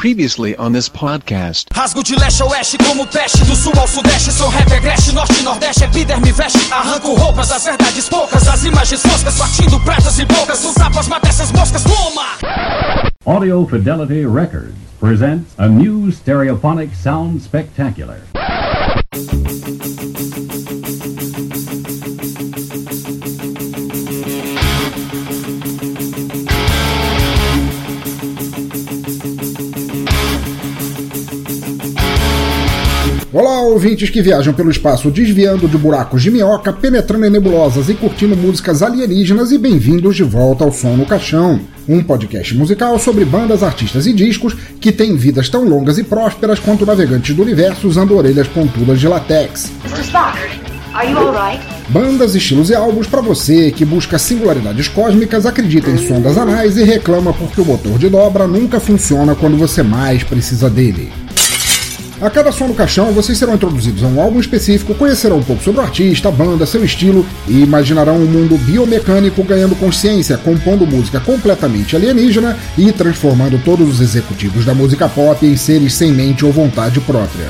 Previously 0.00 0.56
on 0.56 0.72
this 0.72 0.88
podcast. 0.88 1.66
Rasgo 1.74 2.02
de 2.02 2.16
leste 2.16 2.42
a 2.42 2.46
oeste 2.46 2.78
como 2.78 3.06
peste 3.06 3.44
Do 3.44 3.54
sul 3.54 3.78
ao 3.78 3.86
sudeste 3.86 4.32
sou 4.32 4.48
rap 4.48 4.72
agreste 4.72 5.12
Norte 5.12 5.38
e 5.38 5.42
nordeste 5.42 5.84
epiderme 5.84 6.32
veste 6.32 6.72
Arranco 6.72 7.12
roupas, 7.12 7.52
as 7.52 7.64
verdades 7.64 8.08
poucas 8.08 8.48
As 8.48 8.64
imagens 8.64 9.02
foscas 9.02 9.36
partindo 9.36 9.78
pratas 9.80 10.18
e 10.18 10.24
bocas 10.24 10.64
Os 10.64 10.74
tapas 10.74 11.06
mata 11.06 11.28
essas 11.28 11.52
moscas, 11.52 11.84
toma! 11.84 12.38
Audio 13.26 13.66
Fidelity 13.66 14.26
Records 14.26 14.72
presents 14.98 15.52
a 15.58 15.68
new 15.68 16.10
stereophonic 16.10 16.94
sound 16.96 17.42
spectacular. 17.42 18.29
Ouvintes 33.80 34.10
que 34.10 34.20
viajam 34.20 34.52
pelo 34.52 34.70
espaço 34.70 35.10
desviando 35.10 35.66
de 35.66 35.78
buracos 35.78 36.22
de 36.22 36.30
minhoca, 36.30 36.70
penetrando 36.70 37.24
em 37.24 37.30
nebulosas 37.30 37.88
e 37.88 37.94
curtindo 37.94 38.36
músicas 38.36 38.82
alienígenas 38.82 39.52
e 39.52 39.56
bem-vindos 39.56 40.14
de 40.14 40.22
volta 40.22 40.64
ao 40.64 40.70
Som 40.70 40.96
no 40.96 41.06
Caixão, 41.06 41.58
um 41.88 42.02
podcast 42.02 42.54
musical 42.54 42.98
sobre 42.98 43.24
bandas, 43.24 43.62
artistas 43.62 44.06
e 44.06 44.12
discos 44.12 44.54
que 44.78 44.92
têm 44.92 45.16
vidas 45.16 45.48
tão 45.48 45.66
longas 45.66 45.96
e 45.96 46.04
prósperas 46.04 46.58
quanto 46.58 46.84
navegantes 46.84 47.34
do 47.34 47.40
universo 47.40 47.88
usando 47.88 48.14
orelhas 48.14 48.46
pontudas 48.48 49.00
de 49.00 49.08
latex. 49.08 49.72
Mr. 49.86 50.02
Spock, 50.02 50.38
are 50.92 51.10
you 51.10 51.16
alright? 51.16 51.66
Bandas, 51.88 52.34
estilos 52.34 52.68
e 52.68 52.74
álbuns 52.74 53.06
para 53.06 53.22
você 53.22 53.70
que 53.70 53.86
busca 53.86 54.18
singularidades 54.18 54.88
cósmicas, 54.88 55.46
acredita 55.46 55.88
em 55.88 55.96
sondas 56.06 56.36
anais 56.36 56.76
e 56.76 56.84
reclama 56.84 57.32
porque 57.32 57.62
o 57.62 57.64
motor 57.64 57.98
de 57.98 58.10
dobra 58.10 58.46
nunca 58.46 58.78
funciona 58.78 59.34
quando 59.34 59.56
você 59.56 59.82
mais 59.82 60.22
precisa 60.22 60.68
dele. 60.68 61.10
A 62.20 62.28
cada 62.28 62.52
som 62.52 62.68
no 62.68 62.74
caixão, 62.74 63.12
vocês 63.12 63.38
serão 63.38 63.54
introduzidos 63.54 64.04
a 64.04 64.06
um 64.06 64.20
álbum 64.20 64.38
específico, 64.38 64.94
conhecerão 64.94 65.38
um 65.38 65.42
pouco 65.42 65.62
sobre 65.62 65.80
o 65.80 65.84
artista, 65.84 66.28
a 66.28 66.30
banda, 66.32 66.66
seu 66.66 66.84
estilo 66.84 67.24
e 67.48 67.62
imaginarão 67.62 68.16
um 68.16 68.26
mundo 68.26 68.58
biomecânico 68.58 69.42
ganhando 69.42 69.74
consciência, 69.74 70.36
compondo 70.36 70.86
música 70.86 71.18
completamente 71.18 71.96
alienígena 71.96 72.58
e 72.76 72.92
transformando 72.92 73.58
todos 73.64 73.88
os 73.88 74.00
executivos 74.02 74.66
da 74.66 74.74
música 74.74 75.08
pop 75.08 75.46
em 75.46 75.56
seres 75.56 75.94
sem 75.94 76.12
mente 76.12 76.44
ou 76.44 76.52
vontade 76.52 77.00
própria. 77.00 77.48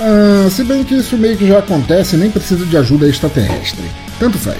Ah, 0.00 0.48
se 0.50 0.64
bem 0.64 0.82
que 0.82 0.94
isso 0.94 1.18
meio 1.18 1.36
que 1.36 1.46
já 1.46 1.58
acontece, 1.58 2.16
nem 2.16 2.30
precisa 2.30 2.64
de 2.64 2.76
ajuda 2.78 3.06
extraterrestre. 3.06 3.84
Tanto 4.18 4.38
faz. 4.38 4.56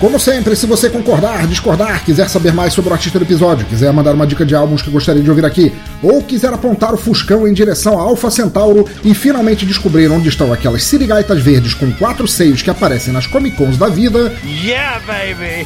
Como 0.00 0.18
sempre, 0.18 0.56
se 0.56 0.66
você 0.66 0.90
concordar, 0.90 1.46
discordar, 1.46 2.04
quiser 2.04 2.28
saber 2.28 2.52
mais 2.52 2.72
sobre 2.72 2.90
o 2.90 2.92
artista 2.92 3.16
do 3.18 3.24
episódio, 3.24 3.64
quiser 3.66 3.92
mandar 3.92 4.12
uma 4.12 4.26
dica 4.26 4.44
de 4.44 4.52
álbuns 4.54 4.82
que 4.82 4.90
gostaria 4.90 5.22
de 5.22 5.30
ouvir 5.30 5.44
aqui, 5.44 5.72
ou 6.02 6.20
quiser 6.20 6.52
apontar 6.52 6.92
o 6.92 6.98
Fuscão 6.98 7.46
em 7.46 7.52
direção 7.52 7.96
a 7.98 8.02
Alpha 8.02 8.28
Centauro 8.30 8.84
e 9.04 9.14
finalmente 9.14 9.64
descobrir 9.64 10.10
onde 10.10 10.28
estão 10.28 10.52
aquelas 10.52 10.82
sirigaitas 10.82 11.40
verdes 11.40 11.74
com 11.74 11.92
quatro 11.92 12.26
seios 12.26 12.60
que 12.60 12.70
aparecem 12.70 13.12
nas 13.12 13.28
Comic 13.28 13.56
Cons 13.56 13.78
da 13.78 13.88
vida, 13.88 14.32
Yeah, 14.44 15.00
baby! 15.06 15.64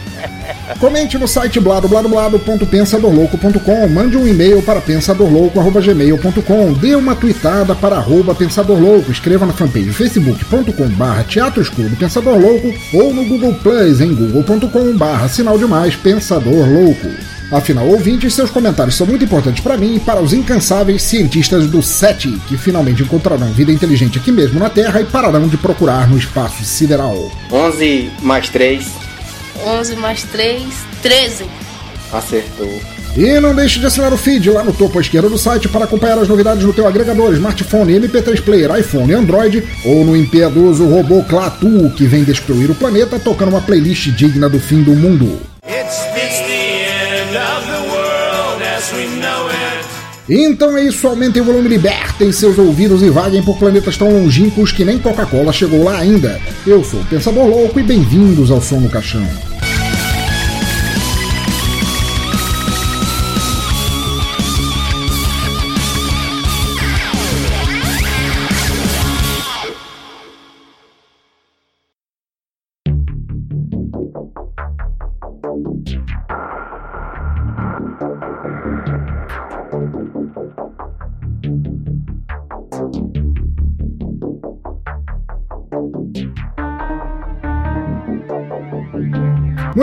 comente 0.80 1.18
no 1.18 1.28
site 1.28 1.60
bladobladoblado.pensadorlouco.com, 1.60 3.88
mande 3.88 4.16
um 4.16 4.26
e-mail 4.26 4.62
para 4.62 4.80
pensadorlouco.gmail.com, 4.80 6.72
dê 6.72 6.94
uma 6.94 7.14
tweetada 7.14 7.74
para 7.74 7.96
arroba 7.96 8.34
pensadorlouco, 8.34 9.12
escreva 9.12 9.44
na 9.44 9.52
fanpage 9.52 9.92
facebook.com 9.92 10.88
barra 10.90 11.22
teatro 11.24 11.60
escuro 11.60 11.90
do 11.90 11.96
Pensador 11.96 12.38
Louco 12.38 12.72
ou 12.94 13.12
no 13.12 13.24
Google 13.24 13.41
Plus 13.50 14.00
em 14.00 14.14
google.com 14.14 14.96
barra 14.96 15.26
sinal 15.28 15.58
de 15.58 15.64
mais 15.64 15.96
Pensador 15.96 16.68
Louco. 16.68 17.08
Afinal, 17.50 17.86
ouvintes, 17.88 18.34
seus 18.34 18.50
comentários 18.50 18.94
são 18.94 19.06
muito 19.06 19.24
importantes 19.24 19.62
para 19.62 19.76
mim 19.76 19.96
e 19.96 20.00
para 20.00 20.22
os 20.22 20.32
incansáveis 20.32 21.02
cientistas 21.02 21.66
do 21.66 21.82
SETI, 21.82 22.40
que 22.46 22.56
finalmente 22.56 23.02
encontrarão 23.02 23.52
vida 23.52 23.72
inteligente 23.72 24.18
aqui 24.18 24.30
mesmo 24.30 24.60
na 24.60 24.70
Terra 24.70 25.00
e 25.00 25.04
pararão 25.04 25.48
de 25.48 25.56
procurar 25.56 26.08
no 26.08 26.16
espaço 26.16 26.64
sideral. 26.64 27.30
11 27.50 28.10
mais 28.22 28.48
3, 28.48 28.86
11 29.66 29.96
mais 29.96 30.22
3, 30.22 30.62
13. 31.02 31.44
acertou. 32.12 33.01
E 33.16 33.38
não 33.40 33.54
deixe 33.54 33.78
de 33.78 33.84
assinar 33.84 34.10
o 34.10 34.16
feed 34.16 34.48
lá 34.48 34.64
no 34.64 34.72
topo 34.72 34.96
à 34.96 35.02
esquerda 35.02 35.28
do 35.28 35.36
site 35.36 35.68
para 35.68 35.84
acompanhar 35.84 36.18
as 36.18 36.28
novidades 36.28 36.64
no 36.64 36.72
teu 36.72 36.86
agregador, 36.86 37.34
smartphone, 37.34 38.00
MP3 38.00 38.40
Player, 38.40 38.74
iPhone 38.78 39.12
e 39.12 39.14
Android, 39.14 39.62
ou 39.84 40.02
no 40.02 40.16
impiedoso 40.16 40.86
robô 40.86 41.22
Clatu, 41.24 41.92
que 41.94 42.06
vem 42.06 42.24
destruir 42.24 42.70
o 42.70 42.74
planeta 42.74 43.18
tocando 43.18 43.50
uma 43.50 43.60
playlist 43.60 44.08
digna 44.12 44.48
do 44.48 44.58
fim 44.58 44.82
do 44.82 44.92
mundo. 44.92 45.38
Então 50.26 50.78
é 50.78 50.84
isso, 50.84 51.06
aumentem 51.06 51.42
o 51.42 51.44
volume, 51.44 51.68
libertem 51.68 52.32
seus 52.32 52.56
ouvidos 52.56 53.02
e 53.02 53.10
vaguem 53.10 53.42
por 53.42 53.58
planetas 53.58 53.98
tão 53.98 54.08
longínquos 54.10 54.72
que 54.72 54.86
nem 54.86 54.98
Coca-Cola 54.98 55.52
chegou 55.52 55.84
lá 55.84 55.98
ainda. 55.98 56.40
Eu 56.66 56.82
sou 56.82 57.00
o 57.00 57.04
Pensador 57.04 57.46
Louco 57.46 57.78
e 57.78 57.82
bem-vindos 57.82 58.50
ao 58.50 58.62
Som 58.62 58.80
no 58.80 58.88
Caixão. 58.88 59.51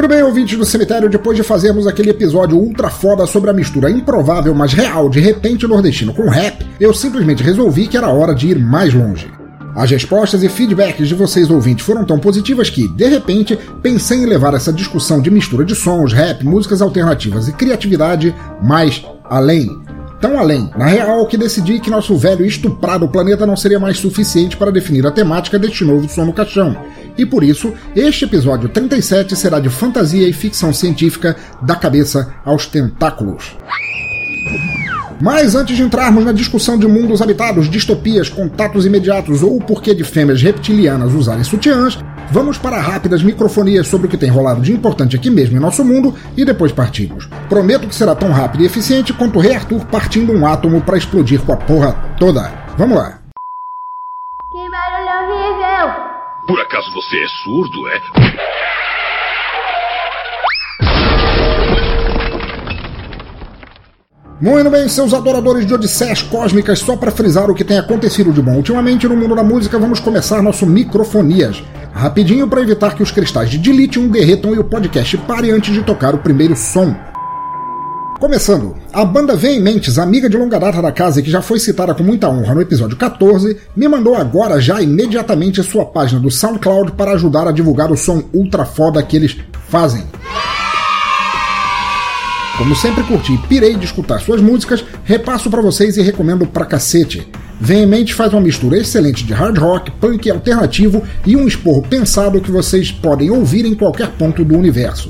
Bem, 0.10 0.24
ouvintes 0.24 0.58
do 0.58 0.66
cemitério, 0.66 1.08
depois 1.08 1.38
de 1.38 1.44
fazermos 1.44 1.86
aquele 1.86 2.10
episódio 2.10 2.58
ultra 2.58 2.90
foda 2.90 3.28
sobre 3.28 3.52
a 3.52 3.54
mistura 3.54 3.92
improvável, 3.92 4.56
mas 4.56 4.74
real 4.74 5.08
de 5.08 5.20
repente 5.20 5.68
nordestino 5.68 6.16
com 6.16 6.28
rap, 6.28 6.66
eu 6.80 6.92
simplesmente 6.96 7.44
resolvi 7.44 7.88
que 7.88 7.96
era 7.96 8.10
hora 8.10 8.34
de 8.34 8.48
ir 8.48 8.58
mais 8.58 8.92
longe. 8.92 9.32
As 9.76 9.92
respostas 9.92 10.42
e 10.42 10.50
feedbacks 10.50 11.08
de 11.08 11.14
vocês 11.14 11.52
ouvintes 11.52 11.86
foram 11.86 12.04
tão 12.04 12.18
positivas 12.18 12.72
que, 12.72 12.88
de 12.88 13.08
repente, 13.08 13.56
pensei 13.84 14.18
em 14.18 14.26
levar 14.26 14.56
essa 14.56 14.74
discussão 14.74 15.22
de 15.22 15.30
mistura 15.30 15.64
de 15.64 15.76
sons, 15.76 16.12
rap, 16.12 16.44
músicas 16.44 16.82
alternativas 16.82 17.48
e 17.48 17.54
criatividade 17.54 18.36
mais 18.64 19.06
além. 19.26 19.70
Tão 20.20 20.38
além, 20.38 20.70
na 20.76 20.88
real, 20.88 21.26
que 21.28 21.38
decidi 21.38 21.80
que 21.80 21.90
nosso 21.90 22.18
velho 22.18 22.44
estuprado 22.44 23.08
planeta 23.08 23.46
não 23.46 23.56
seria 23.56 23.80
mais 23.80 24.00
suficiente 24.00 24.58
para 24.58 24.72
definir 24.72 25.06
a 25.06 25.12
temática 25.12 25.60
deste 25.60 25.86
novo 25.86 26.10
som 26.10 26.26
no 26.26 26.34
caixão. 26.34 26.76
E 27.20 27.26
por 27.26 27.44
isso, 27.44 27.74
este 27.94 28.24
episódio 28.24 28.70
37 28.70 29.36
será 29.36 29.60
de 29.60 29.68
fantasia 29.68 30.26
e 30.26 30.32
ficção 30.32 30.72
científica 30.72 31.36
da 31.62 31.76
cabeça 31.76 32.34
aos 32.46 32.66
tentáculos. 32.66 33.58
Mas 35.22 35.54
antes 35.54 35.76
de 35.76 35.84
entrarmos 35.84 36.24
na 36.24 36.32
discussão 36.32 36.78
de 36.80 36.88
mundos 36.88 37.22
habitados, 37.22 37.70
distopias, 37.70 38.30
contatos 38.30 38.86
imediatos 38.86 39.44
ou 39.44 39.58
o 39.58 39.62
porquê 39.62 39.94
de 39.94 40.06
fêmeas 40.06 40.42
reptilianas 40.42 41.14
usarem 41.14 41.44
sutiãs, 41.44 42.00
vamos 42.32 42.58
para 42.58 42.80
rápidas 42.80 43.22
microfonias 43.22 43.86
sobre 43.88 44.08
o 44.08 44.10
que 44.10 44.16
tem 44.16 44.30
rolado 44.30 44.62
de 44.62 44.72
importante 44.72 45.18
aqui 45.18 45.30
mesmo 45.30 45.58
em 45.58 45.60
nosso 45.60 45.84
mundo 45.84 46.16
e 46.38 46.46
depois 46.46 46.72
partimos. 46.72 47.28
Prometo 47.50 47.86
que 47.86 47.96
será 47.96 48.16
tão 48.16 48.32
rápido 48.32 48.64
e 48.64 48.66
eficiente 48.66 49.12
quanto 49.12 49.40
o 49.40 49.42
Rei 49.42 49.56
Arthur 49.56 49.84
partindo 49.88 50.32
um 50.32 50.48
átomo 50.48 50.80
para 50.80 50.98
explodir 50.98 51.42
com 51.42 51.52
a 51.52 51.58
porra 51.58 51.92
toda. 52.18 52.50
Vamos 52.78 52.98
lá. 52.98 53.19
Por 56.50 56.60
acaso 56.60 56.92
você 56.92 57.16
é 57.16 57.28
surdo, 57.44 57.88
é? 57.90 58.02
Muito 64.42 64.72
bem, 64.72 64.90
seus 64.90 65.14
adoradores 65.14 65.68
de 65.68 65.76
Odisseias 65.76 66.24
Cósmicas, 66.24 66.80
só 66.80 66.98
para 66.98 67.12
frisar 67.12 67.52
o 67.52 67.54
que 67.54 67.64
tem 67.64 67.78
acontecido 67.78 68.34
de 68.34 68.42
bom 68.42 68.56
ultimamente 68.56 69.08
no 69.08 69.16
mundo 69.16 69.36
da 69.36 69.44
música, 69.44 69.78
vamos 69.78 70.00
começar 70.00 70.42
nosso 70.42 70.66
Microfonias. 70.66 71.62
Rapidinho 71.94 72.48
para 72.48 72.62
evitar 72.62 72.96
que 72.96 73.04
os 73.04 73.12
cristais 73.12 73.52
de 73.52 73.60
dilítio 73.60 74.10
derretam 74.10 74.56
e 74.56 74.58
o 74.58 74.64
podcast 74.64 75.16
pare 75.20 75.52
antes 75.52 75.72
de 75.72 75.84
tocar 75.84 76.16
o 76.16 76.18
primeiro 76.18 76.56
som. 76.56 76.96
Começando, 78.20 78.76
a 78.92 79.06
banda 79.06 79.34
Veementes, 79.34 79.98
amiga 79.98 80.30
de 80.30 80.36
longa 80.36 80.60
data 80.60 80.82
da 80.82 80.92
casa 80.92 81.22
e 81.22 81.24
que 81.24 81.32
já 81.32 81.42
foi 81.42 81.58
citada 81.58 81.96
com 81.96 82.04
muita 82.04 82.28
honra 82.28 82.54
no 82.54 82.62
episódio 82.62 82.98
14, 82.98 83.56
me 83.74 83.88
mandou 83.88 84.14
agora 84.14 84.60
já 84.60 84.82
imediatamente 84.82 85.64
sua 85.64 85.86
página 85.86 86.20
do 86.20 86.30
SoundCloud 86.30 86.92
para 86.92 87.14
ajudar 87.14 87.48
a 87.48 87.52
divulgar 87.54 87.90
o 87.94 87.96
som 87.96 88.22
ultra 88.34 88.66
foda 88.66 89.02
que 89.02 89.16
eles 89.16 89.38
fazem. 89.70 90.04
Como 92.58 92.76
sempre 92.76 93.06
curti 93.06 93.36
e 93.36 93.48
pirei 93.48 93.78
de 93.78 93.86
escutar 93.86 94.20
suas 94.20 94.42
músicas, 94.42 94.84
repasso 95.06 95.50
pra 95.50 95.62
vocês 95.62 95.96
e 95.96 96.02
recomendo 96.02 96.46
pra 96.46 96.66
cacete. 96.66 97.26
Veemente 97.58 98.14
faz 98.14 98.34
uma 98.34 98.42
mistura 98.42 98.78
excelente 98.78 99.24
de 99.24 99.32
hard 99.32 99.58
rock, 99.58 99.92
punk 99.92 100.30
alternativo 100.30 101.02
e 101.26 101.38
um 101.38 101.48
esporro 101.48 101.84
pensado 101.84 102.42
que 102.42 102.52
vocês 102.52 102.92
podem 102.92 103.30
ouvir 103.30 103.66
em 103.66 103.76
qualquer 103.76 104.10
ponto 104.18 104.44
do 104.44 104.58
universo. 104.58 105.10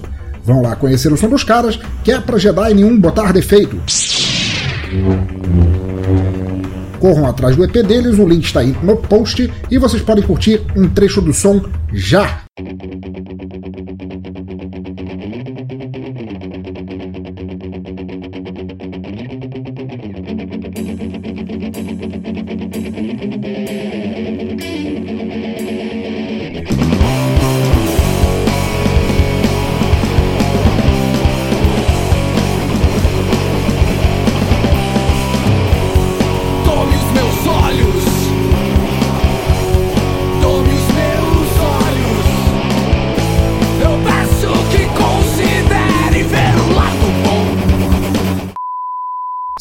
Vão 0.50 0.64
lá 0.64 0.76
conhecer 0.76 1.14
o 1.14 1.16
som 1.16 1.30
dos 1.30 1.44
caras, 1.44 1.80
que 2.04 2.12
é 2.12 2.20
pra 2.20 2.40
Jedi 2.40 2.74
nenhum 2.74 3.00
botar 3.00 3.32
defeito. 3.32 3.80
Corram 7.00 7.28
atrás 7.28 7.56
do 7.56 7.64
EP 7.64 7.86
deles, 7.86 8.18
o 8.18 8.28
link 8.28 8.46
está 8.46 8.62
aí 8.62 8.76
no 8.82 8.98
post 8.98 9.48
e 9.70 9.78
vocês 9.78 10.02
podem 10.02 10.24
curtir 10.24 10.60
um 10.76 10.90
trecho 10.90 11.22
do 11.22 11.32
som 11.32 11.64
já. 11.94 12.42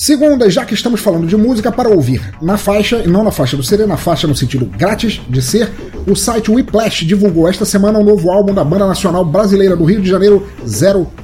Segunda, 0.08 0.49
já 0.49 0.64
que 0.64 0.72
estamos 0.72 1.02
falando 1.02 1.26
de 1.26 1.37
música, 1.37 1.70
para 1.70 1.90
ouvir 1.90 2.34
na 2.40 2.56
faixa, 2.56 3.02
e 3.05 3.06
não 3.06 3.22
na 3.22 3.31
faixa 3.31 3.58
do 3.58 3.62
CD, 3.62 3.84
na 3.84 3.99
faixa 3.99 4.26
no 4.26 4.34
sentido 4.34 4.64
grátis 4.64 5.20
de 5.28 5.43
ser, 5.43 5.70
o 6.06 6.16
site 6.16 6.50
Whiplash 6.50 7.05
divulgou 7.05 7.46
esta 7.46 7.66
semana 7.66 7.99
um 7.99 8.05
novo 8.05 8.31
álbum 8.31 8.55
da 8.55 8.64
banda 8.64 8.87
nacional 8.87 9.22
brasileira 9.22 9.76
do 9.76 9.84
Rio 9.84 10.00
de 10.00 10.08
Janeiro 10.08 10.49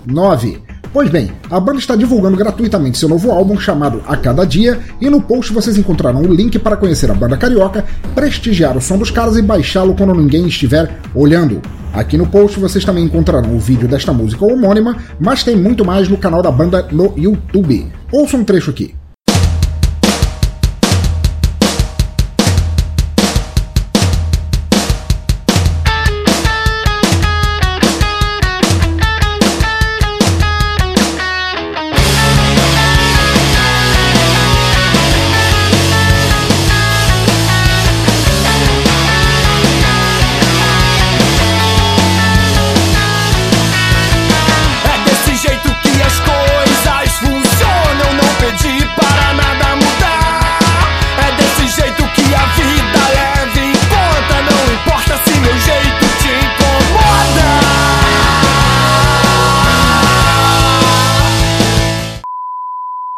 09. 0.07 0.64
Pois 0.94 1.11
bem, 1.11 1.32
a 1.50 1.58
banda 1.58 1.81
está 1.81 1.96
divulgando 1.96 2.37
gratuitamente 2.37 2.99
seu 2.99 3.08
novo 3.08 3.32
álbum 3.32 3.58
chamado 3.58 4.00
A 4.06 4.17
Cada 4.17 4.44
Dia, 4.44 4.79
e 5.00 5.11
no 5.11 5.20
post 5.20 5.52
vocês 5.52 5.76
encontrarão 5.76 6.23
o 6.23 6.32
link 6.32 6.56
para 6.56 6.76
conhecer 6.76 7.11
a 7.11 7.14
banda 7.14 7.37
carioca, 7.37 7.85
prestigiar 8.14 8.76
o 8.76 8.81
som 8.81 8.96
dos 8.96 9.11
caras 9.11 9.37
e 9.37 9.43
baixá-lo 9.43 9.96
quando 9.96 10.14
ninguém 10.14 10.46
estiver 10.46 11.00
olhando. 11.12 11.61
Aqui 11.93 12.17
no 12.17 12.29
post 12.29 12.61
vocês 12.61 12.85
também 12.85 13.06
encontrarão 13.06 13.56
o 13.56 13.58
vídeo 13.58 13.88
desta 13.88 14.12
música 14.12 14.44
homônima, 14.44 14.96
mas 15.19 15.43
tem 15.43 15.56
muito 15.56 15.85
mais 15.85 16.08
no 16.08 16.17
canal 16.17 16.41
da 16.41 16.52
banda 16.52 16.87
no 16.93 17.12
YouTube. 17.17 17.91
Ouça 18.12 18.37
um 18.37 18.44
trecho 18.44 18.70
aqui. 18.70 18.94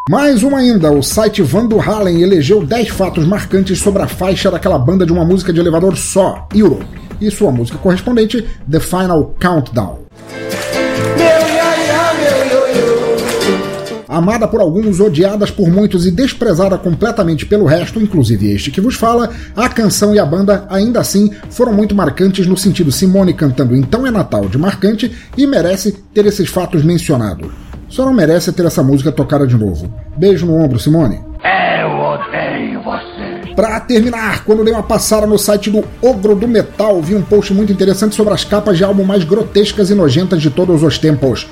Mais 0.08 0.44
uma 0.44 0.58
ainda, 0.58 0.93
o 0.93 1.03
site 1.03 1.43
Van 1.43 1.67
do 1.67 1.81
Halen 1.81 2.23
elegeu 2.23 2.64
10 2.64 2.91
fatos 2.91 3.26
marcantes 3.26 3.81
sobre 3.81 4.03
a 4.03 4.06
faixa 4.06 4.49
daquela 4.49 4.79
banda 4.79 5.05
de 5.05 5.12
uma 5.12 5.25
música 5.25 5.53
de 5.53 5.58
elevador 5.58 5.97
só, 5.97 6.47
Europe, 6.55 6.87
e 7.20 7.29
sua 7.29 7.50
música 7.50 7.76
correspondente, 7.76 8.47
The 8.70 8.79
Final 8.79 9.35
Countdown. 9.41 10.06
Amada 14.08 14.47
por 14.47 14.61
alguns, 14.61 15.00
odiadas 15.00 15.50
por 15.50 15.69
muitos 15.69 16.06
e 16.06 16.12
desprezada 16.12 16.79
completamente 16.79 17.44
pelo 17.44 17.67
resto, 17.67 18.00
inclusive 18.00 18.52
este 18.52 18.70
que 18.70 18.81
vos 18.81 18.94
fala, 18.94 19.29
a 19.56 19.69
canção 19.69 20.14
e 20.14 20.20
a 20.20 20.25
banda 20.25 20.69
ainda 20.70 21.00
assim 21.00 21.32
foram 21.50 21.73
muito 21.73 21.97
marcantes 21.97 22.47
no 22.47 22.56
sentido 22.56 22.93
Simone 22.93 23.35
cantando 23.35 23.75
Então 23.75 24.06
é 24.06 24.12
Natal 24.12 24.49
de 24.49 24.56
marcante 24.56 25.11
e 25.37 25.49
merece 25.49 25.91
ter 26.14 26.25
esses 26.26 26.49
fatos 26.49 26.85
mencionados. 26.85 27.66
Só 27.88 28.05
não 28.05 28.12
merece 28.12 28.53
ter 28.53 28.65
essa 28.67 28.83
música 28.83 29.12
tocada 29.12 29.47
de 29.47 29.56
novo. 29.56 29.93
Beijo 30.17 30.47
no 30.47 30.55
ombro, 30.56 30.79
Simone. 30.79 31.21
Eu 31.81 31.91
odeio 31.99 32.83
você. 32.83 33.55
Pra 33.55 33.81
terminar, 33.81 34.44
quando 34.44 34.65
dei 34.65 34.73
uma 34.73 34.83
passada 34.83 35.27
no 35.27 35.38
site 35.38 35.71
do 35.71 35.85
Ogro 36.03 36.35
do 36.35 36.49
Metal, 36.49 37.00
vi 37.00 37.15
um 37.15 37.23
post 37.23 37.55
muito 37.55 37.73
interessante 37.73 38.15
sobre 38.15 38.35
as 38.35 38.44
capas 38.44 38.77
de 38.77 38.85
álbum 38.85 39.05
mais 39.05 39.25
grotescas 39.25 39.88
e 39.88 39.94
nojentas 39.94 40.43
de 40.43 40.50
todos 40.50 40.83
os 40.83 40.99
tempos. 40.99 41.49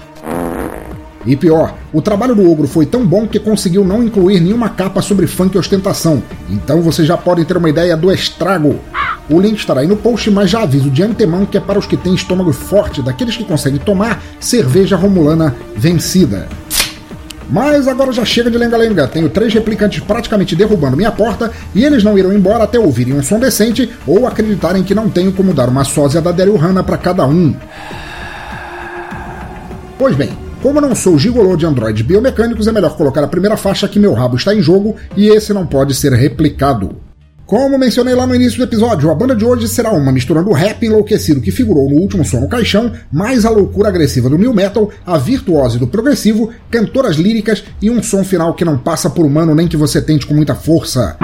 E 1.26 1.34
pior, 1.36 1.74
o 1.92 2.02
trabalho 2.02 2.34
do 2.34 2.50
Ogro 2.50 2.68
foi 2.68 2.84
tão 2.84 3.06
bom 3.06 3.26
que 3.26 3.38
conseguiu 3.38 3.84
não 3.84 4.02
incluir 4.02 4.40
nenhuma 4.40 4.68
capa 4.68 5.00
sobre 5.00 5.26
funk 5.26 5.54
e 5.54 5.58
ostentação. 5.58 6.22
Então 6.50 6.82
vocês 6.82 7.08
já 7.08 7.16
podem 7.16 7.44
ter 7.44 7.56
uma 7.56 7.70
ideia 7.70 7.96
do 7.96 8.12
estrago. 8.12 8.78
O 9.28 9.40
link 9.40 9.58
estará 9.58 9.80
aí 9.80 9.86
no 9.86 9.96
post, 9.96 10.30
mas 10.30 10.50
já 10.50 10.62
aviso 10.62 10.90
de 10.90 11.02
antemão 11.02 11.46
que 11.46 11.56
é 11.56 11.60
para 11.60 11.78
os 11.78 11.86
que 11.86 11.96
têm 11.96 12.14
estômago 12.14 12.52
forte, 12.52 13.00
daqueles 13.00 13.36
que 13.36 13.44
conseguem 13.44 13.80
tomar 13.80 14.22
cerveja 14.38 14.96
romulana 14.96 15.54
vencida. 15.76 16.46
Mas 17.48 17.86
agora 17.86 18.12
já 18.12 18.24
chega 18.24 18.50
de 18.50 18.58
lenga-lenga. 18.58 19.06
Tenho 19.06 19.28
três 19.28 19.52
replicantes 19.52 20.00
praticamente 20.00 20.56
derrubando 20.56 20.96
minha 20.96 21.12
porta 21.12 21.50
e 21.74 21.84
eles 21.84 22.02
não 22.02 22.18
irão 22.18 22.32
embora 22.32 22.64
até 22.64 22.78
ouvirem 22.78 23.14
um 23.14 23.22
som 23.22 23.38
decente 23.38 23.90
ou 24.06 24.26
acreditarem 24.26 24.82
que 24.82 24.94
não 24.94 25.08
tenho 25.08 25.32
como 25.32 25.52
dar 25.52 25.68
uma 25.68 25.84
sósia 25.84 26.20
da 26.20 26.32
Daryl 26.32 26.56
Hannah 26.56 26.82
para 26.82 26.96
cada 26.96 27.26
um. 27.26 27.54
Pois 29.98 30.16
bem, 30.16 30.30
como 30.62 30.80
não 30.80 30.94
sou 30.94 31.18
gigolô 31.18 31.56
de 31.56 31.66
androides 31.66 32.02
biomecânicos, 32.02 32.66
é 32.66 32.72
melhor 32.72 32.96
colocar 32.96 33.22
a 33.22 33.28
primeira 33.28 33.56
faixa 33.56 33.86
que 33.86 34.00
meu 34.00 34.14
rabo 34.14 34.36
está 34.36 34.54
em 34.54 34.62
jogo 34.62 34.96
e 35.16 35.28
esse 35.28 35.52
não 35.52 35.66
pode 35.66 35.94
ser 35.94 36.12
replicado. 36.12 37.03
Como 37.46 37.78
mencionei 37.78 38.14
lá 38.14 38.26
no 38.26 38.34
início 38.34 38.56
do 38.56 38.64
episódio, 38.64 39.10
a 39.10 39.14
banda 39.14 39.36
de 39.36 39.44
hoje 39.44 39.68
será 39.68 39.92
uma 39.92 40.10
misturando 40.10 40.48
o 40.48 40.54
rap 40.54 40.82
enlouquecido 40.82 41.42
que 41.42 41.50
figurou 41.50 41.90
no 41.90 41.96
último 41.96 42.24
som 42.24 42.40
no 42.40 42.48
caixão, 42.48 42.92
mais 43.12 43.44
a 43.44 43.50
loucura 43.50 43.90
agressiva 43.90 44.30
do 44.30 44.38
new 44.38 44.54
metal, 44.54 44.90
a 45.04 45.18
virtuose 45.18 45.78
do 45.78 45.86
progressivo, 45.86 46.50
cantoras 46.70 47.16
líricas 47.16 47.62
e 47.82 47.90
um 47.90 48.02
som 48.02 48.24
final 48.24 48.54
que 48.54 48.64
não 48.64 48.78
passa 48.78 49.10
por 49.10 49.26
humano 49.26 49.54
nem 49.54 49.68
que 49.68 49.76
você 49.76 50.00
tente 50.00 50.26
com 50.26 50.32
muita 50.32 50.54
força. 50.54 51.18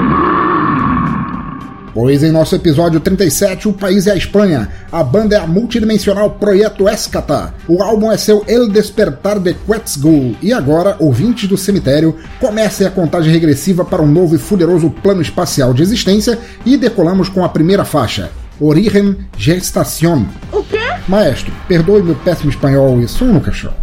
Pois 2.00 2.22
em 2.22 2.32
nosso 2.32 2.56
episódio 2.56 2.98
37, 2.98 3.68
o 3.68 3.74
país 3.74 4.06
é 4.06 4.12
a 4.12 4.16
Espanha, 4.16 4.70
a 4.90 5.04
banda 5.04 5.36
é 5.36 5.38
a 5.38 5.46
multidimensional 5.46 6.30
Projeto 6.30 6.88
Escata, 6.88 7.52
o 7.68 7.82
álbum 7.82 8.10
é 8.10 8.16
seu 8.16 8.42
El 8.48 8.70
Despertar 8.70 9.38
de 9.38 9.52
Quetzgul, 9.52 10.34
e 10.40 10.50
agora, 10.50 10.96
ouvintes 10.98 11.46
do 11.46 11.58
cemitério, 11.58 12.16
comecem 12.40 12.86
a 12.86 12.90
contagem 12.90 13.30
regressiva 13.30 13.84
para 13.84 14.00
um 14.00 14.10
novo 14.10 14.34
e 14.34 14.38
fuderoso 14.38 14.88
plano 14.88 15.20
espacial 15.20 15.74
de 15.74 15.82
existência 15.82 16.38
e 16.64 16.78
decolamos 16.78 17.28
com 17.28 17.44
a 17.44 17.50
primeira 17.50 17.84
faixa, 17.84 18.30
Origen 18.58 19.18
Gestación. 19.36 20.24
O 20.50 20.62
quê? 20.62 20.80
Maestro, 21.06 21.52
perdoe 21.68 22.02
meu 22.02 22.14
péssimo 22.14 22.48
espanhol 22.48 22.98
e 22.98 23.06
som 23.06 23.26
no 23.26 23.42
caixão. 23.42 23.74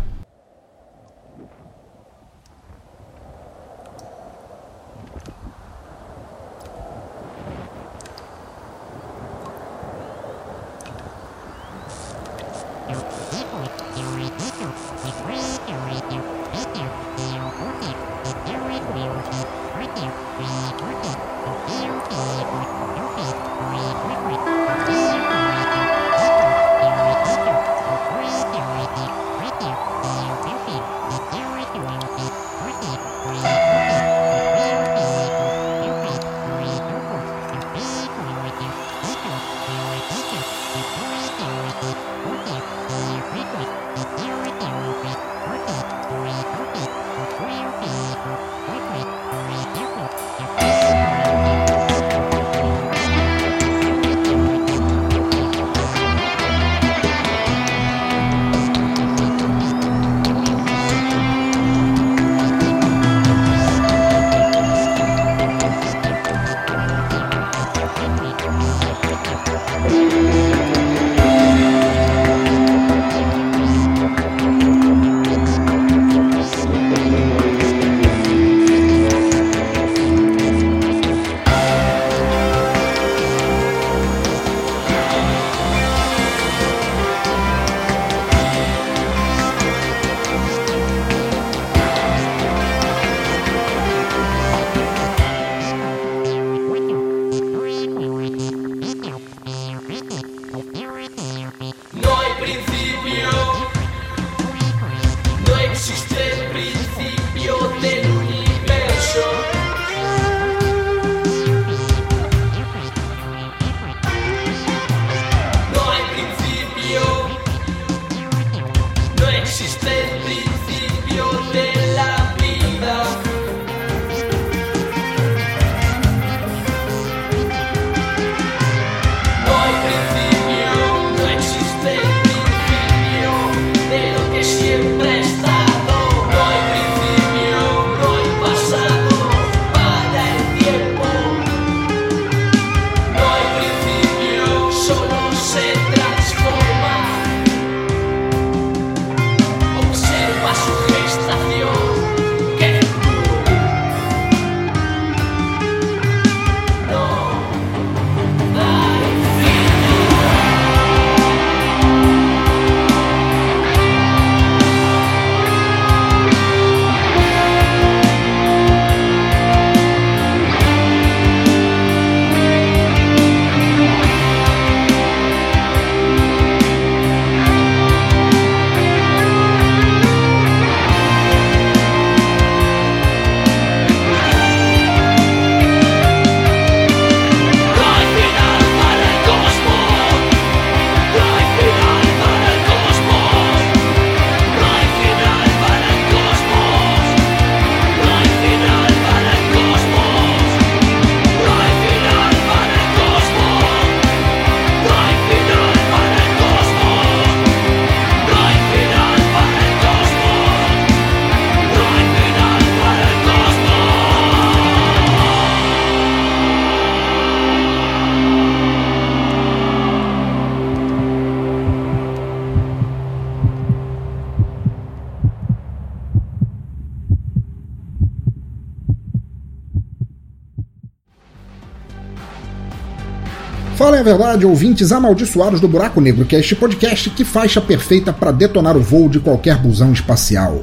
Verdade, 234.07 234.45
ouvintes 234.45 234.93
amaldiçoados 234.93 235.59
do 235.59 235.67
Buraco 235.67 235.99
Negro, 235.99 236.23
que 236.23 236.35
é 236.35 236.39
este 236.39 236.55
podcast, 236.55 237.09
que 237.09 237.25
faixa 237.25 237.59
perfeita 237.59 238.13
para 238.13 238.31
detonar 238.31 238.77
o 238.77 238.81
voo 238.81 239.09
de 239.09 239.19
qualquer 239.19 239.57
busão 239.57 239.91
espacial. 239.91 240.61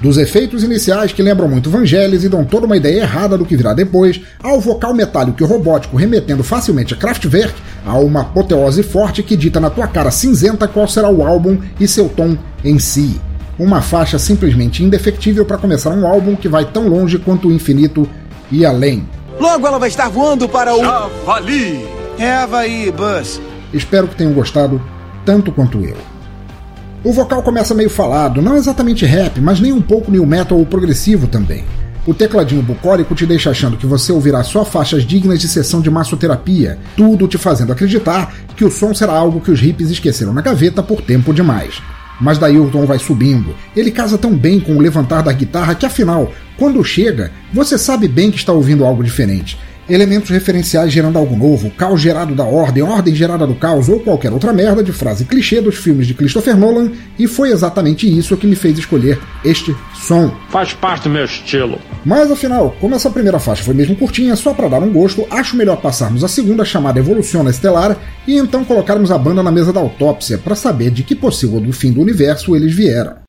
Dos 0.00 0.16
efeitos 0.16 0.62
iniciais 0.62 1.12
que 1.12 1.22
lembram 1.22 1.48
muito 1.48 1.70
Vangelis 1.70 2.22
e 2.22 2.28
dão 2.28 2.44
toda 2.44 2.66
uma 2.66 2.76
ideia 2.76 3.00
errada 3.00 3.36
do 3.36 3.44
que 3.44 3.56
virá 3.56 3.72
depois, 3.72 4.20
ao 4.40 4.60
vocal 4.60 4.94
metálico 4.94 5.42
e 5.42 5.46
robótico 5.46 5.96
remetendo 5.96 6.44
facilmente 6.44 6.94
a 6.94 6.96
Kraftwerk, 6.96 7.54
há 7.84 7.98
uma 7.98 8.20
apoteose 8.20 8.84
forte 8.84 9.22
que 9.22 9.36
dita 9.36 9.58
na 9.58 9.70
tua 9.70 9.88
cara 9.88 10.12
cinzenta 10.12 10.68
qual 10.68 10.86
será 10.86 11.10
o 11.10 11.26
álbum 11.26 11.58
e 11.80 11.88
seu 11.88 12.08
tom 12.08 12.36
em 12.62 12.78
si. 12.78 13.20
Uma 13.58 13.82
faixa 13.82 14.18
simplesmente 14.18 14.84
indefectível 14.84 15.44
para 15.44 15.58
começar 15.58 15.90
um 15.90 16.06
álbum 16.06 16.36
que 16.36 16.48
vai 16.48 16.64
tão 16.64 16.86
longe 16.86 17.18
quanto 17.18 17.48
o 17.48 17.52
infinito 17.52 18.08
e 18.52 18.64
além. 18.64 19.04
Logo 19.40 19.66
ela 19.66 19.78
vai 19.78 19.88
estar 19.88 20.08
voando 20.08 20.48
para 20.48 20.74
o. 20.74 20.80
Javali! 20.80 21.93
É 22.18 22.30
Havaí, 22.30 22.92
Buzz. 22.92 23.40
Espero 23.72 24.06
que 24.06 24.14
tenham 24.14 24.32
gostado 24.32 24.80
tanto 25.24 25.50
quanto 25.50 25.84
eu. 25.84 25.96
O 27.02 27.12
vocal 27.12 27.42
começa 27.42 27.74
meio 27.74 27.90
falado, 27.90 28.40
não 28.40 28.56
exatamente 28.56 29.04
rap, 29.04 29.40
mas 29.40 29.60
nem 29.60 29.72
um 29.72 29.82
pouco 29.82 30.10
new 30.10 30.24
metal 30.24 30.56
ou 30.56 30.64
progressivo 30.64 31.26
também. 31.26 31.64
O 32.06 32.14
tecladinho 32.14 32.62
bucólico 32.62 33.14
te 33.14 33.26
deixa 33.26 33.50
achando 33.50 33.76
que 33.76 33.86
você 33.86 34.12
ouvirá 34.12 34.44
só 34.44 34.64
faixas 34.64 35.04
dignas 35.04 35.40
de 35.40 35.48
sessão 35.48 35.80
de 35.80 35.90
massoterapia, 35.90 36.78
tudo 36.96 37.26
te 37.26 37.36
fazendo 37.36 37.72
acreditar 37.72 38.32
que 38.56 38.64
o 38.64 38.70
som 38.70 38.94
será 38.94 39.12
algo 39.12 39.40
que 39.40 39.50
os 39.50 39.60
hippies 39.60 39.90
esqueceram 39.90 40.32
na 40.32 40.40
gaveta 40.40 40.82
por 40.82 41.02
tempo 41.02 41.34
demais. 41.34 41.82
Mas 42.20 42.38
daí 42.38 42.58
o 42.58 42.70
tom 42.70 42.86
vai 42.86 42.98
subindo. 42.98 43.54
Ele 43.74 43.90
casa 43.90 44.16
tão 44.16 44.36
bem 44.36 44.60
com 44.60 44.76
o 44.76 44.80
levantar 44.80 45.22
da 45.22 45.32
guitarra 45.32 45.74
que 45.74 45.84
afinal, 45.84 46.30
quando 46.56 46.84
chega, 46.84 47.32
você 47.52 47.76
sabe 47.76 48.06
bem 48.06 48.30
que 48.30 48.36
está 48.36 48.52
ouvindo 48.52 48.84
algo 48.84 49.02
diferente 49.02 49.58
elementos 49.88 50.30
referenciais 50.30 50.92
gerando 50.92 51.18
algo 51.18 51.36
novo, 51.36 51.70
caos 51.70 52.00
gerado 52.00 52.34
da 52.34 52.44
ordem, 52.44 52.82
ordem 52.82 53.14
gerada 53.14 53.46
do 53.46 53.54
caos 53.54 53.88
ou 53.88 54.00
qualquer 54.00 54.32
outra 54.32 54.52
merda 54.52 54.82
de 54.82 54.92
frase 54.92 55.24
clichê 55.24 55.60
dos 55.60 55.76
filmes 55.76 56.06
de 56.06 56.14
Christopher 56.14 56.56
Nolan, 56.56 56.92
e 57.18 57.26
foi 57.26 57.50
exatamente 57.50 58.06
isso 58.06 58.36
que 58.36 58.46
me 58.46 58.56
fez 58.56 58.78
escolher 58.78 59.18
este 59.44 59.74
som. 59.94 60.34
Faz 60.50 60.72
parte 60.72 61.04
do 61.04 61.10
meu 61.10 61.24
estilo. 61.24 61.78
Mas 62.04 62.30
afinal, 62.30 62.74
como 62.80 62.94
essa 62.94 63.10
primeira 63.10 63.38
faixa 63.38 63.62
foi 63.62 63.74
mesmo 63.74 63.96
curtinha, 63.96 64.36
só 64.36 64.52
para 64.52 64.68
dar 64.68 64.82
um 64.82 64.92
gosto, 64.92 65.26
acho 65.30 65.56
melhor 65.56 65.76
passarmos 65.76 66.24
a 66.24 66.28
segunda 66.28 66.64
chamada 66.64 66.98
Evoluciona 66.98 67.50
Estelar 67.50 67.96
e 68.26 68.36
então 68.36 68.64
colocarmos 68.64 69.10
a 69.10 69.18
banda 69.18 69.42
na 69.42 69.50
mesa 69.50 69.72
da 69.72 69.80
autópsia 69.80 70.38
para 70.38 70.54
saber 70.54 70.90
de 70.90 71.02
que 71.02 71.14
possível 71.14 71.60
do 71.60 71.72
fim 71.72 71.92
do 71.92 72.00
universo 72.00 72.54
eles 72.54 72.74
vieram. 72.74 73.23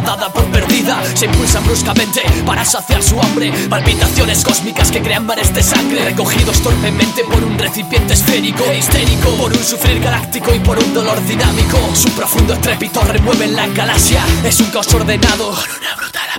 Dada 0.00 0.32
por 0.32 0.44
perdida. 0.46 1.02
Se 1.14 1.26
impulsan 1.26 1.64
bruscamente 1.64 2.22
para 2.46 2.64
saciar 2.64 3.02
su 3.02 3.20
hambre. 3.20 3.52
Palpitaciones 3.68 4.44
cósmicas 4.44 4.90
que 4.90 5.02
crean 5.02 5.26
mares 5.26 5.54
de 5.54 5.62
sangre 5.62 6.04
Recogidos 6.04 6.60
torpemente 6.60 7.24
por 7.24 7.42
un 7.44 7.58
recipiente 7.58 8.14
esférico 8.14 8.64
e 8.64 8.78
histérico 8.78 9.30
Por 9.36 9.52
un 9.52 9.64
sufrir 9.64 10.00
galáctico 10.00 10.54
y 10.54 10.60
por 10.60 10.78
un 10.78 10.94
dolor 10.94 11.24
dinámico. 11.26 11.78
Su 11.94 12.10
profundo 12.10 12.54
estrépito 12.54 13.00
remueve 13.02 13.48
la 13.48 13.66
galaxia. 13.68 14.24
Es 14.44 14.60
un 14.60 14.70
caos 14.70 14.92
ordenado 14.94 15.50
con 15.50 15.78
una 15.78 15.94
brutal 15.96 16.29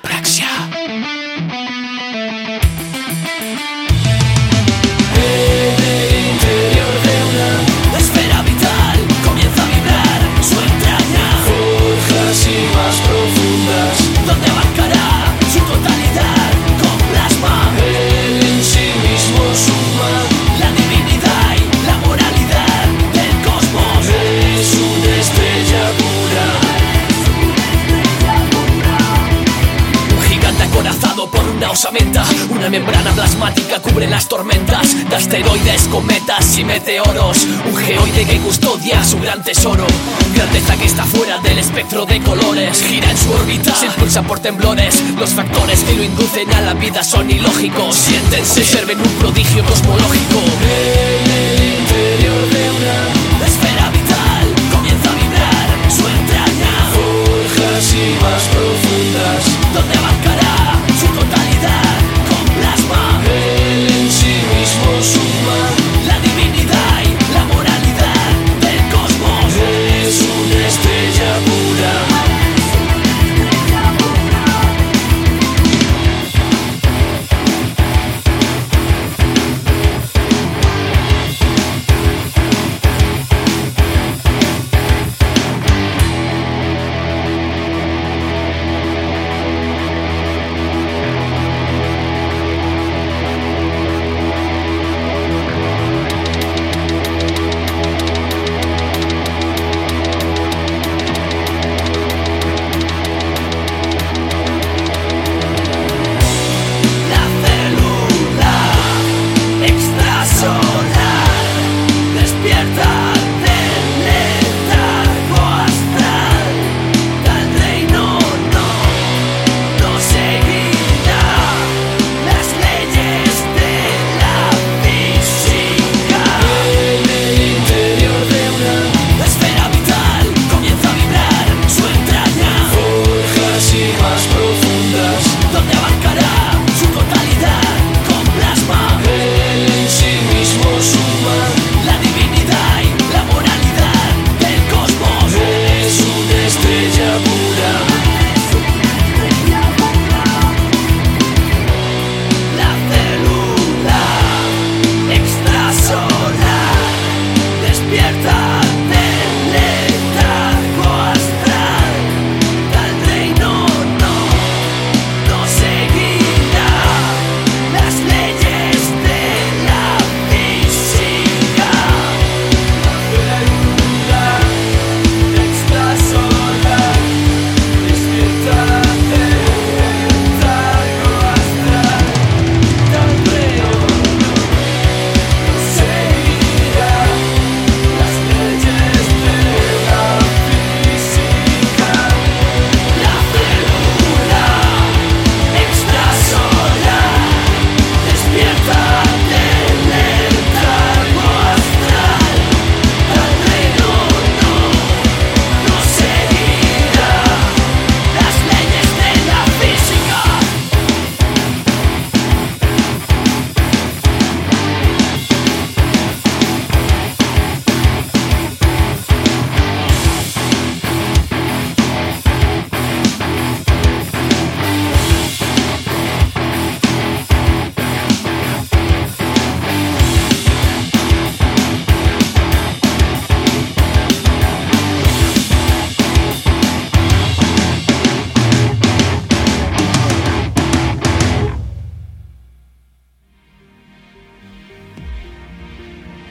Una 31.72 32.70
membrana 32.70 33.12
plasmática 33.12 33.80
cubre 33.80 34.06
las 34.06 34.28
tormentas 34.28 35.10
De 35.10 35.16
asteroides, 35.16 35.88
cometas 35.88 36.58
y 36.58 36.66
meteoros. 36.66 37.48
Un 37.66 37.78
geoide 37.78 38.26
que 38.26 38.40
custodia 38.40 39.02
su 39.06 39.18
gran 39.22 39.42
tesoro. 39.42 39.88
Grandeza 40.36 40.76
que 40.76 40.84
está 40.84 41.06
fuera 41.06 41.40
del 41.40 41.60
espectro 41.60 42.06
de 42.06 42.22
colores. 42.24 42.84
Gira 42.84 43.10
en 43.10 43.18
su 43.18 43.32
órbita, 43.32 43.74
se 43.74 43.86
impulsa 43.86 44.22
por 44.22 44.40
temblores. 44.40 45.02
Los 45.18 45.30
factores 45.30 45.82
que 45.86 45.94
lo 45.96 46.04
inducen 46.04 46.54
a 46.54 46.60
la 46.60 46.74
vida 46.74 47.06
son 47.06 47.32
ilógicos. 47.32 47.96
Siéntense, 47.96 48.64
observen 48.64 49.00
un 49.00 49.14
prodigio 49.14 49.64
cosmológico. 49.64 50.40
En 50.62 51.32
el 51.32 51.80
interior 51.80 52.50
de 52.50 52.70
una 52.70 53.48
esfera 53.48 53.90
vital. 53.92 54.72
Comienza 54.74 55.10
a 55.10 55.16
vibrar 55.16 55.90
su 55.90 56.06
entraña. 56.06 56.74
Forjas 56.92 57.94
y 57.94 58.22
más 58.22 58.44
profundas 58.50 59.46
Donde 59.74 59.98
abarcará 59.98 60.51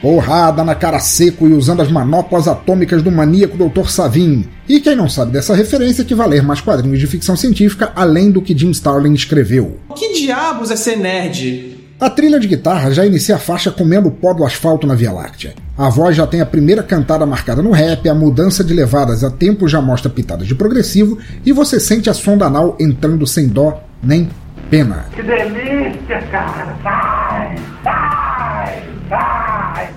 Porrada 0.00 0.64
na 0.64 0.74
cara 0.74 0.98
seco 0.98 1.46
e 1.46 1.52
usando 1.52 1.82
as 1.82 1.90
manoplas 1.90 2.48
atômicas 2.48 3.02
do 3.02 3.10
maníaco 3.10 3.56
Dr. 3.56 3.88
Savin. 3.88 4.46
E 4.68 4.80
quem 4.80 4.96
não 4.96 5.08
sabe 5.08 5.32
dessa 5.32 5.54
referência 5.54 6.04
que 6.04 6.14
vai 6.14 6.26
ler 6.26 6.42
mais 6.42 6.60
quadrinhos 6.60 6.98
de 6.98 7.06
ficção 7.06 7.36
científica 7.36 7.92
além 7.94 8.30
do 8.30 8.40
que 8.40 8.56
Jim 8.56 8.70
Starlin 8.70 9.12
escreveu. 9.12 9.78
Que 9.94 10.14
diabos 10.14 10.70
é 10.70 10.76
ser 10.76 10.96
nerd? 10.96 11.78
A 12.00 12.08
trilha 12.08 12.40
de 12.40 12.48
guitarra 12.48 12.90
já 12.90 13.04
inicia 13.04 13.36
a 13.36 13.38
faixa 13.38 13.70
comendo 13.70 14.08
o 14.08 14.10
pó 14.10 14.32
do 14.32 14.42
asfalto 14.42 14.86
na 14.86 14.94
Via 14.94 15.12
Láctea. 15.12 15.52
A 15.76 15.90
voz 15.90 16.16
já 16.16 16.26
tem 16.26 16.40
a 16.40 16.46
primeira 16.46 16.82
cantada 16.82 17.26
marcada 17.26 17.60
no 17.60 17.72
rap, 17.72 18.08
a 18.08 18.14
mudança 18.14 18.64
de 18.64 18.72
levadas 18.72 19.22
a 19.22 19.30
tempo 19.30 19.68
já 19.68 19.82
mostra 19.82 20.08
pitadas 20.08 20.46
de 20.46 20.54
progressivo 20.54 21.18
e 21.44 21.52
você 21.52 21.78
sente 21.78 22.08
a 22.08 22.14
sonda 22.14 22.46
anal 22.46 22.74
entrando 22.80 23.26
sem 23.26 23.46
dó 23.46 23.82
nem 24.02 24.30
pena. 24.70 25.04
Que 25.14 25.22
delícia, 25.22 26.22
cara! 26.30 26.74
Vai, 26.82 27.54
vai! 27.84 28.19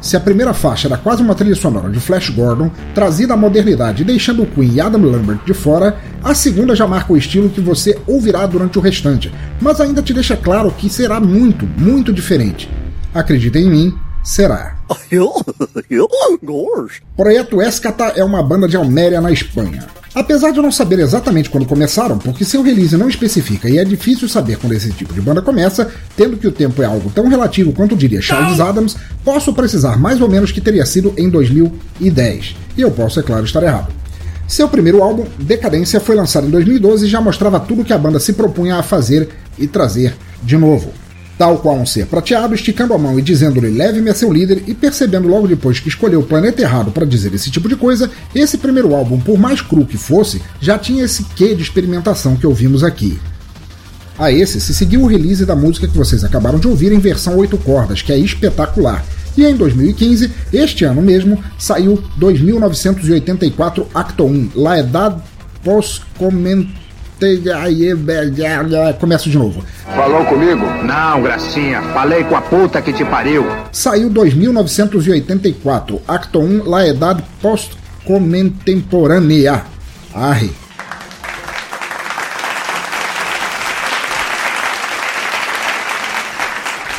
Se 0.01 0.17
a 0.17 0.19
primeira 0.19 0.53
faixa 0.53 0.87
era 0.87 0.97
quase 0.97 1.21
uma 1.21 1.35
trilha 1.35 1.55
sonora 1.55 1.89
de 1.89 1.99
Flash 1.99 2.29
Gordon, 2.29 2.69
trazida 2.93 3.33
à 3.33 3.37
modernidade 3.37 4.03
deixando 4.03 4.43
o 4.43 4.45
Queen 4.45 4.73
e 4.73 4.81
Adam 4.81 5.01
Lambert 5.01 5.39
de 5.45 5.53
fora, 5.53 5.97
a 6.23 6.33
segunda 6.33 6.75
já 6.75 6.87
marca 6.87 7.13
o 7.13 7.17
estilo 7.17 7.49
que 7.49 7.61
você 7.61 7.97
ouvirá 8.05 8.45
durante 8.45 8.77
o 8.77 8.81
restante, 8.81 9.31
mas 9.61 9.79
ainda 9.79 10.01
te 10.01 10.13
deixa 10.13 10.35
claro 10.35 10.71
que 10.71 10.89
será 10.89 11.19
muito, 11.19 11.65
muito 11.77 12.11
diferente. 12.13 12.69
Acredita 13.13 13.59
em 13.59 13.69
mim, 13.69 13.93
será. 14.23 14.75
Projeto 17.15 17.61
Escata 17.61 18.05
é 18.15 18.23
uma 18.23 18.41
banda 18.41 18.67
de 18.67 18.77
Alméria, 18.77 19.21
na 19.21 19.31
Espanha. 19.31 19.85
Apesar 20.15 20.51
de 20.51 20.61
não 20.61 20.71
saber 20.71 20.99
exatamente 20.99 21.49
quando 21.49 21.65
começaram, 21.65 22.19
porque 22.19 22.45
seu 22.45 22.61
release 22.61 22.95
não 22.95 23.09
especifica 23.09 23.67
e 23.67 23.79
é 23.79 23.83
difícil 23.83 24.29
saber 24.29 24.57
quando 24.57 24.73
esse 24.73 24.91
tipo 24.91 25.11
de 25.11 25.19
banda 25.19 25.41
começa, 25.41 25.91
tendo 26.15 26.37
que 26.37 26.47
o 26.47 26.51
tempo 26.51 26.83
é 26.83 26.85
algo 26.85 27.09
tão 27.09 27.27
relativo 27.27 27.73
quanto 27.73 27.95
diria 27.95 28.21
Charles 28.21 28.59
Adams, 28.59 28.95
posso 29.25 29.51
precisar 29.53 29.97
mais 29.97 30.21
ou 30.21 30.29
menos 30.29 30.51
que 30.51 30.61
teria 30.61 30.85
sido 30.85 31.13
em 31.17 31.29
2010. 31.29 32.55
E 32.77 32.81
eu 32.81 32.91
posso, 32.91 33.19
é 33.19 33.23
claro, 33.23 33.43
estar 33.43 33.63
errado. 33.63 33.91
Seu 34.47 34.69
primeiro 34.69 35.01
álbum, 35.01 35.25
Decadência, 35.39 35.99
foi 35.99 36.15
lançado 36.15 36.45
em 36.45 36.51
2012 36.51 37.07
e 37.07 37.09
já 37.09 37.19
mostrava 37.19 37.59
tudo 37.59 37.83
que 37.83 37.93
a 37.93 37.97
banda 37.97 38.19
se 38.19 38.33
propunha 38.33 38.75
a 38.75 38.83
fazer 38.83 39.29
e 39.57 39.67
trazer 39.67 40.15
de 40.43 40.57
novo. 40.57 40.91
Tal 41.37 41.57
qual 41.57 41.77
um 41.77 41.85
ser 41.85 42.05
prateado, 42.05 42.53
esticando 42.53 42.93
a 42.93 42.97
mão 42.97 43.17
e 43.17 43.21
dizendo-lhe 43.21 43.69
leve-me 43.69 44.09
a 44.09 44.15
seu 44.15 44.31
líder, 44.31 44.63
e 44.67 44.73
percebendo 44.73 45.27
logo 45.27 45.47
depois 45.47 45.79
que 45.79 45.89
escolheu 45.89 46.19
o 46.19 46.25
planeta 46.25 46.61
errado 46.61 46.91
para 46.91 47.05
dizer 47.05 47.33
esse 47.33 47.49
tipo 47.49 47.67
de 47.67 47.75
coisa, 47.75 48.09
esse 48.35 48.57
primeiro 48.57 48.93
álbum, 48.93 49.19
por 49.19 49.37
mais 49.37 49.61
cru 49.61 49.85
que 49.85 49.97
fosse, 49.97 50.41
já 50.61 50.77
tinha 50.77 51.03
esse 51.03 51.23
quê 51.35 51.55
de 51.55 51.63
experimentação 51.63 52.35
que 52.35 52.45
ouvimos 52.45 52.83
aqui. 52.83 53.19
A 54.17 54.31
esse 54.31 54.61
se 54.61 54.75
seguiu 54.75 55.01
o 55.01 55.07
release 55.07 55.43
da 55.43 55.55
música 55.55 55.87
que 55.87 55.97
vocês 55.97 56.23
acabaram 56.23 56.59
de 56.59 56.67
ouvir 56.67 56.91
em 56.91 56.99
versão 56.99 57.35
8 57.37 57.57
cordas, 57.57 58.01
que 58.03 58.13
é 58.13 58.17
espetacular. 58.17 59.03
E 59.35 59.43
em 59.43 59.55
2015, 59.55 60.29
este 60.53 60.85
ano 60.85 61.01
mesmo, 61.01 61.43
saiu 61.57 62.03
2984 62.17 63.87
Acto 63.91 64.25
1, 64.25 64.49
La 64.53 64.79
Edad 64.79 65.19
Post-Comentário 65.63 66.69
Aí, 66.69 66.82
começo 68.99 69.29
de 69.29 69.37
novo. 69.37 69.63
Falou 69.95 70.25
comigo? 70.25 70.65
Não, 70.83 71.21
gracinha. 71.21 71.83
Falei 71.93 72.23
com 72.23 72.35
a 72.35 72.41
puta 72.41 72.81
que 72.81 72.91
te 72.93 73.05
pariu. 73.05 73.45
Saiu 73.71 74.09
2984, 74.09 76.01
Acto 76.07 76.39
1, 76.39 76.69
La 76.69 76.87
Edad 76.87 77.21
Post-Contemporânea. 77.41 79.63
Arre. 80.13 80.51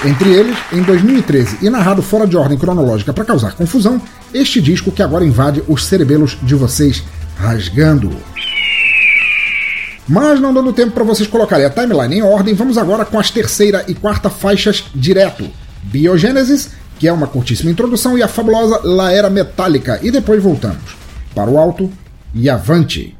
Entre 0.04 0.34
eles, 0.34 0.58
em 0.70 0.82
2013, 0.82 1.58
e 1.62 1.70
narrado 1.70 2.02
fora 2.02 2.26
de 2.26 2.36
ordem 2.36 2.58
cronológica 2.58 3.12
para 3.12 3.24
causar 3.24 3.54
confusão, 3.54 4.00
este 4.34 4.60
disco 4.60 4.92
que 4.92 5.02
agora 5.02 5.24
invade 5.24 5.62
os 5.66 5.86
cerebelos 5.86 6.36
de 6.42 6.54
vocês, 6.54 7.02
rasgando. 7.38 8.10
Mas 10.06 10.40
não 10.40 10.52
dando 10.52 10.72
tempo 10.72 10.92
para 10.92 11.04
vocês 11.04 11.28
colocarem 11.28 11.64
a 11.64 11.70
timeline 11.70 12.16
em 12.16 12.22
ordem, 12.22 12.54
vamos 12.54 12.76
agora 12.76 13.04
com 13.04 13.18
as 13.18 13.30
terceira 13.30 13.84
e 13.88 13.94
quarta 13.94 14.28
faixas 14.28 14.84
direto. 14.94 15.50
Biogênesis, 15.82 16.70
que 16.98 17.08
é 17.08 17.12
uma 17.12 17.26
curtíssima 17.26 17.70
introdução, 17.70 18.16
e 18.16 18.22
a 18.22 18.28
fabulosa 18.28 18.80
La 18.84 19.12
Era 19.12 19.30
Metálica, 19.30 19.98
e 20.02 20.10
depois 20.10 20.42
voltamos. 20.42 20.96
Para 21.34 21.50
o 21.50 21.58
alto 21.58 21.90
e 22.34 22.50
avante! 22.50 23.16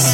Un 0.00 0.06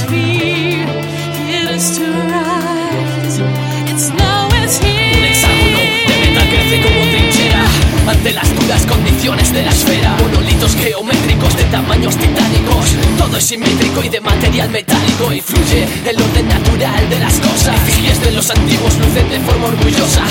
hexágono 5.25 5.79
de 6.09 6.16
metal 6.27 6.49
crece 6.49 6.81
como 6.83 7.01
trinchera. 7.09 7.62
Ante 8.09 8.33
las 8.33 8.53
duras 8.57 8.85
condiciones 8.85 9.53
de 9.53 9.62
la 9.62 9.70
esfera. 9.70 10.16
Monolitos 10.22 10.75
geométricos 10.75 11.57
de 11.57 11.62
tamaños 11.64 12.16
titánicos. 12.16 12.96
Todo 13.16 13.37
es 13.37 13.44
simétrico 13.44 14.03
y 14.03 14.09
de 14.09 14.20
material 14.20 14.70
metálico. 14.70 15.33
Y 15.33 15.40
fluye 15.40 15.87
el 16.05 16.20
orden 16.20 16.49
natural 16.49 17.09
de 17.09 17.20
las 17.20 17.38
cosas. 17.38 17.77
Efigies 17.87 18.20
de 18.22 18.33
los 18.33 18.51
antiguos 18.51 18.99
lucen 18.99 19.31
de 19.31 19.38
forma 19.38 19.68
orgullosa. 19.68 20.25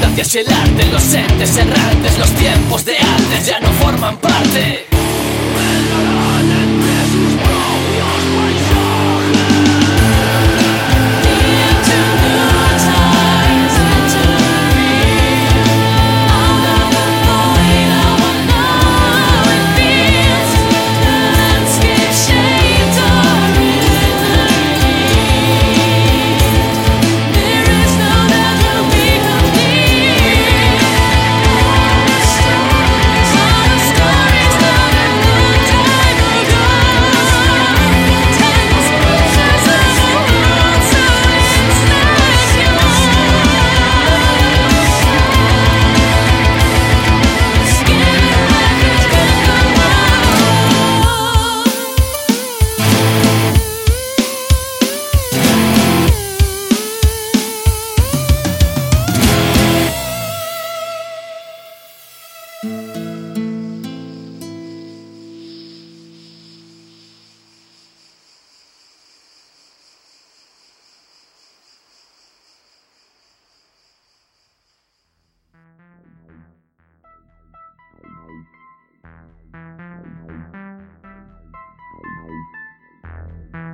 Gracias 0.00 0.36
el 0.36 0.50
arte, 0.50 0.86
los 0.90 1.12
entes 1.12 1.54
errantes 1.58 2.18
Los 2.18 2.30
tiempos 2.30 2.86
de 2.86 2.96
antes 2.96 3.44
ya 3.46 3.60
no 3.60 3.68
forman 3.72 4.16
parte 4.16 4.91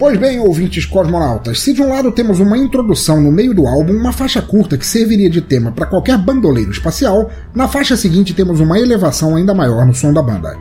Pois 0.09 0.19
bem, 0.19 0.41
ouvintes 0.41 0.87
cosmonautas, 0.87 1.61
se 1.61 1.75
de 1.75 1.83
um 1.83 1.91
lado 1.91 2.11
temos 2.11 2.41
uma 2.41 2.57
introdução 2.57 3.21
no 3.21 3.31
meio 3.31 3.53
do 3.53 3.67
álbum, 3.67 3.93
uma 3.93 4.11
faixa 4.11 4.41
curta 4.41 4.79
que 4.79 4.87
serviria 4.87 5.29
de 5.29 5.43
tema 5.43 5.71
para 5.71 5.85
qualquer 5.85 6.17
bandoleiro 6.17 6.71
espacial, 6.71 7.31
na 7.55 7.69
faixa 7.69 7.95
seguinte 7.95 8.33
temos 8.33 8.59
uma 8.59 8.79
elevação 8.79 9.37
ainda 9.37 9.53
maior 9.53 9.85
no 9.85 9.93
som 9.93 10.11
da 10.11 10.23
banda. 10.23 10.57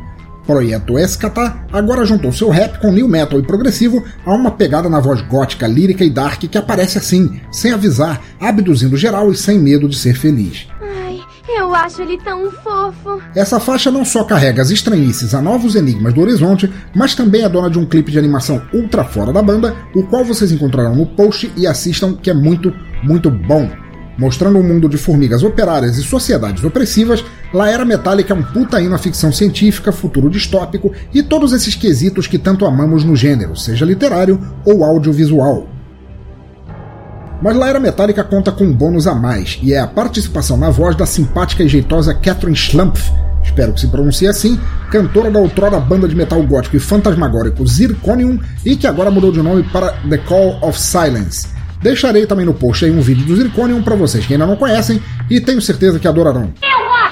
Projeto 0.46 1.00
Escata 1.00 1.66
agora 1.72 2.06
juntou 2.06 2.34
seu 2.34 2.50
rap 2.50 2.78
com 2.82 2.92
new 2.92 3.08
metal 3.08 3.40
e 3.40 3.44
progressivo 3.44 4.04
a 4.26 4.34
uma 4.34 4.52
pegada 4.52 4.90
na 4.90 5.00
voz 5.00 5.22
gótica, 5.22 5.66
lírica 5.66 6.04
e 6.04 6.10
dark 6.10 6.42
que 6.42 6.58
aparece 6.58 6.98
assim, 6.98 7.40
sem 7.50 7.72
avisar, 7.72 8.22
abduzindo 8.42 8.98
geral 8.98 9.32
e 9.32 9.36
sem 9.38 9.58
medo 9.58 9.88
de 9.88 9.98
ser 9.98 10.16
feliz. 10.16 10.68
Eu 11.48 11.74
acho 11.74 12.02
ele 12.02 12.18
tão 12.18 12.52
fofo. 12.52 13.22
Essa 13.34 13.60
faixa 13.60 13.90
não 13.90 14.04
só 14.04 14.24
carrega 14.24 14.62
as 14.62 14.70
estranhices 14.70 15.34
a 15.34 15.42
novos 15.42 15.76
enigmas 15.76 16.14
do 16.14 16.22
horizonte, 16.22 16.72
mas 16.94 17.16
também 17.16 17.44
é 17.44 17.50
dona 17.50 17.70
de 17.70 17.80
um 17.80 17.86
clipe 17.86 18.12
de 18.12 18.20
animação 18.20 18.62
ultra 18.74 19.04
fora 19.06 19.32
da 19.32 19.42
banda, 19.42 19.76
o 19.96 20.04
qual 20.04 20.26
vocês 20.26 20.52
encontrarão 20.52 20.96
no 20.96 21.06
post 21.06 21.52
e 21.56 21.66
assistam, 21.66 22.16
que 22.16 22.30
é 22.30 22.34
muito, 22.34 22.74
muito 23.02 23.32
bom. 23.32 23.70
Mostrando 24.18 24.58
um 24.58 24.64
mundo 24.64 24.90
de 24.90 24.98
formigas 24.98 25.44
operárias 25.44 25.98
e 25.98 26.04
sociedades 26.04 26.64
opressivas, 26.64 27.24
La 27.54 27.70
Era 27.70 27.86
Metálica 27.86 28.34
é 28.34 28.38
um 28.38 28.44
puta 28.44 28.82
hino 28.82 28.96
à 28.96 28.98
ficção 28.98 29.32
científica, 29.32 29.92
futuro 29.92 30.30
distópico 30.30 30.92
e 31.14 31.22
todos 31.22 31.54
esses 31.54 31.76
quesitos 31.76 32.26
que 32.28 32.40
tanto 32.40 32.66
amamos 32.66 33.04
no 33.04 33.16
gênero, 33.16 33.56
seja 33.56 33.86
literário 33.86 34.40
ou 34.66 34.84
audiovisual. 34.84 35.77
Mas 37.42 37.56
La 37.56 37.70
Era 37.70 37.80
Metálica 37.80 38.24
conta 38.24 38.52
com 38.52 38.64
um 38.64 38.74
bônus 38.74 39.06
a 39.06 39.14
mais, 39.14 39.60
e 39.62 39.74
é 39.74 39.80
a 39.80 39.88
participação 39.88 40.58
na 40.58 40.70
voz 40.70 40.96
da 40.96 41.06
simpática 41.06 41.64
e 41.64 41.68
jeitosa 41.68 42.14
Catherine 42.14 42.56
Schlumpf, 42.56 43.12
espero 43.44 43.74
que 43.74 43.80
se 43.80 43.88
pronuncie 43.88 44.28
assim, 44.28 44.60
cantora 44.92 45.30
da 45.30 45.40
outrora 45.40 45.80
banda 45.80 46.08
de 46.08 46.16
metal 46.16 46.42
gótico 46.44 46.76
e 46.76 46.80
fantasmagórico 46.80 47.66
Zirconium 47.66 48.40
e 48.66 48.76
que 48.76 48.88
agora 48.88 49.12
mudou 49.12 49.32
de 49.32 49.42
nome 49.42 49.64
para 49.64 49.94
The 50.10 50.18
Call 50.18 50.58
of 50.62 50.80
Silence. 50.80 51.48
Deixarei 51.82 52.26
também 52.26 52.46
no 52.46 52.54
post 52.54 52.86
aí 52.86 52.92
um 52.92 53.02
vídeo 53.02 53.26
do 53.26 53.36
Zirconium 53.36 53.84
para 53.84 53.96
vocês 53.96 54.26
que 54.26 54.34
ainda 54.34 54.48
não 54.48 54.56
conhecem 54.56 55.02
e 55.30 55.40
tenho 55.40 55.62
certeza 55.62 56.00
que 56.00 56.08
adorarão. 56.08 56.52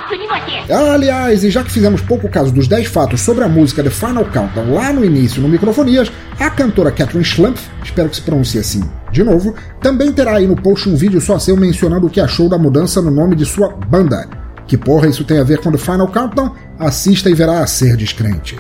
Gosto 0.06 0.18
de 0.18 0.28
você. 0.28 0.72
Aliás, 0.72 1.44
e 1.44 1.50
já 1.50 1.63
que 1.63 1.72
fizemos 1.72 2.02
pouco 2.02 2.30
caso 2.30 2.52
dos 2.52 2.68
10 2.68 2.88
fatos 2.88 3.22
sobre 3.22 3.44
a 3.44 3.50
música 3.50 3.84
The 3.84 3.89
Final 3.89 4.26
Countdown 4.26 4.74
lá 4.74 4.94
no 4.94 5.04
início 5.04 5.41
no 5.41 5.50
Microfonias, 5.50 6.12
a 6.39 6.50
cantora 6.50 6.91
Catherine 6.91 7.26
Schlumpf, 7.26 7.68
espero 7.84 8.10
que 8.10 8.15
se 8.15 8.22
pronuncie 8.22 8.60
assim 8.60 8.84
de 9.12 9.24
novo, 9.24 9.56
também 9.82 10.12
terá 10.12 10.36
aí 10.36 10.48
no 10.48 10.56
post 10.56 10.89
um 10.89 10.96
vídeo 10.96 11.20
só 11.22 11.39
seu 11.39 11.58
mencionando 11.58 12.08
o 12.08 12.10
que 12.10 12.20
achou 12.20 12.50
da 12.50 12.58
mudança 12.58 13.02
no 13.02 13.10
nome 13.10 13.36
de 13.36 13.46
sua 13.46 13.70
banda. 13.70 14.28
Que 14.68 14.78
porra 14.78 15.08
isso 15.08 15.24
tem 15.24 15.39
a 15.39 15.44
ver 15.44 15.60
com 15.60 15.72
The 15.72 15.78
Final 15.78 16.08
Countdown? 16.08 16.54
Assista 16.78 17.30
e 17.30 17.34
verá 17.34 17.60
a 17.60 17.68
ser 17.68 17.96
descrente. 17.96 18.58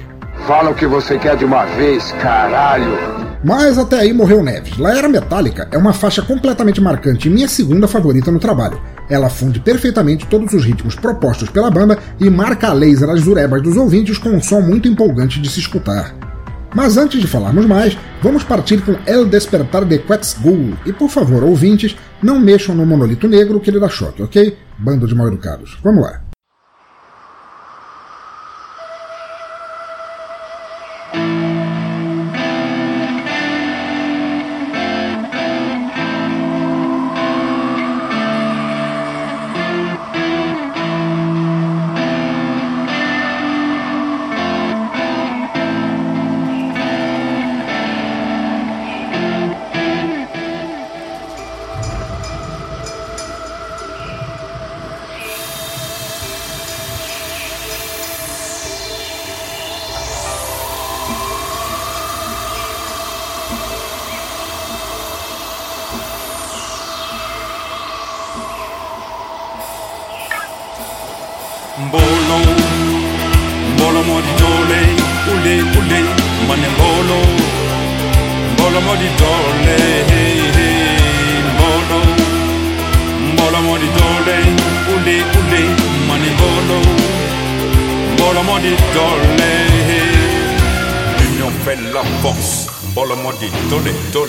Fala 0.47 0.71
o 0.71 0.75
que 0.75 0.85
você 0.85 1.17
quer 1.17 1.35
de 1.35 1.45
uma 1.45 1.65
vez, 1.65 2.11
caralho. 2.21 2.97
Mas 3.43 3.77
até 3.77 3.99
aí 3.99 4.13
morreu 4.13 4.43
Neves. 4.43 4.77
La 4.77 4.97
Era 4.97 5.09
Metálica 5.09 5.67
é 5.71 5.77
uma 5.77 5.93
faixa 5.93 6.21
completamente 6.21 6.81
marcante 6.81 7.27
e 7.27 7.31
minha 7.31 7.47
segunda 7.47 7.87
favorita 7.87 8.31
no 8.31 8.39
trabalho. 8.39 8.79
Ela 9.09 9.29
funde 9.29 9.59
perfeitamente 9.59 10.25
todos 10.27 10.53
os 10.53 10.63
ritmos 10.63 10.95
propostos 10.95 11.49
pela 11.49 11.69
banda 11.69 11.97
e 12.19 12.29
marca 12.29 12.69
a 12.69 12.73
laser 12.73 13.09
as 13.09 13.21
zurebas 13.21 13.61
dos 13.61 13.77
ouvintes 13.77 14.17
com 14.17 14.29
um 14.29 14.41
som 14.41 14.61
muito 14.61 14.87
empolgante 14.87 15.39
de 15.39 15.49
se 15.49 15.59
escutar. 15.59 16.15
Mas 16.75 16.97
antes 16.97 17.21
de 17.21 17.27
falarmos 17.27 17.65
mais, 17.65 17.97
vamos 18.21 18.43
partir 18.43 18.81
com 18.81 18.97
El 19.05 19.25
Despertar 19.25 19.85
de 19.85 19.97
Quetzgul. 19.99 20.73
E 20.85 20.91
por 20.91 21.09
favor, 21.09 21.41
ouvintes, 21.41 21.95
não 22.21 22.37
mexam 22.37 22.75
no 22.75 22.85
monolito 22.85 23.29
negro 23.29 23.61
que 23.61 23.69
ele 23.69 23.79
dá 23.79 23.87
choque, 23.87 24.21
ok? 24.21 24.57
Bando 24.77 25.07
de 25.07 25.15
mal 25.15 25.27
educados. 25.27 25.77
Vamos 25.81 26.03
lá. 26.03 26.24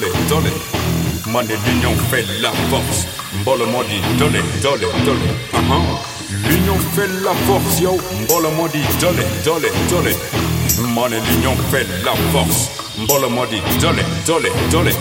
Dole, 0.07 0.29
dole. 0.29 0.51
Mane 1.33 1.49
l'union 1.67 1.93
fait 2.11 2.25
la 2.41 2.51
force, 2.71 3.07
mbolo 3.41 3.67
modi 3.67 4.01
dole, 4.19 4.43
dole, 4.63 4.87
dole. 5.05 5.19
Uh-huh. 5.53 6.49
L'union 6.49 6.77
fait 6.95 7.09
la 7.25 7.33
force, 7.47 7.81
yo. 7.81 7.97
Mbolo 8.23 8.51
modi 8.51 8.79
dole, 9.01 9.25
dole, 9.45 9.71
dole. 9.91 10.15
Money 10.95 11.17
l'union 11.31 11.57
fait 11.71 11.87
la 12.05 12.13
force. 12.33 12.71
Mbolo 12.99 13.29
modi 13.29 13.61
dole, 13.81 14.05
dole, 14.27 14.51
dole. 14.71 14.93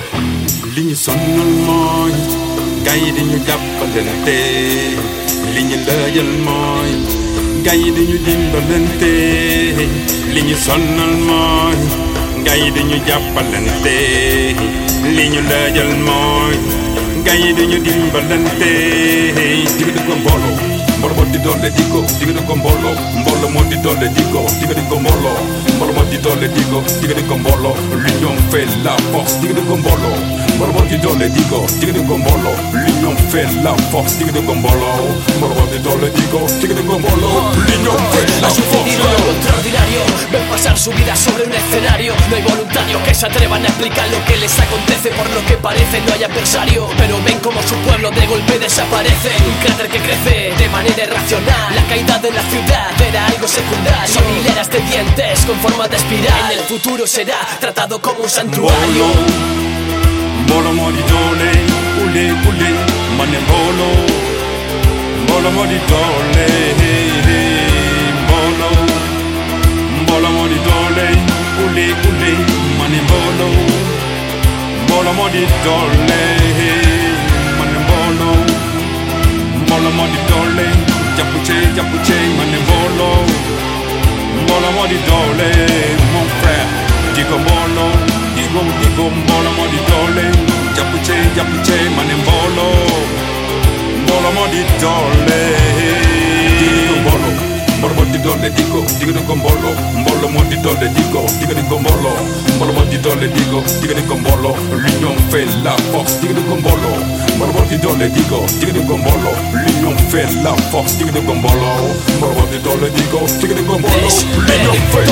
Ligne 0.76 0.96
sonal 0.96 1.52
mooy. 1.66 2.12
Gars 2.84 2.96
yi 2.98 3.12
dañu 3.12 3.38
jàppalante. 3.46 4.38
Ligne 5.54 5.78
lëjal 5.86 6.32
mooy. 6.44 6.92
Gars 7.64 7.76
yi 7.76 7.92
dañu 7.92 8.18
dimbalante. 8.26 9.14
Ligne 10.34 10.56
sonal 10.56 11.16
mooy. 11.28 12.05
gay 12.46 12.60
yi 12.64 12.70
duñu 12.76 12.98
jàppalante 13.08 13.96
li 15.16 15.26
ñu 15.34 15.42
lëjal 15.50 15.92
mooy 16.08 16.56
gay 17.26 17.40
yi 17.44 17.50
duñu 17.58 17.78
dimbalante 17.86 18.72
jigéen 19.78 19.98
ko 20.08 20.14
mbooloo 20.20 20.75
Moro 21.06 21.18
mordido 21.18 21.56
le 21.58 21.70
digo, 21.70 22.04
tigre 22.18 22.44
con 22.46 22.60
bolo. 22.64 22.96
Moro 23.14 23.50
mordido 23.50 23.94
le 23.94 24.10
digo, 24.10 24.44
tigre 24.60 24.84
con 24.90 25.04
bolo. 25.04 25.38
Moro 25.78 25.94
mordido 25.94 26.36
le 26.36 26.50
digo, 26.50 26.82
tigre 27.00 27.24
con 27.28 27.44
bolo. 27.44 27.76
L'union 27.92 28.36
fait 28.50 28.68
la 28.84 28.98
force, 29.12 29.40
tigre 29.40 29.62
con 29.68 29.84
bolo. 29.84 30.10
Moro 30.58 30.74
mordido 30.74 31.16
le 31.16 31.30
digo, 31.30 31.64
tigre 31.80 32.04
con 32.08 32.24
bolo. 32.24 32.50
L'union 32.74 33.16
fait 33.30 33.52
la 33.62 33.76
force, 33.92 34.18
tigre 34.18 34.44
con 34.46 34.64
bolo. 34.64 34.88
Moro 35.40 35.54
mordido 35.54 35.96
le 35.98 36.10
digo, 36.10 36.48
tigre 36.60 36.84
con 36.84 37.00
bolo. 37.00 37.54
L'union 37.54 37.98
fait 38.12 38.42
la 38.42 38.50
force. 38.50 38.66
Ven 40.32 40.42
pasar 40.50 40.78
su 40.78 40.92
vida 40.92 41.16
sobre 41.16 41.44
un 41.44 41.54
escenario. 41.54 42.14
No 42.30 42.36
hay 42.36 42.42
voluntarios 42.42 43.02
que 43.04 43.14
se 43.14 43.28
atrevan 43.28 43.64
a 43.64 43.68
explicar 43.68 44.10
lo 44.10 44.26
que 44.26 44.38
les 44.38 44.60
acontece. 44.60 45.10
Por 45.10 45.30
lo 45.30 45.46
que 45.46 45.56
parece, 45.58 46.02
no 46.02 46.14
hay 46.14 46.24
adversario. 46.24 46.88
Pero 46.98 47.22
ven 47.24 47.40
como 47.40 47.62
su 47.62 47.76
pueblo 47.86 48.10
de 48.10 48.26
golpe 48.26 48.58
desaparece. 48.58 49.30
Un 49.46 49.54
cráter 49.64 49.88
que 49.88 50.00
crece 50.00 50.54
de 50.58 50.70
manera 50.70 50.95
la 50.98 51.84
caída 51.90 52.18
de 52.20 52.32
la 52.32 52.42
ciudad 52.44 53.02
era 53.02 53.28
algo 53.28 53.46
secundario. 53.50 54.08
Son 54.08 54.24
hileras 54.30 54.72
de 54.72 54.80
dientes 54.80 55.46
con 55.46 55.60
forma 55.60 55.90
de 55.90 55.98
espiral. 55.98 56.54
En 56.54 56.60
el 56.60 56.64
futuro 56.64 57.06
será 57.06 57.36
tratado 57.60 58.00
como 58.02 58.22
un 58.22 58.30
santuario. 58.30 59.04
Mbolo 60.46 60.72
mo 60.72 60.90
di 60.94 61.02
dole, 61.02 61.52
ule 62.02 62.32
ule, 62.32 62.70
mane 63.18 63.40
mbolo 63.40 63.88
Mbolo 65.24 65.52
mo 65.52 65.66
di 65.66 65.80
dole, 65.90 66.48
mbolo 68.24 68.70
Mbolo 70.04 70.30
mo 70.30 70.48
di 70.48 70.56
dole, 70.56 71.08
ule 71.66 71.86
ule, 72.08 72.32
mane 72.80 73.02
mbolo 73.02 73.48
Mbolo 74.88 75.14
mo 75.14 75.30
Mola 79.76 79.90
modi 79.90 80.18
dole, 80.30 80.68
japuche 81.18 81.74
japuche 81.76 82.16
mane 82.38 82.60
volo. 82.68 83.26
Mola 84.48 84.70
modi 84.72 84.98
dole, 85.04 85.50
mon 86.14 86.28
frère, 86.40 86.66
digo 87.14 87.38
molo, 87.38 87.90
digo 88.36 88.62
digo 88.80 89.10
mola 89.10 89.50
modi 89.50 89.80
dole, 89.90 90.32
japuche 90.76 91.18
japuche 91.36 91.90
mane 91.90 92.16
volo. 92.24 92.68
Mola 94.08 94.32
modi 94.32 94.64
dole, 94.80 95.58
digo 96.58 96.96
molo. 97.10 97.55
bolo 97.86 98.02
maldito 98.02 98.36
le 98.38 98.50
digo, 98.50 98.84
dígale 99.00 99.24
con 99.26 99.42
bolo, 99.42 99.70
bolo 100.08 100.30
maldito 100.30 100.74
le 100.80 100.90
digo, 100.90 101.26
dígale 101.40 101.64
con 101.68 101.84
bolo, 101.84 102.16
bolo 102.58 102.74
maldito 102.74 103.16
le 103.16 103.28
digo, 103.28 103.64
dígale 103.80 104.04
con 104.06 104.24
bolo, 104.24 104.56
Lino 104.74 105.14
fox, 105.92 106.18
con 106.50 106.62
bolo, 106.64 106.90
bolo 107.38 107.54
maldito 107.54 107.96
le 107.96 108.10
digo, 108.10 108.44
dígale 108.60 108.86
con 108.86 109.04
bolo, 109.04 109.32
Lino 109.54 109.96
fe 110.10 110.26
fox, 110.72 110.98
con 111.26 111.42
bolo, 111.42 111.70
bolo 112.20 112.34
maldito 112.34 112.76
le 112.82 112.90
digo, 112.90 113.20
con 113.68 113.82
bolo, 113.82 113.88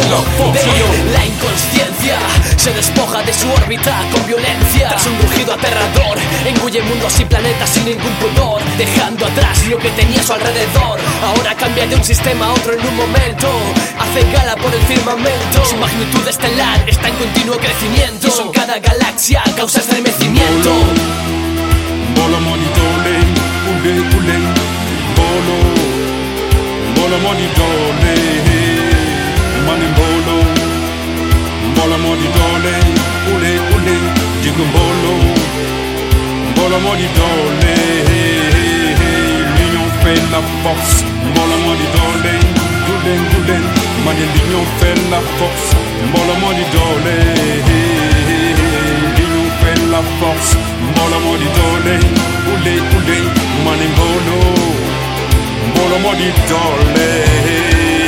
la 0.10 0.18
fox. 0.38 0.60
La 1.14 1.26
inconsciencia. 1.26 2.18
Se 2.58 2.72
despoja 2.74 3.22
de 3.24 3.34
su 3.34 3.50
órbita 3.50 3.94
con 4.12 4.26
violencia, 4.26 4.88
tras 4.90 5.06
un 5.06 5.20
rugido 5.22 5.54
aterrador, 5.54 6.18
engulle 6.46 6.82
mundos 6.82 7.20
y 7.20 7.26
planetas 7.26 7.70
sin 7.70 7.86
ningún 7.86 8.14
pudor, 8.16 8.62
dejando 8.78 9.26
atrás 9.26 9.68
lo 9.68 9.78
que 9.78 9.90
tenía 9.90 10.20
a 10.20 10.24
su 10.24 10.34
alrededor. 10.34 11.00
Ahora 11.24 11.56
cambia 11.56 11.86
de 11.88 11.96
un 11.96 12.04
sistema 12.04 12.48
a 12.48 12.54
otro 12.54 12.63
en 12.72 12.80
un 12.88 12.96
momento. 12.96 13.50
Hacen 14.00 14.32
gala 14.32 14.56
por 14.56 14.74
el 14.74 14.82
firmamento. 14.84 15.66
Su 15.66 15.76
magnitud 15.76 16.26
estelar 16.28 16.88
está 16.88 17.10
en 17.10 17.16
continuo 17.16 17.58
crecimiento. 17.58 18.32
Son 18.32 18.52
cada 18.52 18.80
galaxia 18.80 19.44
causa 19.58 19.80
estremecimiento. 19.80 20.72
Bolo, 22.16 22.40
monitole, 22.40 23.14
ule, 23.72 23.92
ule. 24.18 24.38
Bolo, 25.16 25.58
bolo, 26.96 27.18
monitole 27.20 28.14
Manen 29.68 29.94
bolo, 29.94 30.36
bolo, 31.76 31.98
monitole 31.98 32.74
Ule, 33.36 33.52
ule, 33.76 33.96
digo 34.42 34.64
bolo. 34.74 35.12
Bolo, 36.56 36.80
monitole 36.80 38.43
fell 40.04 40.24
la 40.32 40.42
force 40.62 41.06
Mbola 41.30 41.58
mani 41.66 41.88
doole 41.96 42.34
gulen 42.86 43.22
gulen 43.32 43.64
mani 44.06 44.26
liñu 44.34 44.62
fell 44.80 45.02
la 45.12 45.20
force 45.38 45.76
Mbola 46.08 46.36
mani 46.44 46.66
doole 46.74 47.16
liñu 49.18 49.44
fell 49.62 49.84
la 49.94 50.02
force 50.20 50.58
Mbola 50.90 51.18
mani 51.26 51.48
doole 51.58 51.96
ule 52.54 52.74
ule 52.98 53.18
mani 53.66 53.88
ngolo 53.96 54.40
Mbola 55.70 55.98
mani 56.06 56.30
doole. 56.50 58.03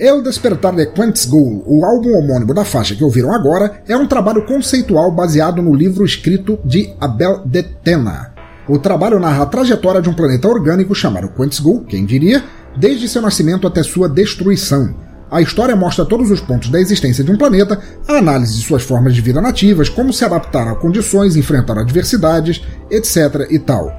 El 0.00 0.22
Despertar 0.22 0.74
de 0.74 0.86
Quentin 0.86 1.28
Ghoul, 1.28 1.62
o 1.66 1.84
álbum 1.84 2.16
homônimo 2.16 2.54
da 2.54 2.64
faixa 2.64 2.94
que 2.94 3.04
ouviram 3.04 3.34
agora, 3.34 3.82
é 3.86 3.94
um 3.94 4.06
trabalho 4.06 4.46
conceitual 4.46 5.12
baseado 5.12 5.60
no 5.60 5.74
livro 5.74 6.06
escrito 6.06 6.58
de 6.64 6.90
Abel 6.98 7.42
de 7.44 7.62
Tena. 7.62 8.32
O 8.66 8.78
trabalho 8.78 9.20
narra 9.20 9.42
a 9.42 9.46
trajetória 9.46 10.00
de 10.00 10.08
um 10.08 10.14
planeta 10.14 10.48
orgânico 10.48 10.94
chamado 10.94 11.28
Quentin 11.28 11.62
Ghoul, 11.62 11.84
quem 11.84 12.06
diria, 12.06 12.42
desde 12.78 13.06
seu 13.08 13.20
nascimento 13.20 13.66
até 13.66 13.82
sua 13.82 14.08
destruição. 14.08 14.94
A 15.30 15.42
história 15.42 15.76
mostra 15.76 16.06
todos 16.06 16.30
os 16.30 16.40
pontos 16.40 16.70
da 16.70 16.80
existência 16.80 17.22
de 17.22 17.30
um 17.30 17.36
planeta, 17.36 17.78
a 18.08 18.14
análise 18.14 18.56
de 18.56 18.64
suas 18.64 18.82
formas 18.82 19.14
de 19.14 19.20
vida 19.20 19.42
nativas, 19.42 19.90
como 19.90 20.14
se 20.14 20.24
adaptar 20.24 20.66
a 20.66 20.76
condições, 20.76 21.36
enfrentar 21.36 21.78
adversidades, 21.78 22.62
etc. 22.90 23.46
e 23.50 23.58
tal. 23.58 23.94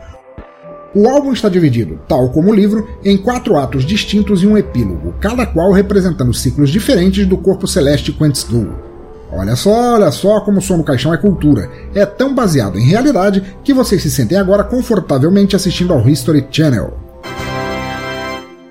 O 0.94 1.08
álbum 1.08 1.32
está 1.32 1.48
dividido, 1.48 2.02
tal 2.06 2.30
como 2.32 2.52
o 2.52 2.54
livro, 2.54 2.86
em 3.04 3.16
quatro 3.16 3.56
atos 3.56 3.86
distintos 3.86 4.44
e 4.44 4.48
um 4.48 4.58
epílogo, 4.58 5.16
cada 5.22 5.46
qual 5.46 5.72
representando 5.72 6.34
ciclos 6.34 6.70
diferentes 6.70 7.26
do 7.26 7.38
corpo 7.38 7.66
celeste 7.66 8.12
Ghoul. 8.12 8.74
Olha 9.32 9.56
só, 9.56 9.94
olha 9.94 10.12
só 10.12 10.42
como 10.42 10.60
o 10.60 10.62
som 10.62 10.76
no 10.76 10.84
caixão 10.84 11.14
é 11.14 11.18
cultura. 11.18 11.70
É 11.96 12.06
tão 12.06 12.36
baseado 12.36 12.78
em 12.78 12.86
realidade 12.86 13.42
que 13.64 13.74
vocês 13.74 14.02
se 14.02 14.12
sentem 14.12 14.38
agora 14.38 14.66
confortavelmente 14.66 15.56
assistindo 15.56 15.94
ao 15.94 16.08
History 16.08 16.46
Channel. 16.52 17.00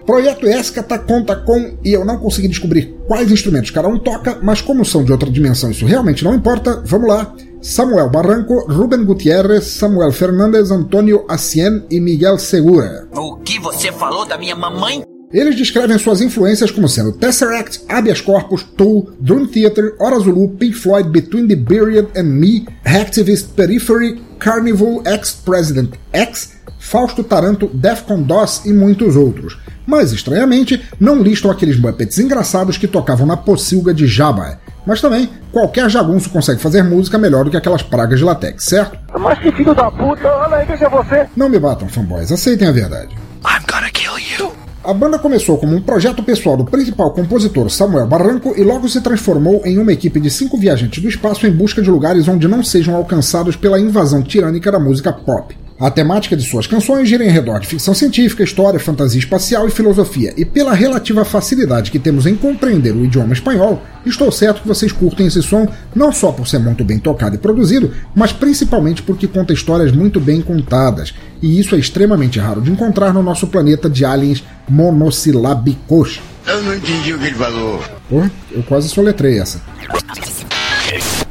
Projeto 0.04 0.46
Escata 0.46 0.98
conta 0.98 1.36
com, 1.36 1.78
e 1.82 1.92
eu 1.92 2.04
não 2.04 2.18
consegui 2.18 2.48
descobrir 2.48 2.96
quais 3.06 3.30
instrumentos 3.30 3.70
cada 3.70 3.88
um 3.88 3.98
toca, 3.98 4.38
mas 4.42 4.60
como 4.60 4.84
são 4.84 5.04
de 5.04 5.12
outra 5.12 5.30
dimensão 5.30 5.70
isso 5.70 5.86
realmente 5.86 6.22
não 6.22 6.34
importa, 6.34 6.82
vamos 6.84 7.08
lá. 7.08 7.34
Samuel 7.62 8.08
Barranco, 8.08 8.64
Ruben 8.72 9.04
Gutierrez, 9.04 9.64
Samuel 9.64 10.12
Fernandes, 10.12 10.70
Antônio 10.70 11.26
Assien 11.28 11.84
e 11.90 12.00
Miguel 12.00 12.38
Segura. 12.38 13.06
O 13.14 13.36
que 13.36 13.58
você 13.58 13.92
falou 13.92 14.24
da 14.24 14.38
minha 14.38 14.56
mamãe? 14.56 15.04
Eles 15.30 15.54
descrevem 15.54 15.98
suas 15.98 16.22
influências 16.22 16.70
como 16.70 16.88
sendo 16.88 17.12
Tesseract, 17.12 17.82
Habeas 17.86 18.20
Corpus, 18.20 18.62
Tool, 18.62 19.10
Dream 19.20 19.46
Theater, 19.46 19.94
Hora 20.00 20.18
Zulu, 20.18 20.48
Pink 20.48 20.74
Floyd, 20.74 21.10
Between 21.10 21.46
the 21.46 21.54
Buried 21.54 22.08
and 22.16 22.24
Me, 22.24 22.66
Hacktivist, 22.84 23.50
Periphery, 23.54 24.20
Carnival, 24.38 25.02
Ex-President 25.04 25.90
X, 26.12 26.52
Fausto 26.78 27.22
Taranto, 27.22 27.68
Defcon 27.68 28.22
DOS 28.22 28.62
e 28.64 28.72
muitos 28.72 29.14
outros. 29.14 29.58
Mas, 29.86 30.12
estranhamente, 30.12 30.82
não 30.98 31.22
listam 31.22 31.50
aqueles 31.50 31.78
Muppets 31.78 32.18
engraçados 32.18 32.78
que 32.78 32.88
tocavam 32.88 33.26
na 33.26 33.36
pocilga 33.36 33.92
de 33.92 34.06
Jabba. 34.06 34.58
Mas 34.86 35.00
também, 35.00 35.28
qualquer 35.52 35.88
jagunço 35.90 36.30
consegue 36.30 36.60
fazer 36.60 36.82
música 36.82 37.18
melhor 37.18 37.44
do 37.44 37.50
que 37.50 37.56
aquelas 37.56 37.82
pragas 37.82 38.18
de 38.18 38.24
latex, 38.24 38.64
certo? 38.64 38.98
Mas 39.18 39.38
que 39.38 39.52
filho 39.52 39.74
da 39.74 39.90
puta, 39.90 40.28
olha 40.28 40.56
aí, 40.56 40.66
veja 40.66 40.88
você. 40.88 41.26
Não 41.36 41.48
me 41.48 41.58
batam, 41.58 41.88
fanboys, 41.88 42.32
aceitem 42.32 42.68
a 42.68 42.72
verdade. 42.72 43.14
I'm 43.44 43.64
gonna 43.70 43.90
kill 43.90 44.18
you. 44.18 44.52
A 44.82 44.94
banda 44.94 45.18
começou 45.18 45.58
como 45.58 45.76
um 45.76 45.82
projeto 45.82 46.22
pessoal 46.22 46.56
do 46.56 46.64
principal 46.64 47.10
compositor 47.12 47.68
Samuel 47.70 48.06
Barranco 48.06 48.54
e 48.56 48.64
logo 48.64 48.88
se 48.88 49.02
transformou 49.02 49.60
em 49.66 49.78
uma 49.78 49.92
equipe 49.92 50.18
de 50.18 50.30
cinco 50.30 50.56
viajantes 50.56 51.02
do 51.02 51.08
espaço 51.08 51.46
em 51.46 51.52
busca 51.52 51.82
de 51.82 51.90
lugares 51.90 52.26
onde 52.28 52.48
não 52.48 52.62
sejam 52.62 52.96
alcançados 52.96 53.56
pela 53.56 53.78
invasão 53.78 54.22
tirânica 54.22 54.72
da 54.72 54.80
música 54.80 55.12
pop. 55.12 55.54
A 55.80 55.90
temática 55.90 56.36
de 56.36 56.44
suas 56.44 56.66
canções 56.66 57.08
gira 57.08 57.24
em 57.24 57.30
redor 57.30 57.58
de 57.58 57.66
ficção 57.66 57.94
científica, 57.94 58.42
história, 58.42 58.78
fantasia 58.78 59.18
espacial 59.18 59.66
e 59.66 59.70
filosofia, 59.70 60.34
e 60.36 60.44
pela 60.44 60.74
relativa 60.74 61.24
facilidade 61.24 61.90
que 61.90 61.98
temos 61.98 62.26
em 62.26 62.36
compreender 62.36 62.94
o 62.94 63.02
idioma 63.02 63.32
espanhol, 63.32 63.82
estou 64.04 64.30
certo 64.30 64.60
que 64.60 64.68
vocês 64.68 64.92
curtem 64.92 65.26
esse 65.26 65.42
som 65.42 65.66
não 65.94 66.12
só 66.12 66.32
por 66.32 66.46
ser 66.46 66.58
muito 66.58 66.84
bem 66.84 66.98
tocado 66.98 67.36
e 67.36 67.38
produzido, 67.38 67.94
mas 68.14 68.30
principalmente 68.30 69.02
porque 69.02 69.26
conta 69.26 69.54
histórias 69.54 69.90
muito 69.90 70.20
bem 70.20 70.42
contadas, 70.42 71.14
e 71.40 71.58
isso 71.58 71.74
é 71.74 71.78
extremamente 71.78 72.38
raro 72.38 72.60
de 72.60 72.70
encontrar 72.70 73.14
no 73.14 73.22
nosso 73.22 73.46
planeta 73.46 73.88
de 73.88 74.04
aliens 74.04 74.44
monossilábicos. 74.68 76.20
Eu 76.46 76.62
não 76.62 76.74
entendi 76.74 77.14
o 77.14 77.18
que 77.18 77.24
ele 77.24 77.34
falou. 77.36 77.82
Pô, 78.06 78.22
eu 78.50 78.62
quase 78.64 78.90
soletrei 78.90 79.38
essa. 79.38 79.62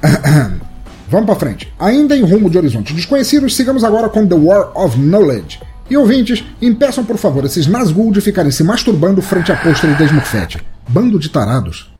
Vamos 1.10 1.26
pra 1.26 1.36
frente. 1.36 1.74
Ainda 1.80 2.16
em 2.16 2.22
rumo 2.22 2.50
de 2.50 2.58
horizontes 2.58 2.96
desconhecidos, 2.96 3.56
sigamos 3.56 3.84
agora 3.84 4.10
com 4.10 4.28
The 4.28 4.36
War 4.36 4.72
of 4.78 4.98
Knowledge. 4.98 5.60
E 5.90 5.98
ouvintes, 5.98 6.44
impeçam 6.62 7.04
por 7.04 7.18
favor 7.18 7.44
esses 7.46 7.66
Nazgûl 7.66 8.12
de 8.12 8.22
ficarem 8.22 8.52
se 8.52 8.64
masturbando 8.64 9.22
frente 9.22 9.52
à 9.52 9.56
pôster 9.56 9.96
de 9.98 10.04
Smurfette. 10.04 10.60
Bando 10.88 11.18
de 11.18 11.30
tarados. 11.30 11.99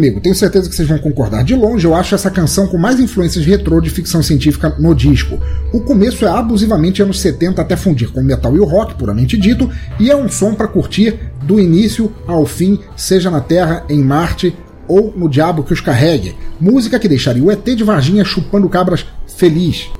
Comigo, 0.00 0.18
tenho 0.18 0.34
certeza 0.34 0.66
que 0.66 0.74
vocês 0.74 0.88
vão 0.88 0.98
concordar. 0.98 1.44
De 1.44 1.54
longe, 1.54 1.86
eu 1.86 1.94
acho 1.94 2.14
essa 2.14 2.30
canção 2.30 2.66
com 2.66 2.78
mais 2.78 2.98
influências 2.98 3.44
retrô 3.44 3.82
de 3.82 3.90
ficção 3.90 4.22
científica 4.22 4.74
no 4.78 4.94
disco. 4.94 5.38
O 5.74 5.80
começo 5.80 6.24
é 6.24 6.28
abusivamente 6.28 7.02
anos 7.02 7.20
70 7.20 7.60
até 7.60 7.76
fundir 7.76 8.10
com 8.10 8.20
o 8.20 8.24
metal 8.24 8.56
e 8.56 8.60
o 8.60 8.64
rock, 8.64 8.94
puramente 8.94 9.36
dito, 9.36 9.70
e 9.98 10.10
é 10.10 10.16
um 10.16 10.26
som 10.26 10.54
para 10.54 10.66
curtir 10.66 11.18
do 11.42 11.60
início 11.60 12.10
ao 12.26 12.46
fim, 12.46 12.78
seja 12.96 13.30
na 13.30 13.42
Terra, 13.42 13.84
em 13.90 14.02
Marte 14.02 14.56
ou 14.88 15.12
no 15.14 15.28
Diabo 15.28 15.62
que 15.62 15.74
os 15.74 15.82
carregue. 15.82 16.34
Música 16.58 16.98
que 16.98 17.08
deixaria 17.08 17.44
o 17.44 17.50
ET 17.50 17.64
de 17.64 17.84
Varginha 17.84 18.24
chupando 18.24 18.70
cabras 18.70 19.04
feliz. 19.36 19.90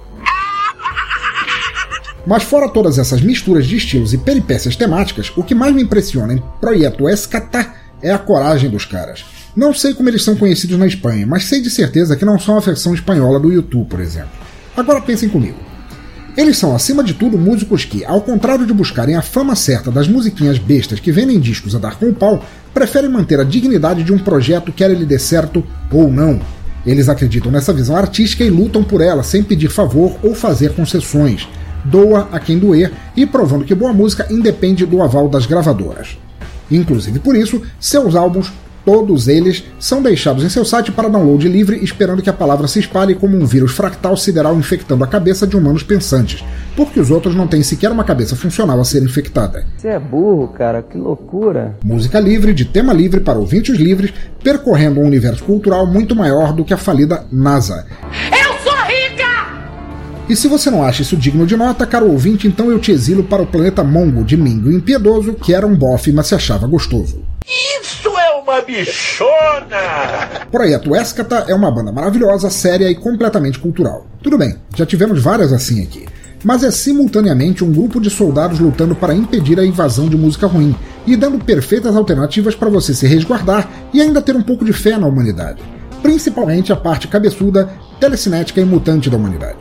Mas 2.27 2.43
fora 2.43 2.71
todas 2.71 2.99
essas 2.99 3.21
misturas 3.21 3.67
de 3.67 3.77
estilos 3.77 4.15
e 4.15 4.19
peripécias 4.19 4.77
temáticas, 4.77 5.31
o 5.37 5.43
que 5.43 5.55
mais 5.55 5.75
me 5.75 5.83
impressiona 5.83 6.33
em 6.33 6.43
Projeto 6.59 7.07
Escata 7.07 7.75
é 8.03 8.11
a 8.11 8.19
coragem 8.19 8.71
dos 8.71 8.87
caras. 8.87 9.40
Não 9.55 9.75
sei 9.75 9.95
como 9.95 10.09
eles 10.09 10.23
são 10.23 10.37
conhecidos 10.37 10.79
na 10.79 10.87
Espanha, 10.87 11.27
mas 11.27 11.45
sei 11.45 11.61
de 11.61 11.71
certeza 11.71 12.17
que 12.17 12.25
não 12.25 12.39
são 12.39 12.57
a 12.57 12.61
versão 12.61 12.95
espanhola 12.95 13.41
do 13.41 13.53
YouTube, 13.53 13.89
por 13.89 14.01
exemplo. 14.01 14.31
Agora 14.77 15.01
pensem 15.01 15.29
comigo. 15.29 15.59
Eles 16.37 16.57
são, 16.57 16.75
acima 16.75 17.03
de 17.03 17.15
tudo, 17.15 17.37
músicos 17.37 17.85
que, 17.85 18.05
ao 18.05 18.21
contrário 18.21 18.65
de 18.65 18.73
buscarem 18.73 19.17
a 19.17 19.23
fama 19.23 19.57
certa 19.57 19.91
das 19.91 20.07
musiquinhas 20.07 20.59
bestas 20.59 21.01
que 21.01 21.11
vendem 21.11 21.41
discos 21.41 21.75
a 21.75 21.79
dar 21.79 21.97
com 21.97 22.09
o 22.09 22.15
pau, 22.15 22.45
preferem 22.73 23.11
manter 23.11 23.41
a 23.41 23.45
dignidade 23.45 24.05
de 24.05 24.13
um 24.13 24.19
projeto 24.19 24.73
quer 24.73 24.91
ele 24.91 25.05
dê 25.05 25.19
certo 25.19 25.65
ou 25.91 26.11
não. 26.11 26.41
Eles 26.87 27.09
acreditam 27.09 27.51
nessa 27.51 27.73
visão 27.73 27.97
artística 27.97 28.45
e 28.45 28.51
lutam 28.51 28.85
por 28.85 29.01
ela, 29.01 29.25
sem 29.25 29.43
pedir 29.43 29.69
favor 29.69 30.17
ou 30.23 30.35
fazer 30.35 30.73
concessões. 30.75 31.49
Doa 31.85 32.29
a 32.31 32.39
quem 32.39 32.59
doer 32.59 32.93
e 33.17 33.27
provando 33.27 33.65
que 33.65 33.75
boa 33.75 33.93
música 33.93 34.27
independe 34.31 34.87
do 34.87 35.03
aval 35.03 35.29
das 35.29 35.47
gravadoras. 35.47 36.17
Inclusive 36.71 37.19
por 37.19 37.35
isso, 37.35 37.61
seus 37.81 38.15
álbuns, 38.15 38.53
todos 38.85 39.29
eles, 39.29 39.65
são 39.79 40.03
deixados 40.03 40.45
em 40.45 40.49
seu 40.49 40.65
site 40.65 40.93
para 40.93 41.09
download 41.09 41.49
livre, 41.49 41.83
esperando 41.83 42.23
que 42.23 42.31
a 42.31 42.35
palavra 42.35 42.67
se 42.67 42.79
espalhe 42.79 43.15
como 43.15 43.37
um 43.37 43.47
vírus 43.47 43.73
fractal 43.73 44.17
sideral 44.17 44.57
infectando 44.57 45.05
a 45.05 45.07
cabeça 45.07 45.47
de 45.47 45.57
humanos 45.57 45.83
pensantes, 45.83 46.45
porque 46.77 47.01
os 47.01 47.11
outros 47.11 47.35
não 47.35 47.47
têm 47.47 47.63
sequer 47.63 47.91
uma 47.91 48.05
cabeça 48.05 48.37
funcional 48.37 48.81
a 48.81 48.85
ser 48.85 49.03
infectada. 49.03 49.65
Você 49.77 49.89
é 49.89 49.99
burro, 49.99 50.49
cara, 50.49 50.83
que 50.83 50.97
loucura. 50.97 51.77
Música 51.85 52.19
livre, 52.21 52.53
de 52.53 52.65
tema 52.65 52.93
livre 52.93 53.21
para 53.21 53.39
ouvintes 53.39 53.77
livres, 53.77 54.13
percorrendo 54.43 55.01
um 55.01 55.07
universo 55.07 55.45
cultural 55.45 55.87
muito 55.87 56.15
maior 56.17 56.53
do 56.53 56.65
que 56.65 56.75
a 56.75 56.79
falida 56.79 57.25
NASA. 57.31 57.87
Eu 58.31 58.59
sou 58.63 58.79
rica! 58.87 59.61
E 60.29 60.37
se 60.37 60.49
você 60.49 60.71
não 60.71 60.83
acha 60.83 61.03
isso 61.03 61.17
digno 61.17 61.47
de 61.47 61.57
nota, 61.57 61.87
caro 61.87 62.11
ouvinte, 62.11 62.47
então 62.47 62.71
eu 62.71 62.79
te 62.79 62.93
exilo 62.93 63.25
para 63.25 63.43
o 63.43 63.47
planeta 63.47 63.83
Mongo 63.83 64.25
de 64.25 64.37
Mingo 64.37 64.71
Impiedoso, 64.71 65.35
que 65.35 65.53
era 65.55 65.67
um 65.67 65.75
bofe, 65.75 66.13
mas 66.13 66.29
se 66.29 66.35
achava 66.35 66.67
gostoso. 66.67 67.23
Isso 67.81 68.09
uma 68.41 68.61
bichona! 68.63 70.47
Projeto 70.51 70.95
Escata 70.97 71.45
é 71.49 71.55
uma 71.55 71.71
banda 71.71 71.93
maravilhosa, 71.93 72.51
séria 72.51 72.91
e 72.91 72.95
completamente 72.95 73.59
cultural. 73.59 74.07
Tudo 74.23 74.39
bem, 74.39 74.57
já 74.75 74.87
tivemos 74.87 75.23
várias 75.23 75.53
assim 75.53 75.83
aqui. 75.83 76.07
Mas 76.43 76.65
é 76.65 76.71
simultaneamente 76.71 77.63
um 77.63 77.73
grupo 77.73 78.01
de 78.01 78.09
soldados 78.09 78.59
lutando 78.59 78.95
para 78.95 79.15
impedir 79.15 79.61
a 79.61 79.65
invasão 79.65 80.09
de 80.09 80.17
música 80.17 80.47
ruim 80.47 80.75
e 81.07 81.15
dando 81.15 81.45
perfeitas 81.45 81.95
alternativas 81.95 82.55
para 82.55 82.71
você 82.71 82.95
se 82.95 83.07
resguardar 83.07 83.69
e 83.93 84.01
ainda 84.01 84.23
ter 84.23 84.35
um 84.35 84.43
pouco 84.43 84.65
de 84.65 84.73
fé 84.73 84.97
na 84.97 85.07
humanidade. 85.07 85.63
Principalmente 86.03 86.73
a 86.73 86.77
parte 86.77 87.09
cabeçuda, 87.09 87.69
telecinética 87.99 88.61
e 88.61 88.65
mutante 88.65 89.11
da 89.11 89.19
humanidade. 89.19 89.59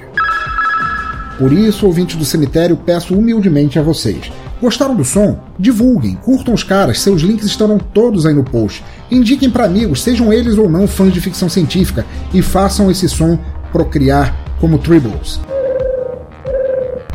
Por 1.38 1.52
isso, 1.52 1.86
ouvintes 1.86 2.16
do 2.16 2.24
cemitério, 2.24 2.78
peço 2.78 3.14
humildemente 3.14 3.78
a 3.78 3.82
vocês. 3.82 4.32
Gostaram 4.62 4.94
do 4.94 5.06
som? 5.06 5.40
Divulguem, 5.58 6.16
curtam 6.16 6.54
os 6.54 6.64
caras, 6.64 7.00
seus 7.00 7.22
links 7.22 7.46
estarão 7.46 7.78
todos 7.78 8.26
aí 8.26 8.34
no 8.34 8.44
post. 8.44 8.84
Indiquem 9.10 9.50
para 9.50 9.66
amigos, 9.66 10.04
sejam 10.04 10.34
eles 10.34 10.58
ou 10.58 10.70
não 10.70 10.86
fãs 10.86 11.14
de 11.14 11.22
ficção 11.22 11.48
científica, 11.48 12.06
e 12.34 12.42
façam 12.42 12.92
esse 12.92 13.08
som 13.08 13.40
procriar 13.72 14.36
como 14.60 14.78
Tribbles. 14.78 15.40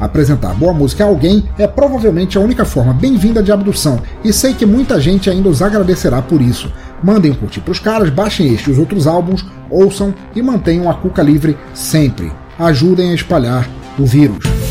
Apresentar 0.01 0.55
boa 0.55 0.73
música 0.73 1.05
a 1.05 1.07
alguém 1.07 1.45
é 1.59 1.67
provavelmente 1.67 2.37
a 2.37 2.41
única 2.41 2.65
forma 2.65 2.95
bem-vinda 2.95 3.43
de 3.43 3.53
abdução, 3.53 4.01
e 4.25 4.33
sei 4.33 4.55
que 4.55 4.65
muita 4.65 4.99
gente 4.99 5.29
ainda 5.29 5.49
os 5.49 5.61
agradecerá 5.61 6.23
por 6.23 6.41
isso. 6.41 6.73
Mandem 7.03 7.35
curtir 7.35 7.61
pros 7.61 7.79
caras, 7.79 8.09
baixem 8.09 8.53
este 8.55 8.71
e 8.71 8.73
os 8.73 8.79
outros 8.79 9.07
álbuns, 9.07 9.45
ouçam 9.71 10.15
e 10.35 10.41
mantenham 10.41 10.91
a 10.91 10.95
cuca 10.95 11.23
livre 11.23 11.57
sempre. 11.75 12.33
Ajudem 12.59 13.11
a 13.11 13.15
espalhar 13.15 13.69
o 13.99 14.07
vírus. 14.07 14.64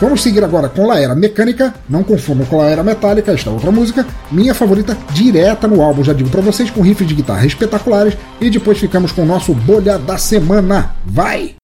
Vamos 0.00 0.22
seguir 0.22 0.44
agora 0.44 0.68
com 0.68 0.86
Laera 0.86 1.14
Mecânica, 1.14 1.74
não 1.88 2.02
confundam 2.02 2.46
com 2.46 2.58
Laera 2.58 2.84
Metálica, 2.84 3.32
esta 3.32 3.50
outra 3.50 3.70
música, 3.70 4.06
minha 4.30 4.54
favorita 4.54 4.96
direta 5.12 5.66
no 5.66 5.80
álbum, 5.80 6.04
já 6.04 6.12
digo 6.12 6.28
pra 6.28 6.42
vocês, 6.42 6.70
com 6.70 6.82
riffs 6.82 7.08
de 7.08 7.14
guitarra 7.14 7.46
espetaculares, 7.46 8.16
e 8.40 8.50
depois 8.50 8.78
ficamos 8.78 9.10
com 9.10 9.22
o 9.22 9.26
nosso 9.26 9.54
Bolha 9.54 9.98
da 9.98 10.18
Semana. 10.18 10.94
Vai! 11.04 11.56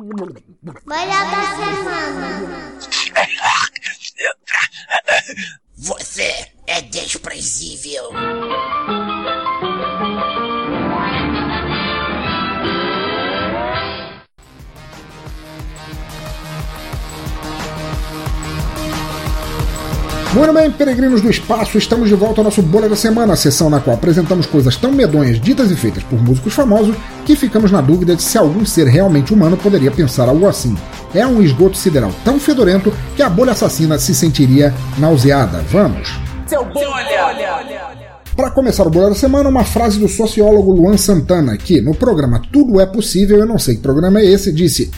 Melhor 0.00 1.30
da 1.30 1.42
semana. 1.56 2.74
Você 5.76 6.48
é 6.66 6.80
desprezível. 6.82 8.10
Muito 20.34 20.52
bem, 20.52 20.68
peregrinos 20.72 21.20
do 21.20 21.30
espaço, 21.30 21.78
estamos 21.78 22.08
de 22.08 22.16
volta 22.16 22.40
ao 22.40 22.44
nosso 22.44 22.60
Bolha 22.60 22.88
da 22.88 22.96
Semana, 22.96 23.34
a 23.34 23.36
sessão 23.36 23.70
na 23.70 23.78
qual 23.78 23.94
apresentamos 23.94 24.46
coisas 24.46 24.76
tão 24.76 24.90
medonhas 24.90 25.40
ditas 25.40 25.70
e 25.70 25.76
feitas 25.76 26.02
por 26.02 26.20
músicos 26.20 26.52
famosos 26.52 26.96
que 27.24 27.34
ficamos 27.34 27.72
na 27.72 27.80
dúvida 27.80 28.14
de 28.14 28.22
se 28.22 28.38
algum 28.38 28.64
ser 28.64 28.86
realmente 28.86 29.32
humano 29.32 29.56
poderia 29.56 29.90
pensar 29.90 30.28
algo 30.28 30.46
assim. 30.46 30.76
É 31.14 31.26
um 31.26 31.42
esgoto 31.42 31.76
sideral 31.76 32.12
tão 32.24 32.38
fedorento 32.38 32.92
que 33.16 33.22
a 33.22 33.28
bolha 33.28 33.52
assassina 33.52 33.98
se 33.98 34.14
sentiria 34.14 34.74
nauseada. 34.98 35.64
Vamos! 35.70 36.08
Seu 36.46 36.64
bolha! 36.64 36.94
Para 38.36 38.50
começar 38.50 38.84
o 38.84 38.90
Bolha 38.90 39.10
da 39.10 39.14
Semana, 39.14 39.48
uma 39.48 39.64
frase 39.64 39.98
do 39.98 40.08
sociólogo 40.08 40.72
Luan 40.72 40.96
Santana, 40.96 41.56
que 41.56 41.80
no 41.80 41.94
programa 41.94 42.42
Tudo 42.52 42.80
é 42.80 42.86
Possível, 42.86 43.38
eu 43.38 43.46
não 43.46 43.60
sei 43.60 43.76
que 43.76 43.82
programa 43.82 44.18
é 44.18 44.24
esse, 44.24 44.52
disse: 44.52 44.90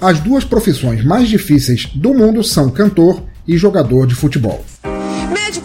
As 0.00 0.18
duas 0.18 0.44
profissões 0.44 1.04
mais 1.04 1.28
difíceis 1.28 1.86
do 1.94 2.12
mundo 2.12 2.42
são 2.42 2.68
cantor 2.68 3.22
e 3.46 3.56
jogador 3.56 4.08
de 4.08 4.16
futebol. 4.16 4.64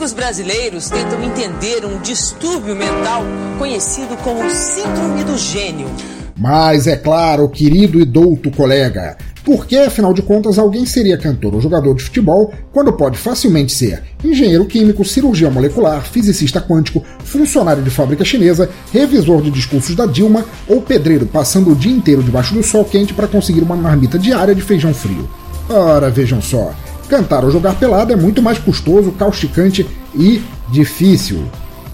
Médicos 0.02 0.14
brasileiros 0.14 0.90
tentam 0.90 1.24
entender 1.24 1.86
um 1.86 2.00
distúrbio 2.00 2.76
mental 2.76 3.24
conhecido 3.60 4.18
como 4.24 4.50
Síndrome 4.50 5.24
do 5.24 5.38
Gênio. 5.38 5.88
Mas 6.36 6.88
é 6.88 6.96
claro, 6.96 7.48
querido 7.48 8.00
e 8.00 8.06
douto 8.06 8.50
colega, 8.50 9.16
por 9.44 9.68
que, 9.68 9.78
afinal 9.78 10.12
de 10.12 10.24
contas, 10.24 10.58
alguém 10.58 10.88
seria 10.88 11.20
cantor 11.20 11.54
ou 11.54 11.62
jogador 11.62 11.94
de 11.94 12.02
futebol 12.02 12.52
quando 12.74 12.92
pode 12.94 13.16
facilmente 13.16 13.74
ser 13.74 14.02
engenheiro 14.24 14.66
químico, 14.66 15.06
cirurgião 15.06 15.52
molecular, 15.52 16.04
fisicista 16.04 16.60
quântico, 16.60 17.04
funcionário 17.24 17.84
de 17.84 17.92
fábrica 17.92 18.26
chinesa, 18.26 18.72
revisor 18.92 19.44
de 19.44 19.52
discursos 19.52 19.96
da 19.96 20.08
Dilma 20.08 20.44
ou 20.68 20.82
pedreiro 20.82 21.28
passando 21.28 21.74
o 21.74 21.76
dia 21.76 21.94
inteiro 21.94 22.24
debaixo 22.24 22.56
do 22.56 22.64
sol 22.64 22.84
quente 22.84 23.14
para 23.14 23.28
conseguir 23.28 23.62
uma 23.62 23.76
marmita 23.76 24.18
diária 24.18 24.56
de 24.56 24.64
feijão 24.64 24.96
frio? 24.96 25.30
Ora, 25.70 26.10
vejam 26.10 26.42
só. 26.42 26.74
Cantar 27.12 27.44
ou 27.44 27.52
jogar 27.52 27.76
pelado 27.76 28.14
é 28.14 28.16
muito 28.16 28.42
mais 28.42 28.58
custoso, 28.58 29.12
causticante 29.12 29.86
e 30.16 30.42
difícil. 30.70 31.44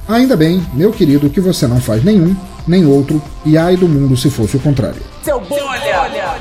Ainda 0.08 0.38
bem, 0.38 0.64
meu 0.76 0.92
querido, 0.92 1.28
que 1.28 1.42
você 1.42 1.66
não 1.66 1.82
faz 1.82 2.04
nenhum, 2.04 2.36
nem 2.68 2.86
outro, 2.86 3.20
e 3.44 3.58
ai 3.58 3.76
do 3.76 3.88
mundo 3.88 4.16
se 4.16 4.30
fosse 4.30 4.58
o 4.58 4.60
contrário. 4.60 5.02
Seu 5.24 5.40
bolha! 5.40 6.38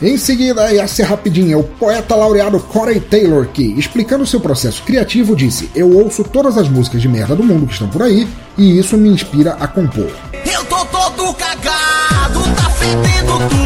Em 0.00 0.16
seguida, 0.16 0.72
e 0.72 0.78
essa 0.78 1.02
é 1.02 1.04
rapidinha, 1.04 1.58
o 1.58 1.62
poeta 1.62 2.16
laureado 2.16 2.58
Corey 2.58 3.00
Taylor, 3.00 3.48
que, 3.48 3.78
explicando 3.78 4.24
seu 4.24 4.40
processo 4.40 4.82
criativo, 4.82 5.36
disse: 5.36 5.68
Eu 5.74 5.94
ouço 5.94 6.24
todas 6.24 6.56
as 6.56 6.70
músicas 6.70 7.02
de 7.02 7.08
merda 7.08 7.36
do 7.36 7.44
mundo 7.44 7.66
que 7.66 7.74
estão 7.74 7.88
por 7.88 8.00
aí, 8.00 8.26
e 8.56 8.78
isso 8.78 8.96
me 8.96 9.10
inspira 9.10 9.58
a 9.60 9.68
compor. 9.68 10.10
Eu 10.32 10.64
tô 10.64 10.82
todo 10.86 11.34
cagado, 11.34 12.40
tá 12.56 12.70
fedendo 12.70 13.48
tudo 13.50 13.65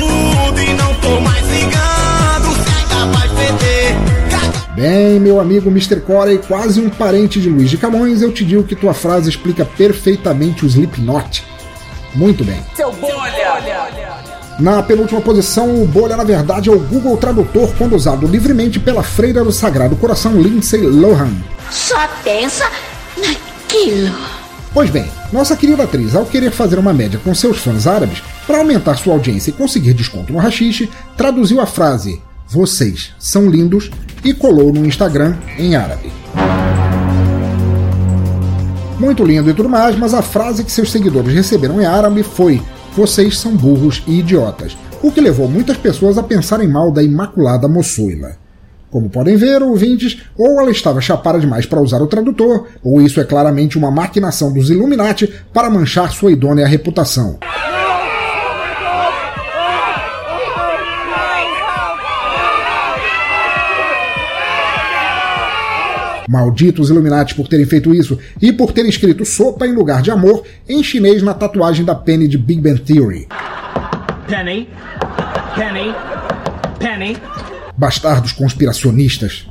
Bem, 4.80 5.20
meu 5.20 5.38
amigo 5.38 5.68
Mr. 5.68 6.00
Corey, 6.00 6.38
quase 6.38 6.80
um 6.80 6.88
parente 6.88 7.38
de 7.38 7.50
Luiz 7.50 7.68
de 7.68 7.76
Camões, 7.76 8.22
eu 8.22 8.32
te 8.32 8.42
digo 8.46 8.64
que 8.64 8.74
tua 8.74 8.94
frase 8.94 9.28
explica 9.28 9.62
perfeitamente 9.62 10.64
o 10.64 10.66
Slipknot. 10.66 11.44
Muito 12.14 12.42
bem. 12.42 12.58
Seu 12.74 12.90
bolha! 12.92 13.60
Na 14.58 14.82
penúltima 14.82 15.20
posição, 15.20 15.82
o 15.82 15.86
Bolha 15.86 16.16
na 16.16 16.24
verdade 16.24 16.70
é 16.70 16.72
o 16.72 16.78
Google 16.78 17.18
Tradutor 17.18 17.70
quando 17.76 17.94
usado 17.94 18.26
livremente 18.26 18.80
pela 18.80 19.02
freira 19.02 19.44
do 19.44 19.52
Sagrado 19.52 19.96
Coração 19.96 20.40
Lindsay 20.40 20.80
Lohan. 20.80 21.34
Só 21.70 22.08
pensa 22.24 22.64
naquilo. 23.18 24.16
Pois 24.72 24.88
bem, 24.88 25.10
nossa 25.30 25.58
querida 25.58 25.82
atriz, 25.82 26.16
ao 26.16 26.24
querer 26.24 26.52
fazer 26.52 26.78
uma 26.78 26.94
média 26.94 27.20
com 27.22 27.34
seus 27.34 27.58
fãs 27.58 27.86
árabes 27.86 28.22
para 28.46 28.56
aumentar 28.56 28.96
sua 28.96 29.12
audiência 29.12 29.50
e 29.50 29.54
conseguir 29.54 29.92
desconto 29.92 30.32
no 30.32 30.38
rachixe, 30.38 30.88
traduziu 31.18 31.60
a 31.60 31.66
frase 31.66 32.22
vocês 32.50 33.12
são 33.16 33.48
lindos 33.48 33.92
e 34.24 34.34
colou 34.34 34.72
no 34.72 34.84
Instagram 34.84 35.36
em 35.56 35.76
árabe. 35.76 36.12
Muito 38.98 39.24
lindo 39.24 39.48
e 39.48 39.54
tudo 39.54 39.68
mais, 39.68 39.96
mas 39.96 40.12
a 40.12 40.20
frase 40.20 40.64
que 40.64 40.72
seus 40.72 40.90
seguidores 40.90 41.32
receberam 41.32 41.80
em 41.80 41.86
árabe 41.86 42.24
foi: 42.24 42.60
Vocês 42.96 43.38
são 43.38 43.56
burros 43.56 44.02
e 44.04 44.18
idiotas, 44.18 44.76
o 45.00 45.12
que 45.12 45.20
levou 45.20 45.48
muitas 45.48 45.76
pessoas 45.76 46.18
a 46.18 46.24
pensarem 46.24 46.66
mal 46.66 46.90
da 46.90 47.02
Imaculada 47.02 47.68
Mossuila. 47.68 48.32
Como 48.90 49.08
podem 49.08 49.36
ver, 49.36 49.62
ouvintes, 49.62 50.20
ou 50.36 50.60
ela 50.60 50.72
estava 50.72 51.00
chapada 51.00 51.38
demais 51.38 51.64
para 51.64 51.80
usar 51.80 52.02
o 52.02 52.08
tradutor, 52.08 52.66
ou 52.82 53.00
isso 53.00 53.20
é 53.20 53.24
claramente 53.24 53.78
uma 53.78 53.92
maquinação 53.92 54.52
dos 54.52 54.70
Illuminati 54.70 55.32
para 55.54 55.70
manchar 55.70 56.10
sua 56.10 56.32
idônea 56.32 56.66
reputação. 56.66 57.38
Malditos 66.30 66.90
Illuminati 66.90 67.34
por 67.34 67.48
terem 67.48 67.66
feito 67.66 67.92
isso 67.92 68.16
e 68.40 68.52
por 68.52 68.70
terem 68.70 68.88
escrito 68.88 69.24
sopa 69.24 69.66
em 69.66 69.74
lugar 69.74 70.00
de 70.00 70.12
amor 70.12 70.44
em 70.68 70.80
chinês 70.80 71.24
na 71.24 71.34
tatuagem 71.34 71.84
da 71.84 71.92
Penny 71.92 72.28
de 72.28 72.38
Big 72.38 72.60
Bang 72.60 72.80
Theory. 72.80 73.26
Penny, 74.28 74.68
Penny, 75.56 75.92
Penny. 76.78 77.16
Bastardos 77.76 78.30
conspiracionistas. 78.30 79.50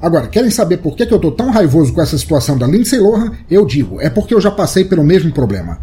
Agora, 0.00 0.28
querem 0.28 0.50
saber 0.50 0.76
por 0.76 0.94
que, 0.94 1.04
que 1.04 1.12
eu 1.12 1.18
tô 1.18 1.32
tão 1.32 1.50
raivoso 1.50 1.92
com 1.92 2.00
essa 2.00 2.16
situação 2.16 2.56
da 2.56 2.68
Lindsay 2.68 3.00
Lohan? 3.00 3.32
Eu 3.50 3.66
digo, 3.66 4.00
é 4.00 4.08
porque 4.08 4.34
eu 4.34 4.40
já 4.40 4.52
passei 4.52 4.84
pelo 4.84 5.02
mesmo 5.02 5.32
problema. 5.32 5.80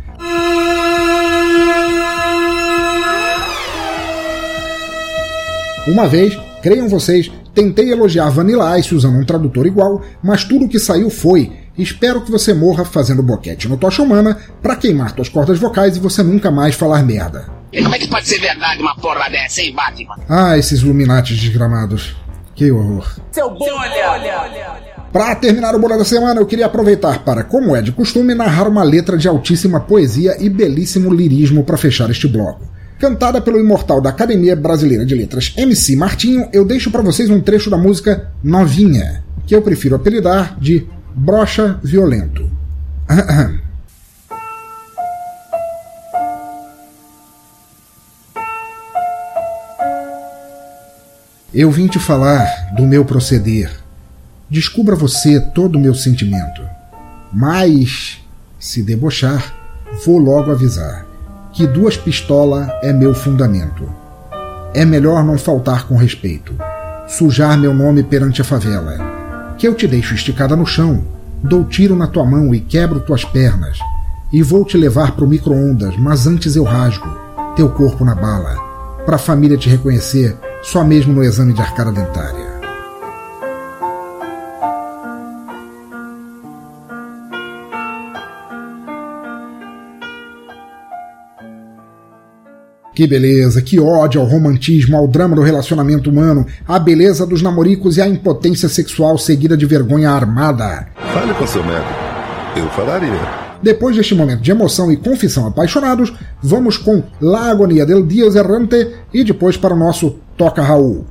Uma 5.85 6.07
vez, 6.07 6.39
creiam 6.61 6.87
vocês, 6.87 7.29
tentei 7.53 7.91
elogiar 7.91 8.29
Vanilla 8.29 8.77
Ice 8.79 8.93
usando 8.93 9.17
um 9.17 9.25
tradutor 9.25 9.65
igual, 9.65 10.01
mas 10.23 10.43
tudo 10.43 10.67
que 10.67 10.79
saiu 10.79 11.09
foi: 11.09 11.51
espero 11.77 12.21
que 12.21 12.31
você 12.31 12.53
morra 12.53 12.85
fazendo 12.85 13.23
boquete 13.23 13.67
no 13.67 13.77
Tocha 13.77 14.01
Humana 14.01 14.37
pra 14.61 14.75
queimar 14.75 15.11
tuas 15.13 15.29
cordas 15.29 15.59
vocais 15.59 15.95
e 15.95 15.99
você 15.99 16.23
nunca 16.23 16.51
mais 16.51 16.75
falar 16.75 17.03
merda. 17.03 17.49
E 17.71 17.81
como 17.81 17.95
é 17.95 17.99
que 17.99 18.07
pode 18.07 18.27
ser 18.27 18.39
verdade 18.39 18.81
uma 18.81 18.95
porra 18.95 19.29
dessa, 19.29 19.61
hein, 19.61 19.73
Batman? 19.73 20.15
Ah, 20.27 20.57
esses 20.57 20.81
Illuminati 20.81 21.35
desgramados. 21.35 22.15
Que 22.53 22.71
horror. 22.71 23.07
Seu 23.31 23.49
bolha! 23.49 24.91
Para 25.11 25.35
terminar 25.35 25.75
o 25.75 25.79
Bolha 25.79 25.97
da 25.97 26.05
Semana, 26.05 26.39
eu 26.39 26.45
queria 26.45 26.67
aproveitar 26.67 27.19
para, 27.19 27.43
como 27.43 27.75
é 27.75 27.81
de 27.81 27.91
costume, 27.91 28.33
narrar 28.33 28.67
uma 28.67 28.83
letra 28.83 29.17
de 29.17 29.27
altíssima 29.27 29.79
poesia 29.79 30.37
e 30.39 30.49
belíssimo 30.49 31.13
lirismo 31.13 31.65
para 31.65 31.75
fechar 31.77 32.09
este 32.09 32.27
bloco. 32.27 32.61
Cantada 33.01 33.41
pelo 33.41 33.59
imortal 33.59 33.99
da 33.99 34.11
Academia 34.11 34.55
Brasileira 34.55 35.03
de 35.03 35.15
Letras 35.15 35.55
MC 35.57 35.95
Martinho, 35.95 36.47
eu 36.53 36.63
deixo 36.63 36.91
para 36.91 37.01
vocês 37.01 37.31
um 37.31 37.41
trecho 37.41 37.67
da 37.67 37.75
música 37.75 38.31
Novinha, 38.43 39.23
que 39.47 39.55
eu 39.55 39.61
prefiro 39.63 39.95
apelidar 39.95 40.55
de 40.59 40.87
Brocha 41.15 41.79
Violento. 41.81 42.47
Eu 51.51 51.71
vim 51.71 51.87
te 51.87 51.97
falar 51.97 52.45
do 52.77 52.83
meu 52.83 53.03
proceder. 53.03 53.71
Descubra 54.47 54.95
você 54.95 55.39
todo 55.39 55.75
o 55.75 55.81
meu 55.81 55.95
sentimento. 55.95 56.61
Mas, 57.33 58.19
se 58.59 58.83
debochar, 58.83 59.55
vou 60.05 60.19
logo 60.19 60.51
avisar 60.51 61.10
que 61.51 61.67
duas 61.67 61.97
pistolas 61.97 62.67
é 62.81 62.93
meu 62.93 63.13
fundamento. 63.13 63.89
É 64.73 64.85
melhor 64.85 65.23
não 65.23 65.37
faltar 65.37 65.85
com 65.85 65.95
respeito, 65.97 66.55
sujar 67.07 67.57
meu 67.57 67.73
nome 67.73 68.03
perante 68.03 68.41
a 68.41 68.45
favela, 68.45 68.97
que 69.57 69.67
eu 69.67 69.75
te 69.75 69.85
deixo 69.85 70.15
esticada 70.15 70.55
no 70.55 70.65
chão, 70.65 71.03
dou 71.43 71.65
tiro 71.65 71.95
na 71.95 72.07
tua 72.07 72.25
mão 72.25 72.55
e 72.55 72.59
quebro 72.61 73.01
tuas 73.01 73.25
pernas, 73.25 73.79
e 74.31 74.41
vou 74.41 74.63
te 74.63 74.77
levar 74.77 75.11
pro 75.11 75.27
micro-ondas, 75.27 75.97
mas 75.97 76.25
antes 76.25 76.55
eu 76.55 76.63
rasgo 76.63 77.09
teu 77.55 77.69
corpo 77.69 78.05
na 78.05 78.15
bala, 78.15 78.55
pra 79.05 79.17
família 79.17 79.57
te 79.57 79.67
reconhecer 79.67 80.37
só 80.63 80.83
mesmo 80.83 81.13
no 81.13 81.23
exame 81.23 81.53
de 81.53 81.61
arcada 81.61 81.91
dentária. 81.91 82.50
Que 93.01 93.07
beleza, 93.07 93.63
que 93.63 93.79
ódio 93.79 94.21
ao 94.21 94.27
romantismo, 94.27 94.95
ao 94.95 95.07
drama 95.07 95.35
do 95.35 95.41
relacionamento 95.41 96.11
humano, 96.11 96.45
à 96.67 96.77
beleza 96.77 97.25
dos 97.25 97.41
namoricos 97.41 97.97
e 97.97 98.01
à 98.01 98.07
impotência 98.07 98.69
sexual 98.69 99.17
seguida 99.17 99.57
de 99.57 99.65
vergonha 99.65 100.11
armada. 100.11 100.87
Fale 101.11 101.33
com 101.33 101.47
seu 101.47 101.63
médico. 101.63 101.89
Eu 102.55 102.69
falaria. 102.69 103.19
Depois 103.59 103.95
deste 103.95 104.13
momento 104.13 104.41
de 104.41 104.51
emoção 104.51 104.91
e 104.91 104.97
confissão 104.97 105.47
apaixonados, 105.47 106.13
vamos 106.43 106.77
com 106.77 107.01
La 107.19 107.49
Agonia 107.49 107.87
del 107.87 108.05
Dias 108.05 108.35
Errante 108.35 108.91
e 109.11 109.23
depois 109.23 109.57
para 109.57 109.73
o 109.73 109.79
nosso 109.79 110.17
Toca 110.37 110.61
Raul. 110.61 111.03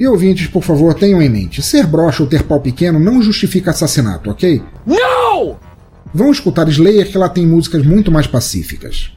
E 0.00 0.08
ouvintes, 0.08 0.48
por 0.48 0.64
favor, 0.64 0.94
tenham 0.94 1.22
em 1.22 1.28
mente: 1.28 1.62
ser 1.62 1.86
broxa 1.86 2.24
ou 2.24 2.28
ter 2.28 2.42
pau 2.42 2.58
pequeno 2.58 2.98
não 2.98 3.22
justifica 3.22 3.70
assassinato, 3.70 4.32
ok? 4.32 4.60
Não! 4.84 5.56
Vão 6.12 6.32
escutar 6.32 6.68
Slayer 6.68 7.08
que 7.08 7.16
ela 7.16 7.28
tem 7.28 7.46
músicas 7.46 7.86
muito 7.86 8.10
mais 8.10 8.26
pacíficas. 8.26 9.15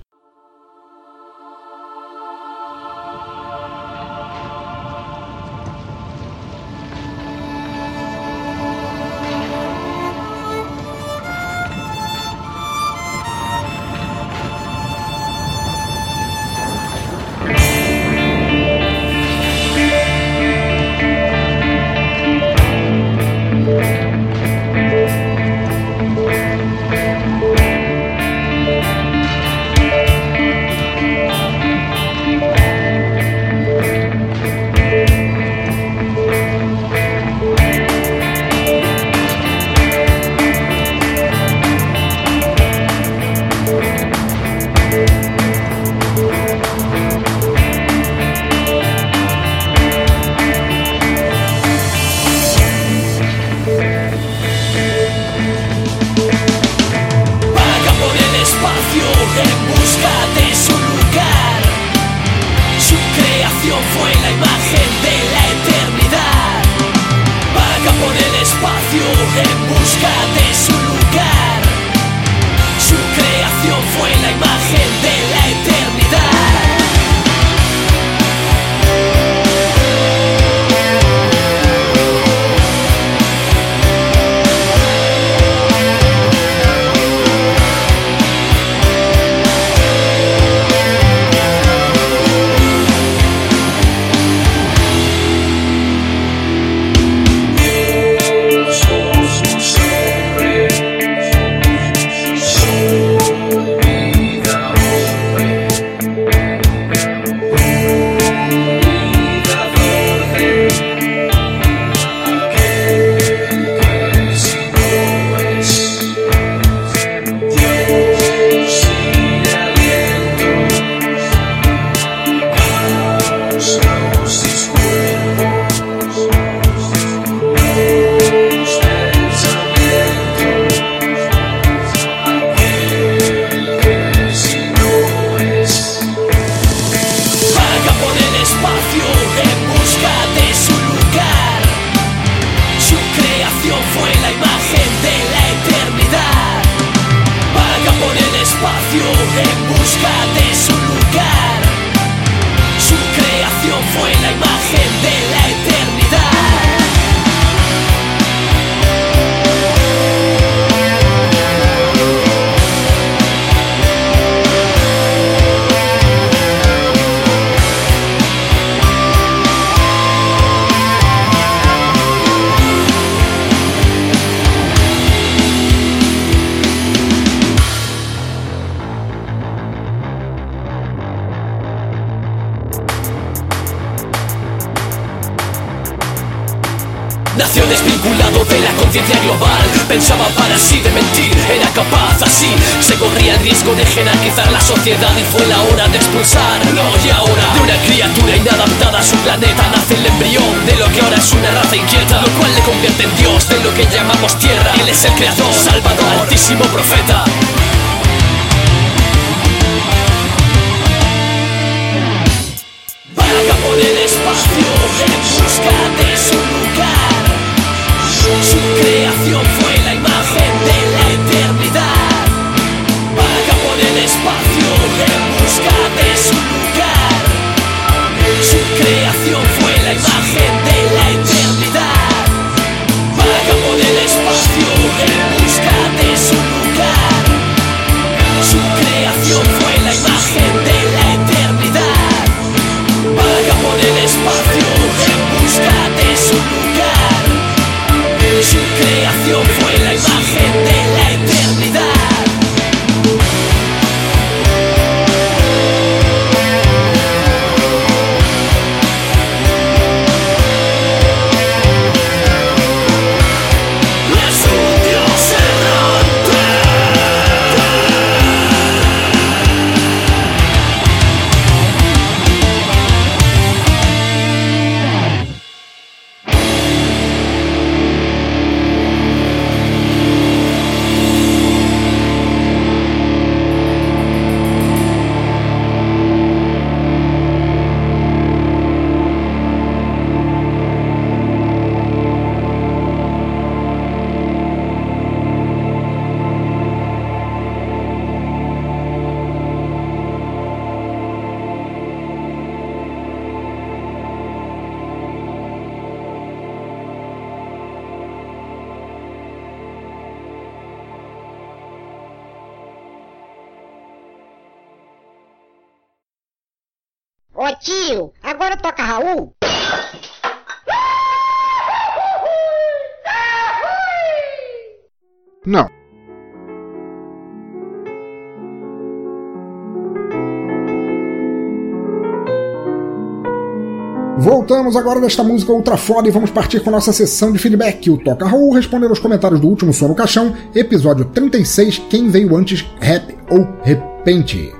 Voltamos 334.50 334.76
agora 334.76 335.00
desta 335.00 335.24
música 335.24 335.52
ultra 335.52 335.78
foda 335.78 336.08
e 336.08 336.12
vamos 336.12 336.32
partir 336.32 336.60
com 336.62 336.72
nossa 336.72 336.91
sessão 336.91 337.32
de 337.32 337.38
feedback. 337.38 337.88
O 337.88 338.00
Toca 338.00 338.26
Raul 338.26 338.52
respondendo 338.52 338.89
aos 338.89 338.97
comentários 338.97 339.39
do 339.39 339.47
último 339.47 339.72
Som 339.72 339.89
no 339.89 339.93
Caixão, 339.93 340.34
episódio 340.56 341.06
36, 341.06 341.84
Quem 341.88 342.10
Veio 342.10 342.36
Antes, 342.36 342.66
Rap 342.80 343.16
ou 343.30 343.47
Repente. 343.62 344.52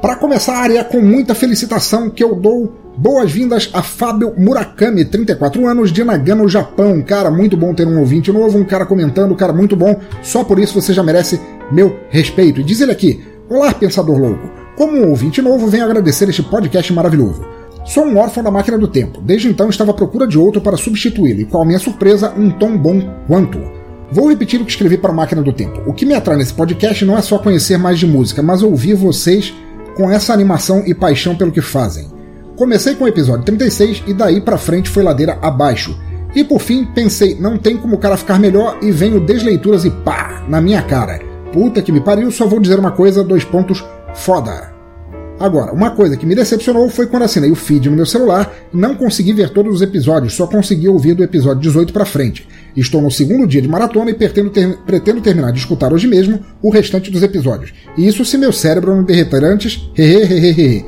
Para 0.00 0.16
começar, 0.16 0.70
é 0.70 0.82
com 0.82 1.02
muita 1.02 1.34
felicitação 1.34 2.08
que 2.08 2.24
eu 2.24 2.34
dou 2.34 2.72
boas-vindas 2.96 3.68
a 3.74 3.82
Fábio 3.82 4.32
Murakami, 4.38 5.04
34 5.04 5.66
anos, 5.66 5.92
de 5.92 6.02
Nagano, 6.02 6.48
Japão. 6.48 7.02
Cara, 7.02 7.30
muito 7.30 7.58
bom 7.58 7.74
ter 7.74 7.86
um 7.86 8.00
ouvinte 8.00 8.32
novo, 8.32 8.56
um 8.56 8.64
cara 8.64 8.86
comentando, 8.86 9.36
cara, 9.36 9.52
muito 9.52 9.76
bom. 9.76 10.00
Só 10.22 10.42
por 10.42 10.58
isso 10.58 10.80
você 10.80 10.94
já 10.94 11.02
merece 11.02 11.38
meu 11.70 12.00
respeito. 12.08 12.62
E 12.62 12.64
diz 12.64 12.80
ele 12.80 12.92
aqui: 12.92 13.22
Olá, 13.50 13.74
pensador 13.74 14.18
louco. 14.18 14.50
Como 14.78 14.96
um 14.96 15.10
ouvinte 15.10 15.42
novo, 15.42 15.66
venho 15.66 15.84
agradecer 15.84 16.26
este 16.26 16.42
podcast 16.42 16.90
maravilhoso. 16.90 17.44
Sou 17.84 18.04
um 18.06 18.16
órfão 18.16 18.42
da 18.42 18.50
máquina 18.50 18.78
do 18.78 18.88
tempo. 18.88 19.20
Desde 19.20 19.48
então 19.48 19.68
estava 19.68 19.90
à 19.90 19.94
procura 19.94 20.26
de 20.26 20.38
outro 20.38 20.60
para 20.60 20.76
substituí-lo, 20.76 21.40
e 21.40 21.44
qual 21.44 21.66
minha 21.66 21.78
surpresa, 21.78 22.32
um 22.36 22.50
tom 22.50 22.78
bom 22.78 23.00
quanto. 23.28 23.60
Vou 24.10 24.28
repetir 24.28 24.60
o 24.60 24.64
que 24.64 24.70
escrevi 24.70 24.96
para 24.96 25.10
a 25.10 25.14
máquina 25.14 25.42
do 25.42 25.52
tempo. 25.52 25.82
O 25.86 25.92
que 25.92 26.06
me 26.06 26.14
atrai 26.14 26.36
nesse 26.36 26.54
podcast 26.54 27.04
não 27.04 27.18
é 27.18 27.20
só 27.20 27.36
conhecer 27.38 27.76
mais 27.76 27.98
de 27.98 28.06
música, 28.06 28.42
mas 28.42 28.62
ouvir 28.62 28.94
vocês 28.94 29.54
com 29.96 30.10
essa 30.10 30.32
animação 30.32 30.82
e 30.86 30.94
paixão 30.94 31.36
pelo 31.36 31.52
que 31.52 31.60
fazem. 31.60 32.08
Comecei 32.56 32.94
com 32.94 33.04
o 33.04 33.08
episódio 33.08 33.44
36 33.44 34.04
e 34.06 34.14
daí 34.14 34.40
para 34.40 34.56
frente 34.56 34.88
foi 34.88 35.02
ladeira 35.02 35.38
abaixo. 35.42 35.98
E 36.34 36.42
por 36.42 36.60
fim 36.60 36.86
pensei, 36.86 37.38
não 37.38 37.58
tem 37.58 37.76
como 37.76 37.96
o 37.96 37.98
cara 37.98 38.16
ficar 38.16 38.38
melhor 38.38 38.78
e 38.80 38.90
venho 38.90 39.20
desleituras 39.20 39.84
e 39.84 39.90
pá, 39.90 40.42
na 40.48 40.60
minha 40.60 40.82
cara. 40.82 41.20
Puta 41.52 41.82
que 41.82 41.92
me 41.92 42.00
pariu, 42.00 42.30
só 42.30 42.46
vou 42.46 42.60
dizer 42.60 42.78
uma 42.78 42.92
coisa, 42.92 43.22
dois 43.22 43.44
pontos, 43.44 43.84
foda. 44.14 44.73
Agora, 45.44 45.74
uma 45.74 45.90
coisa 45.90 46.16
que 46.16 46.24
me 46.24 46.34
decepcionou 46.34 46.88
foi 46.88 47.06
quando 47.06 47.24
assinei 47.24 47.50
o 47.50 47.54
feed 47.54 47.90
no 47.90 47.96
meu 47.96 48.06
celular 48.06 48.50
não 48.72 48.94
consegui 48.94 49.34
ver 49.34 49.50
todos 49.50 49.74
os 49.74 49.82
episódios, 49.82 50.32
só 50.32 50.46
consegui 50.46 50.88
ouvir 50.88 51.12
do 51.12 51.22
episódio 51.22 51.60
18 51.60 51.92
para 51.92 52.06
frente. 52.06 52.48
Estou 52.74 53.02
no 53.02 53.10
segundo 53.10 53.46
dia 53.46 53.60
de 53.60 53.68
maratona 53.68 54.10
e 54.10 54.14
pretendo, 54.14 54.48
ter, 54.48 54.78
pretendo, 54.86 55.20
terminar 55.20 55.52
de 55.52 55.58
escutar 55.58 55.92
hoje 55.92 56.06
mesmo 56.06 56.40
o 56.62 56.70
restante 56.70 57.10
dos 57.10 57.22
episódios. 57.22 57.74
E 57.94 58.08
isso 58.08 58.24
se 58.24 58.38
meu 58.38 58.54
cérebro 58.54 58.96
não 58.96 59.04
derreter 59.04 59.44
antes, 59.44 59.86
hehehehe. 59.94 60.82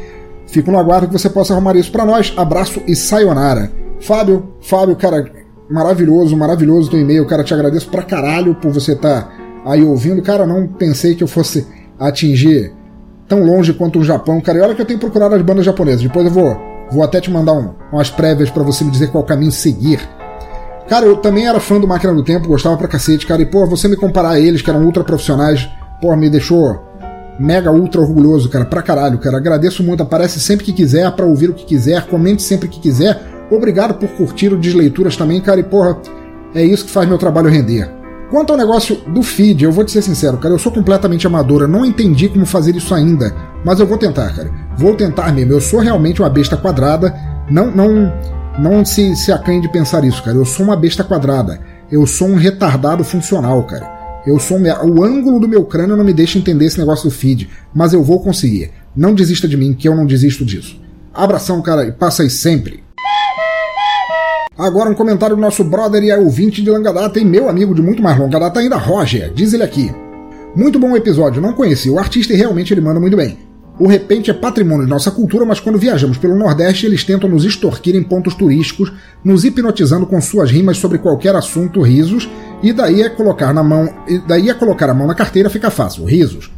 Fico 0.47 0.71
no 0.71 0.79
aguardo 0.79 1.09
que 1.09 1.13
você 1.13 1.29
possa 1.29 1.53
arrumar 1.53 1.77
isso 1.77 1.93
para 1.93 2.07
nós. 2.07 2.33
Abraço 2.35 2.81
e 2.87 2.97
sayonara. 2.97 3.71
Fábio, 4.01 4.55
Fábio, 4.63 4.97
cara, 4.97 5.31
maravilhoso, 5.69 6.35
maravilhoso 6.35 6.91
teu 6.91 6.99
e-mail, 6.99 7.27
cara, 7.27 7.45
te 7.45 7.53
agradeço 7.53 7.91
pra 7.91 8.03
caralho 8.03 8.55
por 8.55 8.73
você 8.73 8.93
estar 8.93 9.25
tá 9.25 9.33
aí 9.67 9.85
ouvindo. 9.85 10.23
Cara, 10.23 10.47
não 10.47 10.67
pensei 10.67 11.15
que 11.15 11.23
eu 11.23 11.29
fosse 11.29 11.67
atingir 11.99 12.73
tão 13.29 13.43
longe 13.45 13.73
quanto 13.73 13.99
o 13.99 14.05
Japão, 14.05 14.41
cara. 14.41 14.59
E 14.59 14.61
olha 14.61 14.75
que 14.75 14.83
eu 14.83 14.87
tenho 14.87 14.99
procurado 14.99 15.35
as 15.35 15.43
bandas 15.43 15.65
japonesas. 15.65 16.03
Depois 16.03 16.27
eu 16.27 16.33
vou, 16.33 16.57
vou 16.91 17.03
até 17.03 17.21
te 17.21 17.31
mandar 17.31 17.53
um, 17.53 17.75
umas 17.93 18.11
prévias 18.11 18.51
para 18.51 18.63
você 18.63 18.85
me 18.85 18.91
dizer 18.91 19.11
qual 19.11 19.25
caminho 19.25 19.53
seguir. 19.53 20.01
Cara, 20.89 21.05
eu 21.05 21.17
também 21.17 21.47
era 21.47 21.59
fã 21.59 21.81
do 21.81 21.89
Máquina 21.89 22.15
do 22.15 22.23
Tempo, 22.23 22.47
gostava 22.47 22.77
pra 22.77 22.87
cacete, 22.87 23.27
cara. 23.27 23.43
E, 23.43 23.47
pô, 23.47 23.67
você 23.67 23.89
me 23.89 23.97
comparar 23.97 24.31
a 24.31 24.41
eles, 24.41 24.63
que 24.63 24.71
eram 24.71 24.85
ultra 24.85 25.03
profissionais, 25.03 25.69
pô, 26.01 26.15
me 26.15 26.31
deixou 26.31 26.81
mega 27.39 27.71
ultra 27.71 28.01
orgulhoso, 28.01 28.49
cara, 28.49 28.65
pra 28.65 28.83
caralho, 28.83 29.19
cara. 29.19 29.37
Agradeço 29.37 29.83
muito, 29.83 30.03
aparece 30.03 30.39
sempre 30.41 30.65
que 30.65 30.73
quiser, 30.73 31.11
para 31.13 31.27
ouvir 31.27 31.51
o 31.51 31.55
que 31.55 31.65
quiser, 31.65 32.07
comente 32.07 32.43
sempre 32.43 32.69
que 32.69 32.79
quiser. 32.79 33.21
Obrigado 33.51 33.95
por 33.95 34.09
curtir 34.11 34.53
o 34.53 34.57
Desleituras 34.57 35.17
também, 35.17 35.41
cara. 35.41 35.59
E, 35.59 35.65
porra, 35.65 35.99
é 36.55 36.65
isso 36.65 36.85
que 36.85 36.91
faz 36.91 37.09
meu 37.09 37.19
trabalho 37.19 37.51
render. 37.51 37.91
Quanto 38.31 38.53
ao 38.53 38.59
negócio 38.59 38.97
do 39.07 39.23
feed, 39.23 39.65
eu 39.65 39.71
vou 39.71 39.85
te 39.85 39.93
ser 39.93 40.03
sincero, 40.03 40.37
cara, 40.39 40.53
eu 40.53 40.59
sou 40.59 40.73
completamente 40.73 41.27
amador, 41.27 41.63
eu 41.63 41.69
não 41.69 41.85
entendi 41.85 42.29
como 42.29 42.45
fazer 42.45 42.75
isso 42.75 42.93
ainda, 42.93 43.33
mas 43.65 43.79
eu 43.79 43.87
vou 43.87 43.97
tentar, 43.97 44.35
cara. 44.35 44.51
Vou 44.77 44.95
tentar 44.95 45.33
mesmo. 45.33 45.53
Eu 45.53 45.61
sou 45.61 45.81
realmente 45.81 46.21
uma 46.21 46.29
besta 46.29 46.57
quadrada. 46.57 47.15
Não, 47.51 47.71
não, 47.71 48.13
não 48.59 48.85
se, 48.85 49.15
se 49.17 49.33
acanhe 49.33 49.61
de 49.61 49.69
pensar 49.69 50.05
isso, 50.05 50.23
cara. 50.23 50.37
Eu 50.37 50.45
sou 50.45 50.67
uma 50.67 50.77
besta 50.77 51.03
quadrada. 51.03 51.61
Eu 51.91 52.07
sou 52.07 52.29
um 52.29 52.37
retardado 52.37 53.05
funcional, 53.05 53.63
cara. 53.65 53.97
Eu 54.27 54.41
sou 54.41 54.59
o 54.59 55.05
ângulo 55.05 55.39
do 55.39 55.49
meu 55.49 55.65
crânio 55.65 55.97
não 55.97 56.05
me 56.05 56.13
deixa 56.13 56.37
entender 56.37 56.65
esse 56.65 56.79
negócio 56.79 57.09
do 57.09 57.15
feed, 57.15 57.49
mas 57.73 57.93
eu 57.93 58.03
vou 58.03 58.21
conseguir. 58.21 58.73
Não 58.95 59.15
desista 59.15 59.47
de 59.47 59.57
mim, 59.57 59.73
que 59.73 59.89
eu 59.89 59.95
não 59.95 60.05
desisto 60.05 60.45
disso. 60.45 60.81
Abração, 61.15 61.63
cara, 61.63 61.87
e 61.87 61.93
passa 61.93 62.25
aí 62.25 62.31
sempre. 62.31 62.83
Agora 64.59 64.89
um 64.89 64.95
comentário 64.95 65.37
do 65.37 65.43
nosso 65.43 65.63
brother 65.63 66.03
e 66.03 66.11
é 66.11 66.17
ouvinte 66.17 66.63
de 66.63 66.71
longa 66.71 66.91
data 66.91 67.21
e 67.21 67.25
meu 67.27 67.47
amigo 67.47 67.75
de 67.75 67.83
muito 67.83 68.03
mais 68.03 68.19
longa 68.19 68.41
data 68.41 68.59
ainda, 68.59 68.77
Roger. 68.77 69.31
Diz 69.35 69.53
ele 69.53 69.63
aqui. 69.63 69.95
Muito 70.55 70.79
bom 70.79 70.97
episódio, 70.97 71.43
não 71.43 71.53
conheci 71.53 71.91
o 71.91 71.99
artista 71.99 72.33
e 72.33 72.37
realmente 72.37 72.73
ele 72.73 72.81
manda 72.81 72.99
muito 72.99 73.19
bem. 73.19 73.37
O 73.79 73.87
repente 73.87 74.31
é 74.31 74.35
patrimônio 74.35 74.87
de 74.87 74.91
nossa 74.91 75.11
cultura, 75.11 75.45
mas 75.45 75.61
quando 75.61 75.79
viajamos 75.79 76.17
pelo 76.17 76.35
Nordeste, 76.35 76.87
eles 76.87 77.05
tentam 77.05 77.29
nos 77.29 77.45
extorquir 77.45 77.95
em 77.95 78.03
pontos 78.03 78.35
turísticos, 78.35 78.91
nos 79.23 79.45
hipnotizando 79.45 80.07
com 80.07 80.19
suas 80.23 80.51
rimas 80.51 80.79
sobre 80.79 80.97
qualquer 80.97 81.37
assunto, 81.37 81.83
risos, 81.83 82.27
e 82.63 82.73
daí 82.73 83.03
é 83.03 83.11
colocar 83.11 83.53
na 83.53 83.63
mão, 83.63 83.87
daí 84.27 84.49
é 84.49 84.55
colocar 84.55 84.89
a 84.89 84.95
mão 84.95 85.07
na 85.07 85.15
carteira 85.15 85.51
fica 85.51 85.71
fácil, 85.71 86.07
risos. 86.07 86.51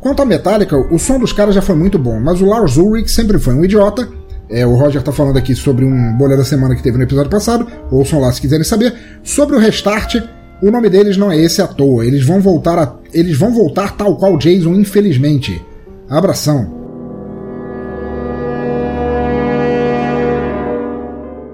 Quanto 0.00 0.20
à 0.20 0.26
Metallica, 0.26 0.76
o 0.76 0.98
som 0.98 1.20
dos 1.20 1.32
caras 1.32 1.54
já 1.54 1.62
foi 1.62 1.76
muito 1.76 1.96
bom, 1.96 2.18
mas 2.18 2.40
o 2.40 2.46
Lars 2.46 2.76
Ulrich 2.76 3.08
sempre 3.08 3.38
foi 3.38 3.54
um 3.54 3.64
idiota 3.64 4.08
é, 4.48 4.64
o 4.64 4.76
Roger 4.76 5.00
está 5.00 5.12
falando 5.12 5.36
aqui 5.36 5.54
sobre 5.54 5.84
um 5.84 6.12
bolha 6.16 6.36
da 6.36 6.44
semana 6.44 6.76
que 6.76 6.82
teve 6.82 6.96
no 6.96 7.02
episódio 7.02 7.30
passado. 7.30 7.66
Ouçam 7.90 8.20
lá 8.20 8.32
se 8.32 8.40
quiserem 8.40 8.64
saber. 8.64 8.94
Sobre 9.22 9.56
o 9.56 9.58
restart, 9.58 10.16
o 10.62 10.70
nome 10.70 10.88
deles 10.88 11.16
não 11.16 11.32
é 11.32 11.38
esse 11.38 11.60
à 11.60 11.66
toa. 11.66 12.06
Eles 12.06 12.24
vão 12.24 12.40
voltar, 12.40 12.78
a, 12.78 12.94
eles 13.12 13.36
vão 13.36 13.52
voltar 13.52 13.96
tal 13.96 14.16
qual 14.16 14.38
Jason, 14.38 14.74
infelizmente. 14.74 15.60
Abração. 16.08 16.74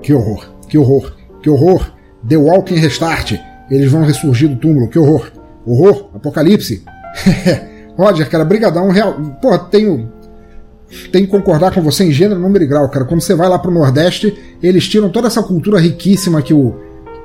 Que 0.02 0.12
horror, 0.12 0.52
que 0.68 0.76
horror, 0.76 1.16
que 1.42 1.48
horror. 1.48 1.92
The 2.28 2.36
Walking 2.36 2.76
Restart. 2.76 3.32
Eles 3.70 3.90
vão 3.90 4.04
ressurgir 4.04 4.48
do 4.50 4.56
túmulo. 4.56 4.88
Que 4.88 4.98
horror. 4.98 5.32
Horror, 5.64 6.10
apocalipse. 6.14 6.84
Roger, 7.96 8.28
cara, 8.28 8.44
brigadão. 8.44 8.90
Real... 8.90 9.14
Pô, 9.40 9.56
tenho 9.58 10.12
tem 11.10 11.24
que 11.24 11.30
concordar 11.30 11.72
com 11.72 11.80
você 11.80 12.04
em 12.04 12.12
gênero, 12.12 12.40
número 12.40 12.64
e 12.64 12.66
grau, 12.66 12.88
cara. 12.88 13.04
Quando 13.04 13.20
você 13.20 13.34
vai 13.34 13.48
lá 13.48 13.58
pro 13.58 13.70
Nordeste, 13.70 14.34
eles 14.62 14.88
tiram 14.88 15.08
toda 15.08 15.26
essa 15.26 15.42
cultura 15.42 15.80
riquíssima 15.80 16.42
que 16.42 16.52
o, 16.52 16.74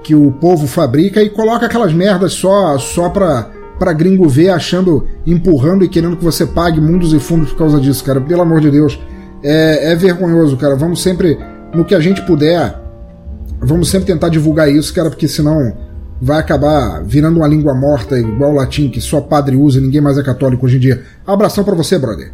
que 0.03 0.15
o 0.15 0.31
povo 0.31 0.67
fabrica 0.67 1.21
e 1.21 1.29
coloca 1.29 1.65
aquelas 1.65 1.93
merdas 1.93 2.33
só, 2.33 2.77
só 2.77 3.09
pra, 3.09 3.49
pra 3.77 3.93
gringo 3.93 4.27
ver, 4.27 4.49
achando, 4.49 5.05
empurrando 5.25 5.83
e 5.83 5.89
querendo 5.89 6.17
que 6.17 6.23
você 6.23 6.45
pague 6.45 6.79
mundos 6.79 7.13
e 7.13 7.19
fundos 7.19 7.49
por 7.51 7.57
causa 7.57 7.79
disso, 7.79 8.03
cara. 8.03 8.21
Pelo 8.21 8.41
amor 8.41 8.61
de 8.61 8.71
Deus. 8.71 8.99
É, 9.43 9.91
é 9.91 9.95
vergonhoso, 9.95 10.57
cara. 10.57 10.75
Vamos 10.75 11.01
sempre, 11.01 11.37
no 11.73 11.85
que 11.85 11.93
a 11.93 11.99
gente 11.99 12.21
puder, 12.23 12.75
vamos 13.59 13.89
sempre 13.89 14.07
tentar 14.07 14.29
divulgar 14.29 14.69
isso, 14.69 14.93
cara, 14.93 15.09
porque 15.09 15.27
senão 15.27 15.73
vai 16.21 16.39
acabar 16.39 17.03
virando 17.03 17.37
uma 17.37 17.47
língua 17.47 17.75
morta 17.75 18.17
igual 18.17 18.51
o 18.51 18.55
latim, 18.55 18.89
que 18.89 18.99
só 18.99 19.21
padre 19.21 19.55
usa 19.55 19.79
e 19.79 19.81
ninguém 19.81 20.01
mais 20.01 20.17
é 20.17 20.23
católico 20.23 20.65
hoje 20.65 20.77
em 20.77 20.79
dia. 20.79 21.03
Abração 21.25 21.63
para 21.63 21.75
você, 21.75 21.99
brother. 21.99 22.31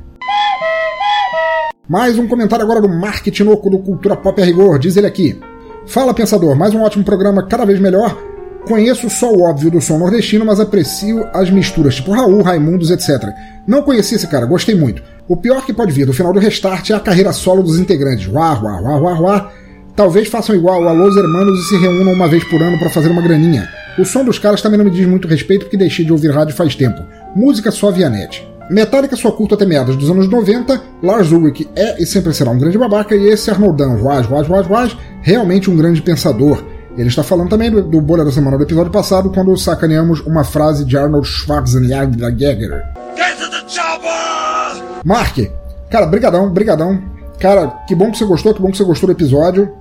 Mais 1.87 2.17
um 2.17 2.25
comentário 2.25 2.63
agora 2.63 2.79
do 2.79 2.87
Mark 2.87 3.25
Tinoco 3.27 3.69
do 3.69 3.77
Cultura 3.77 4.15
Pop 4.15 4.41
a 4.41 4.45
Rigor. 4.45 4.79
Diz 4.79 4.95
ele 4.95 5.05
aqui: 5.05 5.37
Fala, 5.85 6.13
pensador, 6.13 6.55
mais 6.55 6.73
um 6.73 6.81
ótimo 6.81 7.03
programa, 7.03 7.45
cada 7.45 7.65
vez 7.65 7.77
melhor. 7.77 8.17
Conheço 8.65 9.09
só 9.09 9.29
o 9.29 9.41
óbvio 9.41 9.69
do 9.69 9.81
som 9.81 9.97
nordestino, 9.97 10.45
mas 10.45 10.61
aprecio 10.61 11.27
as 11.33 11.49
misturas, 11.49 11.95
tipo 11.95 12.11
Raul, 12.11 12.41
Raimundos, 12.41 12.89
etc. 12.89 13.29
Não 13.67 13.81
conheci 13.81 14.15
esse 14.15 14.25
cara, 14.27 14.45
gostei 14.45 14.73
muito. 14.73 15.03
O 15.27 15.35
pior 15.35 15.65
que 15.65 15.73
pode 15.73 15.91
vir 15.91 16.05
do 16.05 16.13
final 16.13 16.31
do 16.31 16.39
restart 16.39 16.89
é 16.89 16.93
a 16.93 17.01
carreira 17.01 17.33
solo 17.33 17.61
dos 17.61 17.77
integrantes. 17.77 18.27
Uá, 18.27 18.57
uá, 18.63 18.81
uá, 18.81 18.97
uá, 19.01 19.19
uá. 19.19 19.51
Talvez 19.93 20.29
façam 20.29 20.55
igual 20.55 20.87
a 20.87 20.93
Los 20.93 21.17
Hermanos 21.17 21.59
e 21.59 21.67
se 21.67 21.77
reúnam 21.77 22.13
uma 22.13 22.29
vez 22.29 22.45
por 22.45 22.61
ano 22.61 22.79
para 22.79 22.89
fazer 22.89 23.09
uma 23.09 23.21
graninha. 23.21 23.67
O 23.99 24.05
som 24.05 24.23
dos 24.23 24.39
caras 24.39 24.61
também 24.61 24.77
não 24.77 24.85
me 24.85 24.91
diz 24.91 25.05
muito 25.05 25.27
respeito 25.27 25.65
porque 25.65 25.75
deixei 25.75 26.05
de 26.05 26.13
ouvir 26.13 26.31
rádio 26.31 26.55
faz 26.55 26.75
tempo. 26.75 27.03
Música 27.35 27.71
só 27.71 27.91
via 27.91 28.09
net. 28.09 28.52
Metallica 28.69 29.15
só 29.15 29.31
curta 29.31 29.55
até 29.55 29.65
meados 29.65 29.95
dos 29.95 30.09
anos 30.09 30.27
90, 30.29 30.81
Lars 31.01 31.31
Ulrich 31.31 31.69
é 31.75 32.01
e 32.01 32.05
sempre 32.05 32.33
será 32.33 32.51
um 32.51 32.57
grande 32.57 32.77
babaca, 32.77 33.15
e 33.15 33.27
esse 33.27 33.51
Arnoldão, 33.51 33.97
Vaz, 33.97 34.25
Vaz, 34.25 34.47
Vaz, 34.47 34.67
Vaz, 34.67 34.97
realmente 35.21 35.69
um 35.69 35.75
grande 35.75 36.01
pensador. 36.01 36.63
Ele 36.97 37.09
está 37.09 37.23
falando 37.23 37.49
também 37.49 37.71
do, 37.71 37.81
do 37.81 37.99
Bolha 37.99 38.23
da 38.23 38.31
Semana 38.31 38.57
do 38.57 38.63
episódio 38.63 38.91
passado, 38.91 39.31
quando 39.31 39.55
sacaneamos 39.57 40.21
uma 40.21 40.43
frase 40.43 40.85
de 40.85 40.95
Arnold 40.95 41.27
Schwarzenegger. 41.27 42.83
Mark, 45.03 45.37
cara, 45.89 46.05
brigadão, 46.05 46.49
brigadão. 46.49 47.01
Cara, 47.39 47.67
que 47.87 47.95
bom 47.95 48.11
que 48.11 48.17
você 48.17 48.25
gostou, 48.25 48.53
que 48.53 48.61
bom 48.61 48.71
que 48.71 48.77
você 48.77 48.83
gostou 48.83 49.07
do 49.07 49.13
episódio. 49.13 49.73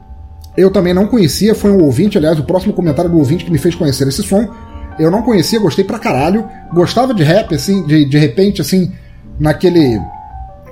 Eu 0.57 0.70
também 0.70 0.93
não 0.93 1.07
conhecia, 1.07 1.55
foi 1.55 1.70
um 1.70 1.83
ouvinte, 1.83 2.18
aliás, 2.18 2.39
o 2.39 2.45
próximo 2.45 2.72
comentário 2.72 3.11
do 3.11 3.18
ouvinte 3.18 3.45
que 3.45 3.51
me 3.51 3.59
fez 3.59 3.74
conhecer 3.74 4.09
esse 4.09 4.22
som. 4.22 4.49
Eu 5.03 5.11
não 5.11 5.22
conhecia, 5.22 5.59
gostei 5.59 5.84
pra 5.84 5.98
caralho. 5.98 6.48
Gostava 6.72 7.12
de 7.12 7.22
rap, 7.22 7.55
assim, 7.55 7.84
de, 7.84 8.05
de 8.05 8.18
repente, 8.18 8.61
assim, 8.61 8.92
naquele. 9.38 10.00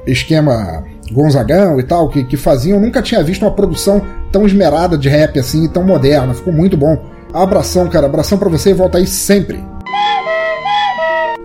esquema 0.07 0.85
Gonzagão 1.13 1.81
e 1.81 1.83
tal, 1.83 2.09
que, 2.09 2.23
que 2.25 2.37
faziam, 2.37 2.79
eu 2.79 2.83
nunca 2.83 3.03
tinha 3.03 3.23
visto 3.23 3.43
uma 3.43 3.51
produção 3.51 4.01
tão 4.31 4.47
esmerada 4.47 4.97
de 4.97 5.09
rap 5.09 5.39
assim, 5.39 5.69
tão 5.69 5.83
moderna, 5.83 6.35
ficou 6.35 6.53
muito 6.53 6.77
bom. 6.77 6.97
Abração, 7.33 7.89
cara, 7.89 8.07
abração 8.07 8.39
para 8.39 8.49
você 8.49 8.71
e 8.71 8.75
volta 8.75 8.99
aí 8.99 9.07
sempre. 9.07 9.63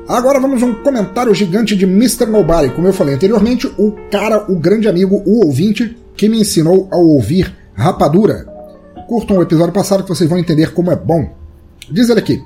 Agora 0.08 0.40
vamos 0.40 0.62
a 0.62 0.66
um 0.68 0.76
comentário 0.84 1.34
gigante 1.34 1.76
de 1.76 1.86
Mr. 1.86 2.28
Nobody. 2.28 2.70
Como 2.70 2.88
eu 2.88 2.94
falei 2.94 3.16
anteriormente, 3.16 3.66
o 3.78 3.92
cara, 4.12 4.46
o 4.52 4.56
grande 4.56 4.88
amigo, 4.88 5.24
o 5.26 5.44
ouvinte, 5.46 5.98
que 6.16 6.30
me 6.30 6.40
ensinou 6.40 6.88
a 6.92 6.98
ouvir 6.98 7.56
Rapadura. 7.74 8.46
Curtam 9.08 9.38
o 9.38 9.42
episódio 9.42 9.74
passado 9.74 10.04
que 10.04 10.10
vocês 10.10 10.30
vão 10.30 10.38
entender 10.38 10.74
como 10.74 10.92
é 10.92 10.96
bom. 10.96 11.28
Diz 11.90 12.10
ele 12.10 12.20
aqui: 12.20 12.42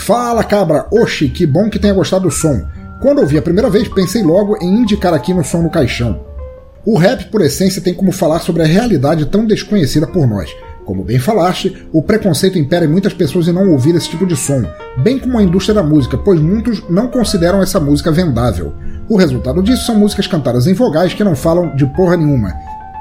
Fala 0.00 0.42
cabra, 0.42 0.86
oxi, 0.90 1.28
que 1.28 1.46
bom 1.46 1.68
que 1.68 1.78
tenha 1.78 1.92
gostado 1.92 2.22
do 2.24 2.30
som. 2.30 2.64
Quando 3.02 3.20
ouvi 3.20 3.36
a 3.36 3.42
primeira 3.42 3.68
vez, 3.68 3.86
pensei 3.86 4.22
logo 4.22 4.56
em 4.56 4.80
indicar 4.80 5.12
aqui 5.12 5.34
no 5.34 5.44
som 5.44 5.60
no 5.60 5.70
caixão. 5.70 6.24
O 6.86 6.96
rap, 6.96 7.26
por 7.26 7.42
essência, 7.42 7.82
tem 7.82 7.92
como 7.92 8.10
falar 8.10 8.40
sobre 8.40 8.62
a 8.62 8.66
realidade 8.66 9.26
tão 9.26 9.44
desconhecida 9.46 10.06
por 10.06 10.26
nós. 10.26 10.50
Como 10.86 11.04
bem 11.04 11.18
falaste, 11.18 11.86
o 11.92 12.02
preconceito 12.02 12.58
impera 12.58 12.86
em 12.86 12.88
muitas 12.88 13.12
pessoas 13.12 13.46
em 13.46 13.52
não 13.52 13.70
ouvir 13.70 13.94
esse 13.94 14.08
tipo 14.08 14.26
de 14.26 14.34
som, 14.34 14.64
bem 15.02 15.18
como 15.18 15.38
a 15.38 15.42
indústria 15.42 15.74
da 15.74 15.82
música, 15.82 16.16
pois 16.16 16.40
muitos 16.40 16.82
não 16.88 17.06
consideram 17.08 17.62
essa 17.62 17.78
música 17.78 18.10
vendável. 18.10 18.72
O 19.06 19.18
resultado 19.18 19.62
disso 19.62 19.84
são 19.84 19.96
músicas 19.96 20.26
cantadas 20.26 20.66
em 20.66 20.72
vogais 20.72 21.12
que 21.12 21.22
não 21.22 21.36
falam 21.36 21.76
de 21.76 21.84
porra 21.94 22.16
nenhuma. 22.16 22.54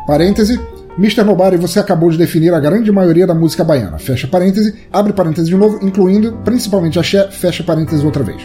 Parêntese, 0.05 0.59
Mr. 0.99 1.23
Nobody, 1.23 1.55
você 1.55 1.79
acabou 1.79 2.11
de 2.11 2.17
definir 2.17 2.53
a 2.53 2.59
grande 2.59 2.91
maioria 2.91 3.25
da 3.25 3.33
música 3.33 3.63
baiana. 3.63 3.97
Fecha 3.97 4.27
parêntese, 4.27 4.75
abre 4.91 5.13
parêntese 5.13 5.47
de 5.47 5.55
novo, 5.55 5.79
incluindo 5.81 6.37
principalmente 6.43 6.99
axé, 6.99 7.31
fecha 7.31 7.63
parêntese 7.63 8.05
outra 8.05 8.21
vez. 8.21 8.41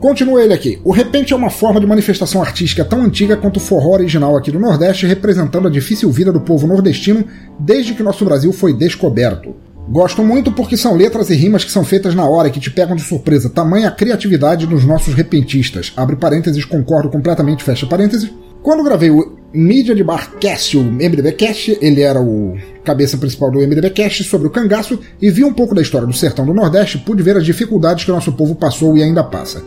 Continua 0.00 0.44
ele 0.44 0.54
aqui. 0.54 0.80
O 0.84 0.92
repente 0.92 1.32
é 1.32 1.36
uma 1.36 1.50
forma 1.50 1.80
de 1.80 1.86
manifestação 1.86 2.40
artística 2.40 2.84
tão 2.84 3.02
antiga 3.02 3.36
quanto 3.36 3.56
o 3.56 3.60
forró 3.60 3.94
original 3.94 4.36
aqui 4.36 4.52
do 4.52 4.60
Nordeste, 4.60 5.04
representando 5.04 5.66
a 5.66 5.70
difícil 5.70 6.12
vida 6.12 6.30
do 6.30 6.40
povo 6.40 6.64
nordestino 6.64 7.24
desde 7.58 7.92
que 7.92 8.04
nosso 8.04 8.24
Brasil 8.24 8.52
foi 8.52 8.72
descoberto. 8.72 9.52
Gosto 9.88 10.22
muito 10.22 10.52
porque 10.52 10.76
são 10.76 10.94
letras 10.94 11.28
e 11.28 11.34
rimas 11.34 11.64
que 11.64 11.72
são 11.72 11.84
feitas 11.84 12.14
na 12.14 12.24
hora 12.24 12.46
e 12.46 12.50
que 12.52 12.60
te 12.60 12.70
pegam 12.70 12.94
de 12.94 13.02
surpresa. 13.02 13.50
Tamanha 13.50 13.88
a 13.88 13.90
criatividade 13.90 14.64
dos 14.64 14.84
nossos 14.84 15.12
repentistas. 15.12 15.92
Abre 15.96 16.14
parênteses, 16.14 16.64
concordo 16.64 17.10
completamente, 17.10 17.64
fecha 17.64 17.84
parênteses. 17.84 18.30
Quando 18.64 18.82
gravei 18.82 19.10
o 19.10 19.36
Mídia 19.52 19.94
de 19.94 20.02
Barcast, 20.02 20.78
o 20.78 20.82
MDBcast, 20.82 21.76
ele 21.82 22.00
era 22.00 22.18
o 22.18 22.56
cabeça 22.82 23.18
principal 23.18 23.50
do 23.50 23.58
MDBcast 23.58 24.24
sobre 24.24 24.46
o 24.46 24.50
cangaço 24.50 24.98
e 25.20 25.30
vi 25.30 25.44
um 25.44 25.52
pouco 25.52 25.74
da 25.74 25.82
história 25.82 26.06
do 26.06 26.14
sertão 26.14 26.46
do 26.46 26.54
Nordeste, 26.54 26.96
pude 26.96 27.22
ver 27.22 27.36
as 27.36 27.44
dificuldades 27.44 28.06
que 28.06 28.10
o 28.10 28.14
nosso 28.14 28.32
povo 28.32 28.54
passou 28.54 28.96
e 28.96 29.02
ainda 29.02 29.22
passa. 29.22 29.62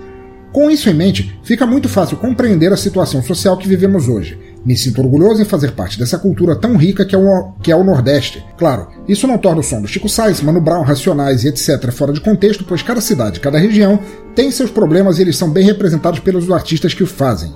Com 0.52 0.72
isso 0.72 0.90
em 0.90 0.96
mente, 0.96 1.40
fica 1.44 1.68
muito 1.68 1.88
fácil 1.88 2.18
compreender 2.18 2.74
a 2.74 2.78
situação 2.78 3.22
social 3.22 3.56
que 3.56 3.68
vivemos 3.68 4.10
hoje. 4.10 4.36
Me 4.66 4.76
sinto 4.76 5.00
orgulhoso 5.00 5.44
em 5.44 5.46
fazer 5.46 5.74
parte 5.74 6.00
dessa 6.00 6.18
cultura 6.18 6.56
tão 6.56 6.76
rica 6.76 7.06
que 7.06 7.14
é 7.14 7.20
o, 7.20 7.52
que 7.62 7.72
é 7.72 7.76
o 7.76 7.84
Nordeste. 7.84 8.44
Claro, 8.58 8.88
isso 9.08 9.28
não 9.28 9.38
torna 9.38 9.62
o 9.62 9.64
som 9.64 9.80
do 9.80 9.88
Chico 9.88 10.10
Sainz, 10.10 10.42
Mano 10.42 10.60
Brown, 10.60 10.82
Racionais 10.82 11.44
e 11.44 11.50
etc. 11.50 11.92
fora 11.92 12.12
de 12.12 12.20
contexto, 12.20 12.64
pois 12.64 12.82
cada 12.82 13.00
cidade, 13.00 13.40
cada 13.40 13.60
região 13.60 14.00
tem 14.34 14.50
seus 14.50 14.72
problemas 14.72 15.20
e 15.20 15.22
eles 15.22 15.38
são 15.38 15.52
bem 15.52 15.66
representados 15.66 16.20
pelos 16.20 16.50
artistas 16.50 16.96
que 16.96 17.04
o 17.04 17.08
fazem. 17.08 17.54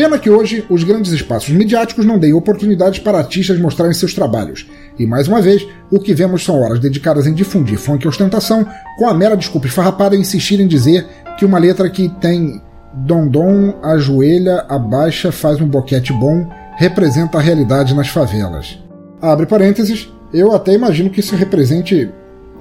Pena 0.00 0.18
que 0.18 0.30
hoje 0.30 0.64
os 0.70 0.82
grandes 0.82 1.12
espaços 1.12 1.50
midiáticos 1.50 2.06
não 2.06 2.18
deem 2.18 2.32
oportunidades 2.32 2.98
para 3.00 3.18
artistas 3.18 3.60
mostrarem 3.60 3.92
seus 3.92 4.14
trabalhos. 4.14 4.66
E 4.98 5.06
mais 5.06 5.28
uma 5.28 5.42
vez, 5.42 5.68
o 5.90 6.00
que 6.00 6.14
vemos 6.14 6.42
são 6.42 6.58
horas 6.58 6.80
dedicadas 6.80 7.26
em 7.26 7.34
difundir 7.34 7.76
funk 7.76 8.02
e 8.02 8.08
ostentação, 8.08 8.66
com 8.96 9.06
a 9.06 9.12
mera 9.12 9.36
desculpa 9.36 9.66
esfarrapada 9.66 10.16
em 10.16 10.20
insistir 10.20 10.58
em 10.58 10.66
dizer 10.66 11.06
que 11.38 11.44
uma 11.44 11.58
letra 11.58 11.90
que 11.90 12.08
tem 12.18 12.62
Dondon, 12.94 13.78
ajoelha, 13.82 14.64
abaixa, 14.70 15.30
faz 15.30 15.60
um 15.60 15.68
boquete 15.68 16.14
bom, 16.14 16.48
representa 16.78 17.36
a 17.36 17.42
realidade 17.42 17.94
nas 17.94 18.08
favelas. 18.08 18.82
Abre 19.20 19.44
parênteses, 19.44 20.10
eu 20.32 20.54
até 20.54 20.72
imagino 20.72 21.10
que 21.10 21.20
isso 21.20 21.36
represente 21.36 22.10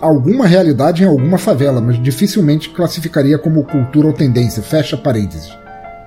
alguma 0.02 0.46
realidade 0.46 1.04
em 1.04 1.08
alguma 1.08 1.38
favela, 1.38 1.80
mas 1.80 2.04
dificilmente 2.04 2.70
classificaria 2.70 3.38
como 3.38 3.64
cultura 3.64 4.08
ou 4.08 4.14
tendência. 4.14 4.62
Fecha 4.62 4.98
parênteses. 4.98 5.58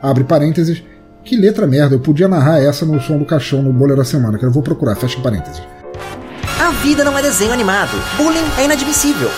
Abre 0.03 0.25
parênteses. 0.25 0.92
Que 1.25 1.37
letra 1.37 1.67
merda, 1.67 1.95
eu 1.95 2.01
podia 2.01 2.27
narrar 2.27 2.61
essa 2.61 2.85
no 2.85 3.01
som 3.01 3.17
do 3.17 3.25
caixão 3.25 3.63
no 3.63 3.73
bolha 3.73 3.95
da 3.95 4.05
semana, 4.05 4.39
que 4.39 4.45
eu 4.45 4.51
vou 4.51 4.63
procurar, 4.63 4.97
fecha 4.97 5.21
parênteses. 5.21 5.63
A 6.61 6.71
vida 6.83 7.05
não 7.05 7.17
é 7.17 7.23
desenho 7.23 7.53
animado. 7.53 7.93
Bullying 8.17 8.45
é 8.59 8.65
inadmissível. 8.65 9.31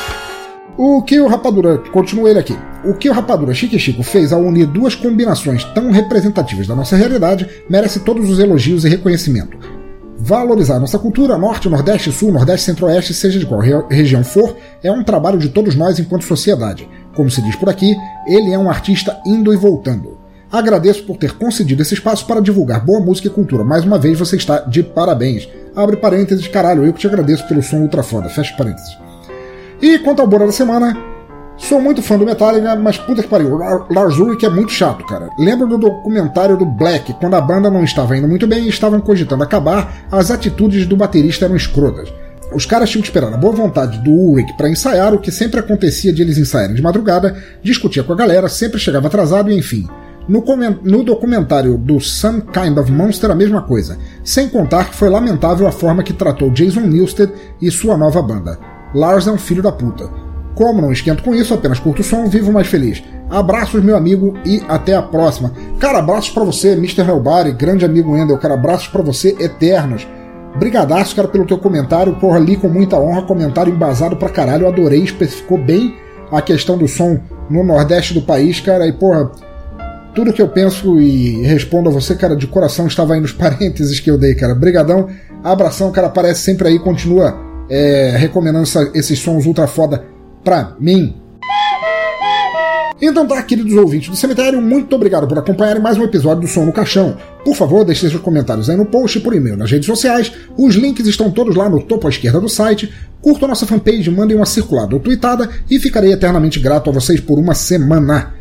O 0.78 1.02
que 1.02 1.20
o 1.20 1.28
Rapadura, 1.28 1.78
continua 1.92 2.30
ele 2.30 2.38
aqui, 2.38 2.58
o 2.84 2.94
que 2.94 3.08
o 3.08 3.12
Rapadura 3.12 3.54
Chique 3.54 3.78
Chico 3.78 4.02
fez 4.02 4.32
ao 4.32 4.40
unir 4.40 4.66
duas 4.66 4.94
combinações 4.94 5.62
tão 5.62 5.92
representativas 5.92 6.66
da 6.66 6.74
nossa 6.74 6.96
realidade 6.96 7.48
merece 7.68 8.00
todos 8.00 8.28
os 8.28 8.38
elogios 8.40 8.84
e 8.84 8.88
reconhecimento. 8.88 9.56
Valorizar 10.18 10.80
nossa 10.80 10.98
cultura, 10.98 11.36
norte, 11.36 11.68
nordeste, 11.68 12.10
sul, 12.10 12.32
nordeste, 12.32 12.66
centro-oeste, 12.66 13.12
seja 13.12 13.38
de 13.38 13.46
qual 13.46 13.60
re 13.60 13.72
região 13.90 14.24
for, 14.24 14.56
é 14.82 14.90
um 14.90 15.04
trabalho 15.04 15.38
de 15.38 15.50
todos 15.50 15.76
nós 15.76 15.98
enquanto 15.98 16.24
sociedade. 16.24 16.88
Como 17.14 17.30
se 17.30 17.42
diz 17.42 17.54
por 17.54 17.68
aqui, 17.68 17.94
ele 18.26 18.52
é 18.52 18.58
um 18.58 18.70
artista 18.70 19.20
indo 19.24 19.52
e 19.52 19.56
voltando. 19.56 20.23
Agradeço 20.50 21.04
por 21.04 21.16
ter 21.16 21.32
concedido 21.32 21.82
esse 21.82 21.94
espaço 21.94 22.26
para 22.26 22.40
divulgar 22.40 22.84
boa 22.84 23.00
música 23.00 23.28
e 23.28 23.30
cultura. 23.30 23.64
Mais 23.64 23.84
uma 23.84 23.98
vez 23.98 24.18
você 24.18 24.36
está 24.36 24.60
de 24.60 24.82
parabéns. 24.82 25.48
Abre 25.74 25.96
parênteses, 25.96 26.46
caralho, 26.46 26.84
eu 26.84 26.92
que 26.92 27.00
te 27.00 27.06
agradeço 27.06 27.46
pelo 27.48 27.62
som 27.62 27.78
ultra 27.78 28.02
foda. 28.02 28.28
Fecha 28.28 28.54
parênteses. 28.56 28.96
E 29.82 29.98
quanto 29.98 30.22
ao 30.22 30.28
Bora 30.28 30.46
da 30.46 30.52
Semana, 30.52 30.96
sou 31.56 31.80
muito 31.80 32.00
fã 32.00 32.16
do 32.16 32.24
Metallica, 32.24 32.76
mas 32.76 32.96
puta 32.96 33.22
que 33.22 33.28
pariu, 33.28 33.58
Lars 33.90 34.16
Ulrich 34.16 34.46
é 34.46 34.48
muito 34.48 34.70
chato, 34.70 35.04
cara. 35.04 35.28
Lembro 35.38 35.66
do 35.66 35.76
documentário 35.76 36.56
do 36.56 36.64
Black, 36.64 37.12
quando 37.14 37.34
a 37.34 37.40
banda 37.40 37.68
não 37.68 37.82
estava 37.82 38.16
indo 38.16 38.28
muito 38.28 38.46
bem 38.46 38.64
e 38.64 38.68
estavam 38.68 39.00
cogitando 39.00 39.42
acabar, 39.42 40.06
as 40.10 40.30
atitudes 40.30 40.86
do 40.86 40.96
baterista 40.96 41.46
eram 41.46 41.56
escrotas. 41.56 42.12
Os 42.52 42.64
caras 42.64 42.88
tinham 42.88 43.02
que 43.02 43.08
esperar 43.08 43.34
a 43.34 43.36
boa 43.36 43.52
vontade 43.52 43.98
do 43.98 44.12
Ulrich 44.12 44.56
para 44.56 44.68
ensaiar, 44.68 45.12
o 45.12 45.18
que 45.18 45.32
sempre 45.32 45.58
acontecia 45.58 46.12
de 46.12 46.22
eles 46.22 46.38
ensaiarem 46.38 46.76
de 46.76 46.82
madrugada, 46.82 47.36
discutia 47.62 48.04
com 48.04 48.12
a 48.12 48.16
galera, 48.16 48.48
sempre 48.48 48.78
chegava 48.78 49.08
atrasado 49.08 49.50
e 49.50 49.58
enfim. 49.58 49.88
No, 50.26 50.42
no, 50.82 51.04
documentário 51.04 51.76
do 51.76 52.00
Some 52.00 52.40
Kind 52.42 52.78
of 52.78 52.90
Monster, 52.90 53.30
a 53.30 53.34
mesma 53.34 53.60
coisa, 53.60 53.98
sem 54.22 54.48
contar 54.48 54.88
que 54.88 54.94
foi 54.94 55.10
lamentável 55.10 55.66
a 55.66 55.72
forma 55.72 56.02
que 56.02 56.14
tratou 56.14 56.50
Jason 56.50 56.80
Newsted 56.80 57.30
e 57.60 57.70
sua 57.70 57.96
nova 57.96 58.22
banda. 58.22 58.58
Lars 58.94 59.26
é 59.26 59.30
um 59.30 59.38
filho 59.38 59.62
da 59.62 59.70
puta. 59.70 60.08
Como 60.54 60.80
não 60.80 60.92
esquento 60.92 61.22
com 61.22 61.34
isso, 61.34 61.52
apenas 61.52 61.78
curto 61.78 62.00
o 62.00 62.04
som, 62.04 62.26
vivo 62.26 62.52
mais 62.52 62.68
feliz. 62.68 63.02
Abraços, 63.28 63.82
meu 63.82 63.96
amigo, 63.96 64.34
e 64.46 64.62
até 64.68 64.94
a 64.94 65.02
próxima. 65.02 65.52
Cara, 65.78 65.98
abraços 65.98 66.30
para 66.30 66.44
você, 66.44 66.72
Mr. 66.72 67.02
Helbari, 67.02 67.52
grande 67.52 67.84
amigo 67.84 68.16
Endel, 68.16 68.38
cara, 68.38 68.54
abraços 68.54 68.88
para 68.88 69.02
você, 69.02 69.36
eternos. 69.40 70.06
Brigadaço, 70.56 71.16
cara, 71.16 71.26
pelo 71.26 71.44
teu 71.44 71.58
comentário, 71.58 72.14
porra, 72.14 72.38
li 72.38 72.56
com 72.56 72.68
muita 72.68 72.96
honra, 72.96 73.22
comentário 73.22 73.74
embasado 73.74 74.16
pra 74.16 74.28
caralho, 74.28 74.68
adorei, 74.68 75.02
especificou 75.02 75.58
bem 75.58 75.96
a 76.30 76.40
questão 76.40 76.78
do 76.78 76.86
som 76.86 77.18
no 77.50 77.64
nordeste 77.64 78.14
do 78.14 78.22
país, 78.22 78.60
cara, 78.60 78.86
e 78.86 78.92
porra, 78.92 79.30
tudo 80.14 80.32
que 80.32 80.40
eu 80.40 80.48
penso 80.48 81.00
e 81.00 81.42
respondo 81.42 81.88
a 81.88 81.92
você, 81.92 82.14
cara, 82.14 82.36
de 82.36 82.46
coração 82.46 82.86
estava 82.86 83.14
aí 83.14 83.20
nos 83.20 83.32
parênteses 83.34 84.00
que 84.00 84.10
eu 84.10 84.16
dei, 84.16 84.34
cara. 84.34 84.54
Brigadão, 84.54 85.08
abração, 85.42 85.90
cara, 85.90 86.06
aparece 86.06 86.40
sempre 86.40 86.68
aí, 86.68 86.78
continua 86.78 87.36
é, 87.68 88.14
recomendando 88.16 88.62
essa, 88.62 88.90
esses 88.94 89.18
sons 89.18 89.46
ultra 89.46 89.66
foda 89.66 90.04
pra 90.42 90.76
mim. 90.78 91.16
Então 93.02 93.26
tá, 93.26 93.42
queridos 93.42 93.74
ouvintes 93.74 94.08
do 94.08 94.16
cemitério, 94.16 94.62
muito 94.62 94.94
obrigado 94.94 95.26
por 95.26 95.36
acompanharem 95.36 95.82
mais 95.82 95.98
um 95.98 96.04
episódio 96.04 96.42
do 96.42 96.48
Som 96.48 96.64
no 96.64 96.72
Caixão. 96.72 97.16
Por 97.44 97.54
favor, 97.54 97.84
deixe 97.84 98.08
seus 98.08 98.22
comentários 98.22 98.70
aí 98.70 98.76
no 98.76 98.86
post, 98.86 99.20
por 99.20 99.34
e-mail, 99.34 99.56
nas 99.56 99.70
redes 99.70 99.86
sociais. 99.86 100.32
Os 100.56 100.76
links 100.76 101.06
estão 101.06 101.30
todos 101.30 101.56
lá 101.56 101.68
no 101.68 101.82
topo 101.82 102.06
à 102.06 102.10
esquerda 102.10 102.40
do 102.40 102.48
site. 102.48 102.90
Curtam 103.20 103.48
nossa 103.48 103.66
fanpage, 103.66 104.10
mandem 104.10 104.36
uma 104.36 104.46
circulada 104.46 104.94
ou 104.94 105.00
tweetada 105.00 105.50
e 105.68 105.78
ficarei 105.80 106.12
eternamente 106.12 106.60
grato 106.60 106.88
a 106.88 106.92
vocês 106.92 107.20
por 107.20 107.38
uma 107.38 107.54
semana. 107.54 108.32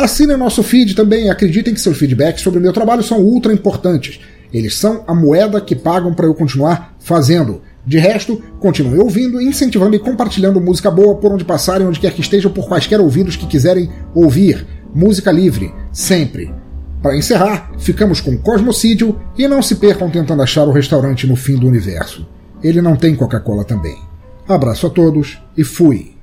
Assinem 0.00 0.38
nosso 0.38 0.62
feed 0.62 0.94
também 0.94 1.26
e 1.26 1.28
acreditem 1.28 1.74
que 1.74 1.80
seus 1.80 1.98
feedbacks 1.98 2.42
sobre 2.42 2.58
o 2.58 2.62
meu 2.62 2.72
trabalho 2.72 3.02
são 3.02 3.20
ultra 3.20 3.52
importantes. 3.52 4.18
Eles 4.50 4.74
são 4.74 5.04
a 5.06 5.14
moeda 5.14 5.60
que 5.60 5.76
pagam 5.76 6.14
para 6.14 6.24
eu 6.24 6.32
continuar 6.32 6.96
fazendo. 6.98 7.60
De 7.84 7.98
resto, 7.98 8.42
continuem 8.58 8.98
ouvindo, 8.98 9.38
incentivando 9.38 9.94
e 9.94 9.98
compartilhando 9.98 10.58
música 10.58 10.90
boa 10.90 11.16
por 11.16 11.30
onde 11.30 11.44
passarem, 11.44 11.86
onde 11.86 12.00
quer 12.00 12.14
que 12.14 12.22
estejam, 12.22 12.50
por 12.50 12.66
quaisquer 12.66 12.98
ouvidos 12.98 13.36
que 13.36 13.46
quiserem 13.46 13.90
ouvir. 14.14 14.66
Música 14.94 15.30
livre, 15.30 15.70
sempre. 15.92 16.50
Para 17.02 17.18
encerrar, 17.18 17.70
ficamos 17.78 18.22
com 18.22 18.38
Cosmocídio 18.38 19.20
e 19.36 19.46
não 19.46 19.60
se 19.60 19.74
percam 19.74 20.08
tentando 20.08 20.42
achar 20.42 20.66
o 20.66 20.72
restaurante 20.72 21.26
no 21.26 21.36
fim 21.36 21.56
do 21.56 21.66
universo. 21.68 22.26
Ele 22.62 22.80
não 22.80 22.96
tem 22.96 23.14
Coca-Cola 23.14 23.64
também. 23.64 23.98
Abraço 24.48 24.86
a 24.86 24.90
todos 24.90 25.38
e 25.58 25.62
fui! 25.62 26.19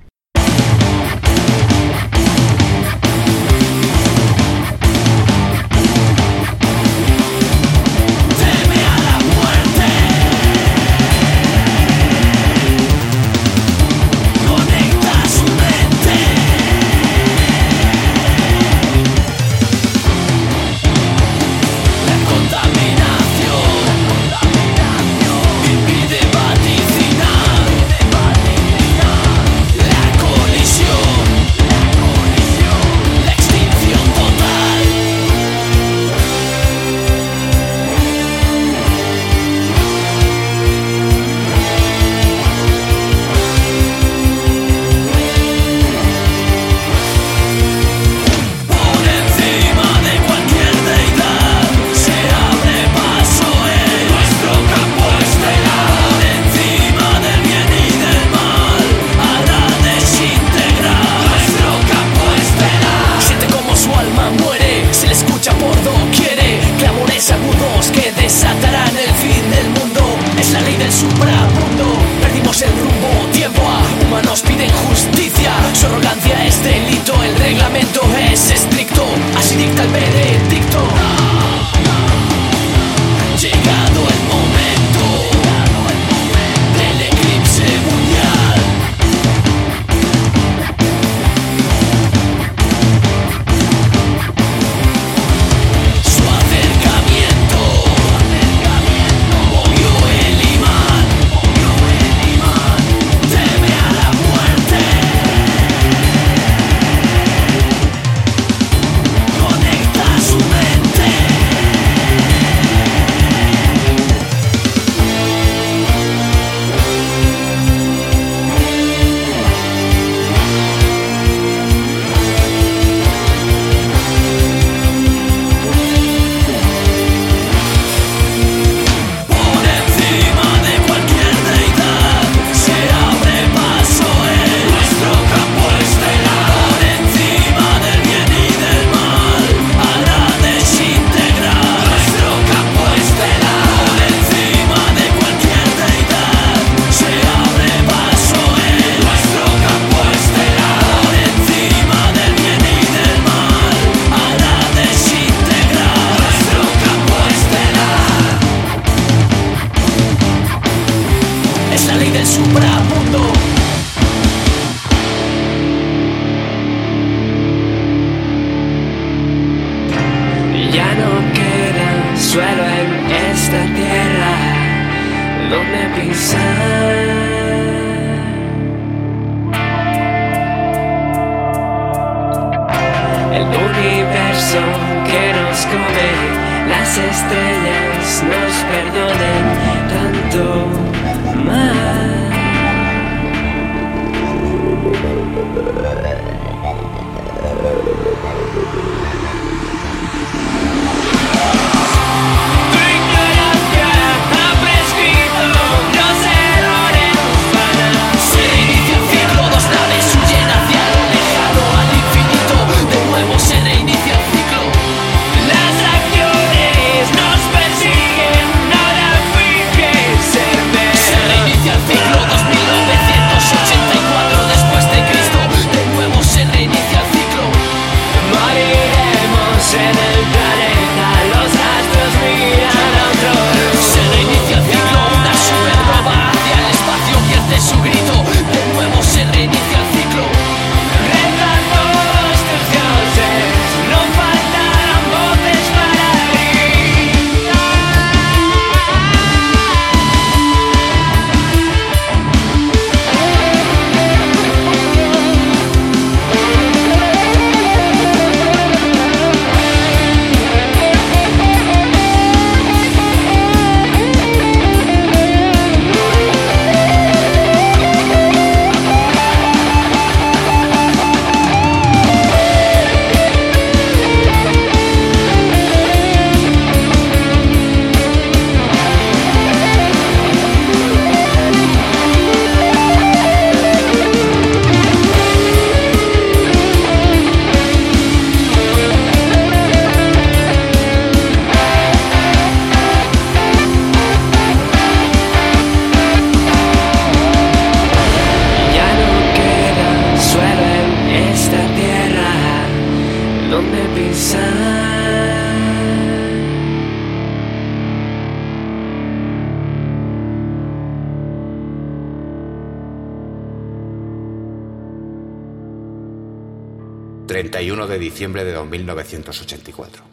diciembre 318.17 318.43
de 318.43 318.57
1984. 318.63 320.03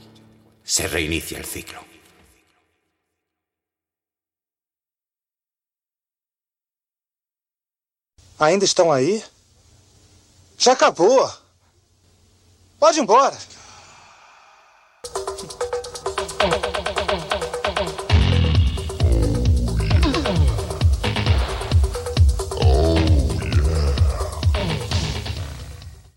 Se 0.62 0.86
reinicia 0.86 1.38
el 1.38 1.46
ciclo. 1.46 1.80
Ainda 8.38 8.66
estão 8.66 8.92
aí? 8.92 9.24
Já 10.58 10.72
acabou! 10.72 11.30
Pode 12.78 12.98
ir 12.98 13.02
embora! 13.02 13.38